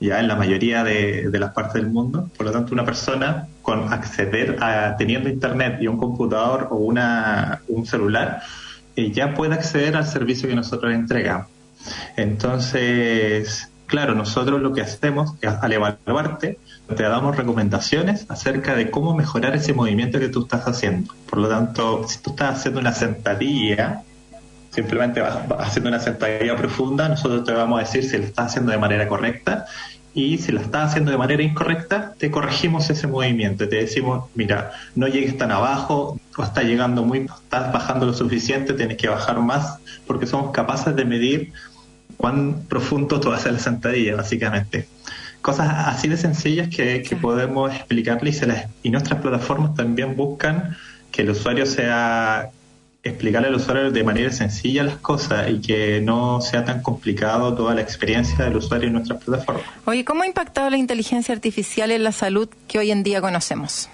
ya 0.00 0.20
en 0.20 0.28
la 0.28 0.36
mayoría 0.36 0.84
de, 0.84 1.28
las 1.32 1.52
partes 1.52 1.74
del 1.74 1.86
mundo, 1.86 2.28
por 2.36 2.46
lo 2.46 2.52
tanto 2.52 2.74
una 2.74 2.84
persona 2.84 3.48
con 3.62 3.92
acceder 3.92 4.62
a 4.62 4.96
teniendo 4.96 5.28
Internet 5.28 5.78
y 5.80 5.86
un 5.86 5.96
computador 5.96 6.68
o 6.70 6.76
una, 6.76 7.62
un 7.68 7.86
celular, 7.86 8.42
eh, 8.96 9.10
ya 9.12 9.34
puede 9.34 9.54
acceder 9.54 9.96
al 9.96 10.06
servicio 10.06 10.48
que 10.48 10.54
nosotros 10.54 10.92
entregamos. 10.92 11.48
Entonces, 12.16 13.68
claro, 13.86 14.14
nosotros 14.14 14.60
lo 14.60 14.72
que 14.72 14.82
hacemos 14.82 15.34
al 15.42 15.72
evaluarte 15.72 16.58
te 16.94 17.02
damos 17.02 17.36
recomendaciones 17.36 18.26
acerca 18.28 18.74
de 18.74 18.90
cómo 18.90 19.14
mejorar 19.14 19.54
ese 19.56 19.72
movimiento 19.72 20.18
que 20.18 20.28
tú 20.28 20.42
estás 20.42 20.66
haciendo. 20.66 21.14
Por 21.28 21.38
lo 21.38 21.48
tanto, 21.48 22.06
si 22.08 22.18
tú 22.18 22.30
estás 22.30 22.58
haciendo 22.58 22.80
una 22.80 22.92
sentadilla, 22.92 24.02
simplemente 24.70 25.20
vas, 25.20 25.38
haciendo 25.58 25.88
una 25.88 26.00
sentadilla 26.00 26.56
profunda, 26.56 27.08
nosotros 27.08 27.44
te 27.44 27.52
vamos 27.52 27.78
a 27.78 27.84
decir 27.84 28.04
si 28.04 28.18
lo 28.18 28.24
estás 28.24 28.46
haciendo 28.46 28.72
de 28.72 28.78
manera 28.78 29.08
correcta 29.08 29.66
y 30.14 30.38
si 30.38 30.52
la 30.52 30.60
estás 30.60 30.90
haciendo 30.90 31.10
de 31.10 31.18
manera 31.18 31.42
incorrecta, 31.42 32.14
te 32.16 32.30
corregimos 32.30 32.88
ese 32.88 33.08
movimiento. 33.08 33.68
Te 33.68 33.76
decimos, 33.76 34.26
mira, 34.34 34.70
no 34.94 35.08
llegues 35.08 35.36
tan 35.36 35.50
abajo, 35.50 36.20
o 36.36 36.42
estás 36.42 36.64
llegando 36.64 37.02
muy, 37.02 37.26
estás 37.26 37.72
bajando 37.72 38.06
lo 38.06 38.14
suficiente, 38.14 38.74
tienes 38.74 38.96
que 38.96 39.08
bajar 39.08 39.40
más, 39.40 39.78
porque 40.06 40.26
somos 40.26 40.52
capaces 40.52 40.94
de 40.94 41.04
medir 41.04 41.52
cuán 42.24 42.64
profundo 42.70 43.20
tú 43.20 43.32
haces 43.32 43.52
la 43.52 43.58
sentadilla, 43.58 44.16
básicamente 44.16 44.88
cosas 45.42 45.68
así 45.88 46.08
de 46.08 46.16
sencillas 46.16 46.68
que, 46.68 47.04
podemos 47.20 47.70
explicarle 47.70 48.30
y, 48.30 48.88
y 48.88 48.90
nuestras 48.90 49.20
plataformas 49.20 49.74
también 49.74 50.16
buscan 50.16 50.74
que 51.12 51.20
el 51.20 51.28
usuario 51.28 51.66
sea 51.66 52.48
explicarle 53.02 53.48
al 53.48 53.56
usuario 53.56 53.90
de 53.90 54.02
manera 54.02 54.32
sencilla 54.32 54.84
las 54.84 54.96
cosas 54.96 55.50
y 55.50 55.60
que 55.60 56.00
no 56.00 56.40
sea 56.40 56.64
tan 56.64 56.80
complicado 56.80 57.54
toda 57.54 57.74
la 57.74 57.82
experiencia 57.82 58.42
del 58.46 58.56
usuario 58.56 58.86
en 58.86 58.94
nuestras 58.94 59.22
plataformas. 59.22 59.66
Oye, 59.84 60.06
¿cómo 60.06 60.22
ha 60.22 60.26
impactado 60.26 60.70
la 60.70 60.78
inteligencia 60.78 61.34
artificial 61.34 61.90
en 61.90 62.04
la 62.04 62.12
salud 62.12 62.48
que 62.66 62.78
hoy 62.78 62.90
en 62.90 63.02
día 63.02 63.20
conocemos? 63.20 63.90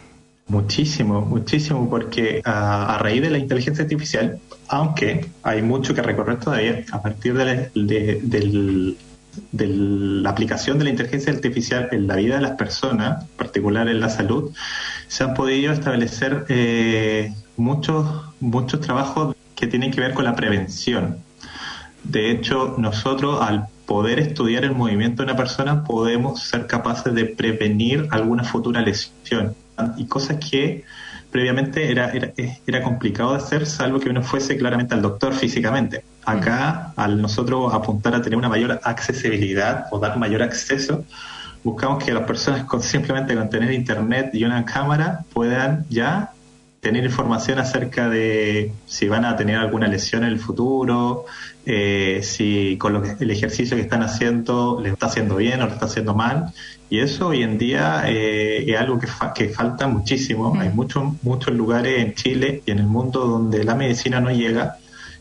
Muchísimo, 0.50 1.20
muchísimo, 1.20 1.88
porque 1.88 2.42
a, 2.44 2.98
raíz 2.98 3.22
de 3.22 3.30
la 3.30 3.38
inteligencia 3.38 3.84
artificial, 3.84 4.40
aunque 4.66 5.30
hay 5.44 5.62
mucho 5.62 5.94
que 5.94 6.02
recorrer 6.02 6.40
todavía, 6.40 6.84
a 6.90 7.00
partir 7.00 7.34
de 7.34 8.96
la 9.52 10.28
aplicación 10.28 10.76
de 10.78 10.84
la 10.84 10.90
inteligencia 10.90 11.32
artificial 11.32 11.88
en 11.92 12.08
la 12.08 12.16
vida 12.16 12.34
de 12.34 12.40
las 12.40 12.56
personas, 12.56 13.22
en 13.22 13.28
particular 13.36 13.88
en 13.88 14.00
la 14.00 14.08
salud, 14.08 14.50
se 15.06 15.22
han 15.22 15.34
podido 15.34 15.72
establecer 15.72 16.46
eh, 16.48 17.32
muchos, 17.56 18.04
muchos 18.40 18.80
trabajos 18.80 19.36
que 19.54 19.68
tienen 19.68 19.92
que 19.92 20.00
ver 20.00 20.14
con 20.14 20.24
la 20.24 20.34
prevención. 20.34 21.18
De 22.02 22.32
hecho, 22.32 22.74
nosotros 22.76 23.40
al 23.40 23.68
poder 23.86 24.18
estudiar 24.18 24.64
el 24.64 24.74
movimiento 24.74 25.22
de 25.22 25.30
una 25.30 25.36
persona 25.36 25.84
podemos 25.84 26.42
ser 26.42 26.66
capaces 26.66 27.14
de 27.14 27.26
prevenir 27.26 28.08
alguna 28.10 28.42
futura 28.42 28.80
lesión 28.80 29.54
y 29.96 30.06
cosas 30.06 30.38
que 30.38 30.84
previamente 31.30 31.90
era, 31.90 32.10
era, 32.10 32.32
era 32.66 32.82
complicado 32.82 33.32
de 33.32 33.38
hacer, 33.38 33.66
salvo 33.66 34.00
que 34.00 34.08
uno 34.08 34.22
fuese 34.22 34.56
claramente 34.56 34.94
al 34.94 35.02
doctor 35.02 35.34
físicamente. 35.34 36.04
Acá, 36.24 36.92
al 36.96 37.20
nosotros 37.20 37.72
apuntar 37.72 38.14
a 38.14 38.22
tener 38.22 38.36
una 38.36 38.48
mayor 38.48 38.80
accesibilidad 38.82 39.86
o 39.90 39.98
dar 39.98 40.18
mayor 40.18 40.42
acceso, 40.42 41.04
buscamos 41.62 42.02
que 42.02 42.12
las 42.12 42.24
personas 42.24 42.64
con 42.64 42.82
simplemente 42.82 43.34
con 43.34 43.48
tener 43.48 43.72
internet 43.72 44.30
y 44.32 44.44
una 44.44 44.64
cámara 44.64 45.24
puedan 45.32 45.86
ya 45.88 46.32
tener 46.80 47.04
información 47.04 47.58
acerca 47.58 48.08
de 48.08 48.72
si 48.86 49.08
van 49.08 49.24
a 49.24 49.36
tener 49.36 49.56
alguna 49.56 49.86
lesión 49.86 50.24
en 50.24 50.30
el 50.30 50.38
futuro, 50.38 51.26
eh, 51.66 52.20
si 52.22 52.76
con 52.78 52.94
lo 52.94 53.02
que, 53.02 53.16
el 53.20 53.30
ejercicio 53.30 53.76
que 53.76 53.82
están 53.82 54.02
haciendo 54.02 54.80
le 54.82 54.88
está 54.88 55.06
haciendo 55.06 55.36
bien 55.36 55.60
o 55.60 55.66
le 55.66 55.72
está 55.74 55.86
haciendo 55.86 56.14
mal. 56.14 56.52
Y 56.88 57.00
eso 57.00 57.28
hoy 57.28 57.42
en 57.42 57.58
día 57.58 58.04
eh, 58.06 58.64
es 58.66 58.80
algo 58.80 58.98
que, 58.98 59.06
que 59.34 59.48
falta 59.50 59.86
muchísimo. 59.86 60.58
Hay 60.58 60.70
muchos 60.70 61.22
muchos 61.22 61.54
lugares 61.54 62.00
en 62.00 62.14
Chile 62.14 62.62
y 62.64 62.70
en 62.70 62.78
el 62.78 62.86
mundo 62.86 63.26
donde 63.26 63.62
la 63.62 63.74
medicina 63.74 64.20
no 64.20 64.30
llega 64.30 64.78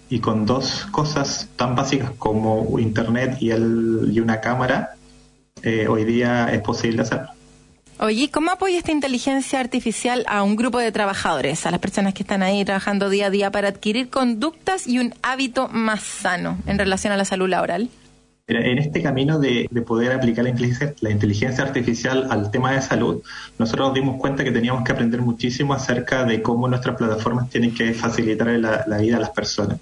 y 0.09 0.19
con 0.19 0.45
dos 0.45 0.87
cosas 0.91 1.49
tan 1.55 1.75
básicas 1.75 2.11
como 2.17 2.79
Internet 2.79 3.37
y, 3.39 3.51
el, 3.51 4.09
y 4.11 4.19
una 4.21 4.41
cámara, 4.41 4.95
eh, 5.61 5.87
hoy 5.87 6.03
día 6.05 6.51
es 6.51 6.61
posible 6.61 7.03
hacerlo. 7.03 7.38
Oye, 8.01 8.31
¿cómo 8.31 8.51
apoya 8.51 8.77
esta 8.77 8.93
inteligencia 8.93 9.59
artificial 9.59 10.23
a 10.29 10.41
un 10.41 10.55
grupo 10.55 10.79
de 10.79 10.89
trabajadores, 10.89 11.65
a 11.65 11.71
las 11.71 11.81
personas 11.81 12.13
que 12.13 12.23
están 12.23 12.43
ahí 12.43 12.63
trabajando 12.63 13.09
día 13.09 13.25
a 13.25 13.29
día 13.29 13.51
para 13.51 13.67
adquirir 13.67 14.09
conductas 14.09 14.87
y 14.87 14.99
un 14.99 15.13
hábito 15.21 15.67
más 15.67 16.01
sano 16.01 16.57
en 16.65 16.79
relación 16.79 17.11
a 17.11 17.17
la 17.17 17.25
salud 17.25 17.49
laboral? 17.49 17.89
En 18.47 18.77
este 18.77 19.03
camino 19.03 19.37
de, 19.37 19.67
poder 19.85 20.13
aplicar 20.13 20.45
la 20.45 21.09
inteligencia, 21.11 21.63
artificial 21.65 22.27
al 22.29 22.49
tema 22.51 22.71
de 22.71 22.81
salud, 22.81 23.21
nosotros 23.57 23.89
nos 23.89 23.95
dimos 23.95 24.15
cuenta 24.15 24.45
que 24.45 24.51
teníamos 24.51 24.85
que 24.85 24.93
aprender 24.93 25.21
muchísimo 25.21 25.73
acerca 25.73 26.23
de 26.23 26.41
cómo 26.41 26.69
nuestras 26.69 26.95
plataformas 26.95 27.49
tienen 27.49 27.73
que 27.73 27.93
facilitar 27.93 28.47
la, 28.47 28.97
vida 28.97 29.17
a 29.17 29.19
las 29.19 29.31
personas. 29.31 29.77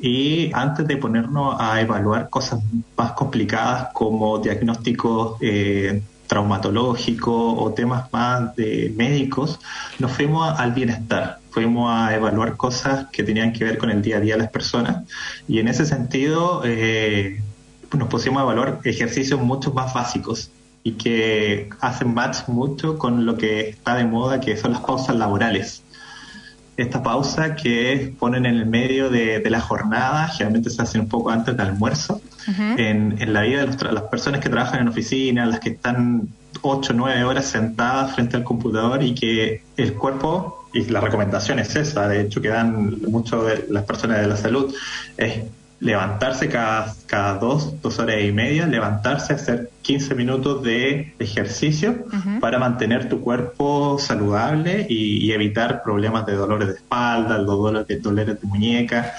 Y 0.00 0.52
antes 0.54 0.86
de 0.86 0.96
ponernos 0.96 1.56
a 1.58 1.80
evaluar 1.80 2.30
cosas 2.30 2.60
más 2.96 3.12
complicadas 3.12 3.88
como 3.92 4.38
diagnósticos 4.38 5.38
eh, 5.40 6.00
traumatológico 6.28 7.54
o 7.56 7.72
temas 7.72 8.12
más 8.12 8.54
de 8.54 8.92
médicos, 8.96 9.58
nos 9.98 10.12
fuimos 10.12 10.58
al 10.60 10.72
bienestar, 10.72 11.40
fuimos 11.50 11.90
a 11.90 12.14
evaluar 12.14 12.56
cosas 12.56 13.06
que 13.10 13.24
tenían 13.24 13.52
que 13.52 13.64
ver 13.64 13.78
con 13.78 13.90
el 13.90 14.02
día 14.02 14.18
a 14.18 14.20
día 14.20 14.34
de 14.34 14.42
las 14.42 14.50
personas 14.50 15.04
y 15.48 15.58
en 15.58 15.66
ese 15.66 15.84
sentido 15.86 16.62
eh, 16.64 17.40
nos 17.96 18.08
pusimos 18.08 18.40
a 18.40 18.44
evaluar 18.44 18.80
ejercicios 18.84 19.40
mucho 19.40 19.72
más 19.72 19.92
básicos 19.94 20.50
y 20.82 20.92
que 20.92 21.68
hacen 21.80 22.14
match 22.14 22.48
mucho 22.48 22.98
con 22.98 23.26
lo 23.26 23.36
que 23.36 23.70
está 23.70 23.96
de 23.96 24.04
moda, 24.04 24.40
que 24.40 24.56
son 24.56 24.72
las 24.72 24.80
pausas 24.82 25.16
laborales. 25.16 25.82
Esta 26.78 27.02
pausa 27.02 27.56
que 27.56 28.14
ponen 28.20 28.46
en 28.46 28.54
el 28.54 28.64
medio 28.64 29.10
de, 29.10 29.42
la 29.50 29.60
jornada, 29.60 30.28
generalmente 30.28 30.70
se 30.70 30.80
hace 30.80 31.00
un 31.00 31.08
poco 31.08 31.30
antes 31.30 31.56
del 31.56 31.66
almuerzo, 31.66 32.20
en, 32.76 33.32
la 33.32 33.42
vida 33.42 33.66
de 33.66 33.92
las 33.92 34.04
personas 34.04 34.40
que 34.40 34.48
trabajan 34.48 34.82
en 34.82 34.88
oficina, 34.88 35.44
las 35.44 35.58
que 35.58 35.70
están 35.70 36.28
8 36.62 36.92
o 36.92 36.96
9 36.96 37.24
horas 37.24 37.46
sentadas 37.46 38.14
frente 38.14 38.36
al 38.36 38.44
computador 38.44 39.02
y 39.02 39.12
que 39.12 39.62
el 39.76 39.94
cuerpo, 39.94 40.68
y 40.72 40.84
la 40.84 41.00
recomendación 41.00 41.58
es 41.58 41.74
esa, 41.74 42.06
de 42.06 42.20
hecho 42.20 42.40
que 42.40 42.48
dan 42.48 43.02
mucho 43.08 43.42
de 43.42 43.66
las 43.70 43.82
personas 43.82 44.20
de 44.20 44.28
la 44.28 44.36
salud, 44.36 44.72
es 45.16 45.40
levantarse 45.80 46.48
cada, 46.48 46.94
cada 47.06 47.34
dos, 47.34 47.80
dos 47.80 47.98
horas 47.98 48.16
y 48.22 48.32
media, 48.32 48.66
levantarse, 48.66 49.32
hacer 49.32 49.70
15 49.82 50.14
minutos 50.14 50.62
de 50.62 51.14
ejercicio 51.18 52.04
para 52.40 52.58
mantener 52.58 53.08
tu 53.08 53.20
cuerpo 53.20 53.98
saludable 53.98 54.86
y, 54.88 55.30
evitar 55.32 55.82
problemas 55.82 56.26
de 56.26 56.34
dolores 56.34 56.68
de 56.68 56.74
espalda, 56.74 57.38
dolores 57.38 57.86
de, 57.86 58.00
dolores 58.00 58.40
de 58.40 58.46
muñeca. 58.46 59.12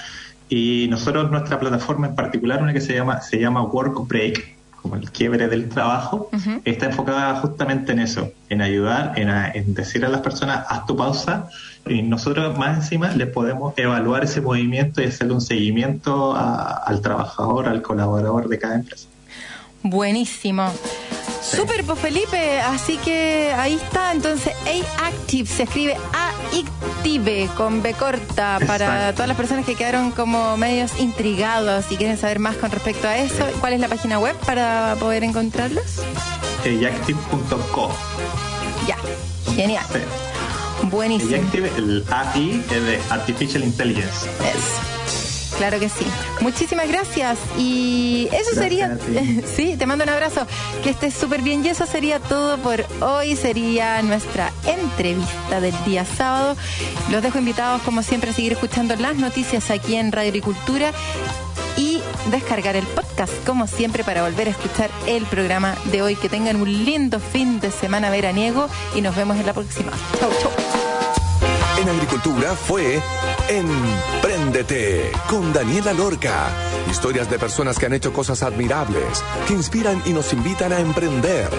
Y 0.50 0.88
nosotros, 0.90 1.32
nuestra 1.32 1.60
plataforma 1.60 2.08
en 2.08 2.16
particular, 2.16 2.62
una 2.62 2.74
que 2.74 2.82
se 2.82 2.94
llama, 2.94 3.22
se 3.22 3.40
llama 3.40 3.62
Work 3.64 4.08
Break, 4.08 4.58
como 4.82 4.96
el 4.96 5.12
quiebre 5.12 5.48
del 5.48 5.70
trabajo, 5.70 6.30
está 6.66 6.88
enfocada 6.88 7.36
justamente 7.36 7.92
en 7.92 8.00
eso, 8.00 8.32
en 8.50 8.62
ayudar, 8.62 9.14
en, 9.18 9.30
en, 9.30 9.74
decir 9.74 10.04
a 10.06 10.10
las 10.10 10.22
personas, 10.22 10.66
haz 10.68 10.86
tu 10.86 10.96
pausa, 10.96 11.50
y 11.88 12.02
nosotros 12.02 12.58
más 12.58 12.78
encima 12.78 13.10
les 13.12 13.28
podemos 13.28 13.74
evaluar 13.78 14.24
ese 14.24 14.42
movimiento 14.42 15.02
y 15.02 15.06
hacerle 15.06 15.34
un 15.34 15.42
seguimiento 15.42 16.36
al 16.36 17.02
trabajador, 17.02 17.68
al 17.68 17.82
colaborador 17.82 18.48
de 18.48 18.60
cada 18.60 18.76
empresa. 18.76 19.08
Buenísimo. 19.82 20.72
Super, 21.42 21.84
pues 21.86 21.98
Felipe, 22.00 22.60
así 22.60 22.98
que 22.98 23.52
ahí 23.58 23.76
está, 23.76 24.12
entonces 24.12 24.54
A-Active 24.66 25.48
se 25.48 25.64
escribe 25.64 25.96
A-Active 26.14 27.50
con 27.56 27.82
B 27.82 27.94
corta 27.94 28.60
para 28.68 29.14
todas 29.14 29.30
las 29.30 29.38
personas 29.38 29.66
que 29.66 29.76
quedaron 29.76 30.12
como 30.12 30.58
medios 30.58 31.00
intrigados 31.00 31.92
y 31.92 31.96
quieren 31.96 32.18
saber 32.18 32.40
más 32.40 32.58
con 32.58 32.70
respecto 32.72 33.08
a 33.08 33.18
eso. 33.18 33.46
¿Cuál 33.62 33.74
es 33.74 33.80
la 33.80 33.88
página 33.88 34.20
web 34.20 34.36
para 34.46 34.96
poder 35.00 35.24
encontrarlos? 35.24 36.02
Active.co. 36.60 37.90
Ya, 38.86 38.98
genial. 39.56 39.86
Buenísimo. 40.84 41.36
Eyective, 41.36 41.72
el 41.78 42.06
AI 42.10 42.64
es 42.72 42.84
de 42.84 43.00
Artificial 43.10 43.64
Intelligence. 43.64 44.28
Eso. 44.28 45.00
Claro 45.58 45.78
que 45.78 45.90
sí. 45.90 46.06
Muchísimas 46.40 46.88
gracias. 46.88 47.38
Y 47.58 48.30
eso 48.32 48.52
Gracias 48.56 48.56
sería. 48.56 48.98
sí, 49.56 49.76
te 49.78 49.86
mando 49.86 50.06
un 50.06 50.10
abrazo. 50.10 50.48
Que 50.84 50.90
estés 50.92 51.14
súper 51.14 51.42
bien. 51.42 51.66
Y 51.66 51.70
eso 51.70 51.86
sería 51.86 52.20
todo 52.20 52.58
por 52.60 52.86
hoy. 53.02 53.36
Sería 53.36 54.02
nuestra 54.02 54.54
entrevista 54.66 55.60
del 55.60 55.76
día 55.86 56.06
sábado. 56.06 56.56
Los 57.12 57.22
dejo 57.22 57.40
invitados, 57.40 57.82
como 57.82 58.04
siempre, 58.04 58.30
a 58.30 58.34
seguir 58.34 58.54
escuchando 58.54 58.96
las 58.96 59.18
noticias 59.18 59.70
aquí 59.70 59.96
en 59.96 60.14
Radio 60.14 60.30
Agricultura 60.30 60.94
y 61.80 62.02
descargar 62.30 62.76
el 62.76 62.86
podcast, 62.86 63.34
como 63.46 63.66
siempre, 63.66 64.04
para 64.04 64.24
volver 64.24 64.50
a 64.50 64.52
escuchar 64.52 64.92
el 65.08 65.26
programa 65.26 65.78
de 65.86 66.02
hoy. 66.02 66.16
Que 66.18 66.28
tengan 66.28 66.58
un 66.58 66.86
lindo 66.86 67.20
fin 67.20 67.62
de 67.62 67.72
semana 67.72 68.10
veraniego 68.10 68.68
y 68.94 69.02
nos 69.02 69.16
vemos 69.16 69.38
en 69.38 69.46
la 69.46 69.54
próxima. 69.54 69.92
Chau, 70.20 70.30
chau. 70.42 70.89
En 71.82 71.88
Agricultura 71.88 72.56
fue 72.56 73.02
Empréndete 73.48 75.12
con 75.30 75.54
Daniela 75.54 75.94
Lorca. 75.94 76.50
Historias 76.92 77.30
de 77.30 77.40
personas 77.40 77.80
que 77.80 77.86
han 77.86 77.94
hecho 77.94 78.12
cosas 78.12 78.44
admirables, 78.44 79.24
que 79.48 79.54
inspiran 79.54 80.02
y 80.06 80.10
nos 80.10 80.34
invitan 80.34 80.74
a 80.74 80.80
emprender. 80.80 81.50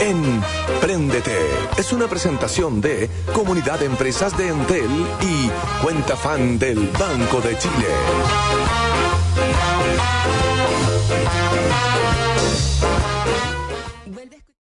Empréndete 0.00 1.38
es 1.76 1.92
una 1.92 2.08
presentación 2.08 2.80
de 2.80 3.08
Comunidad 3.32 3.78
de 3.78 3.86
Empresas 3.86 4.36
de 4.36 4.48
Entel 4.48 4.90
y 5.20 5.50
Cuenta 5.82 6.16
Fan 6.16 6.58
del 6.58 6.88
Banco 6.98 7.40
de 7.40 7.56
Chile. 7.56 7.86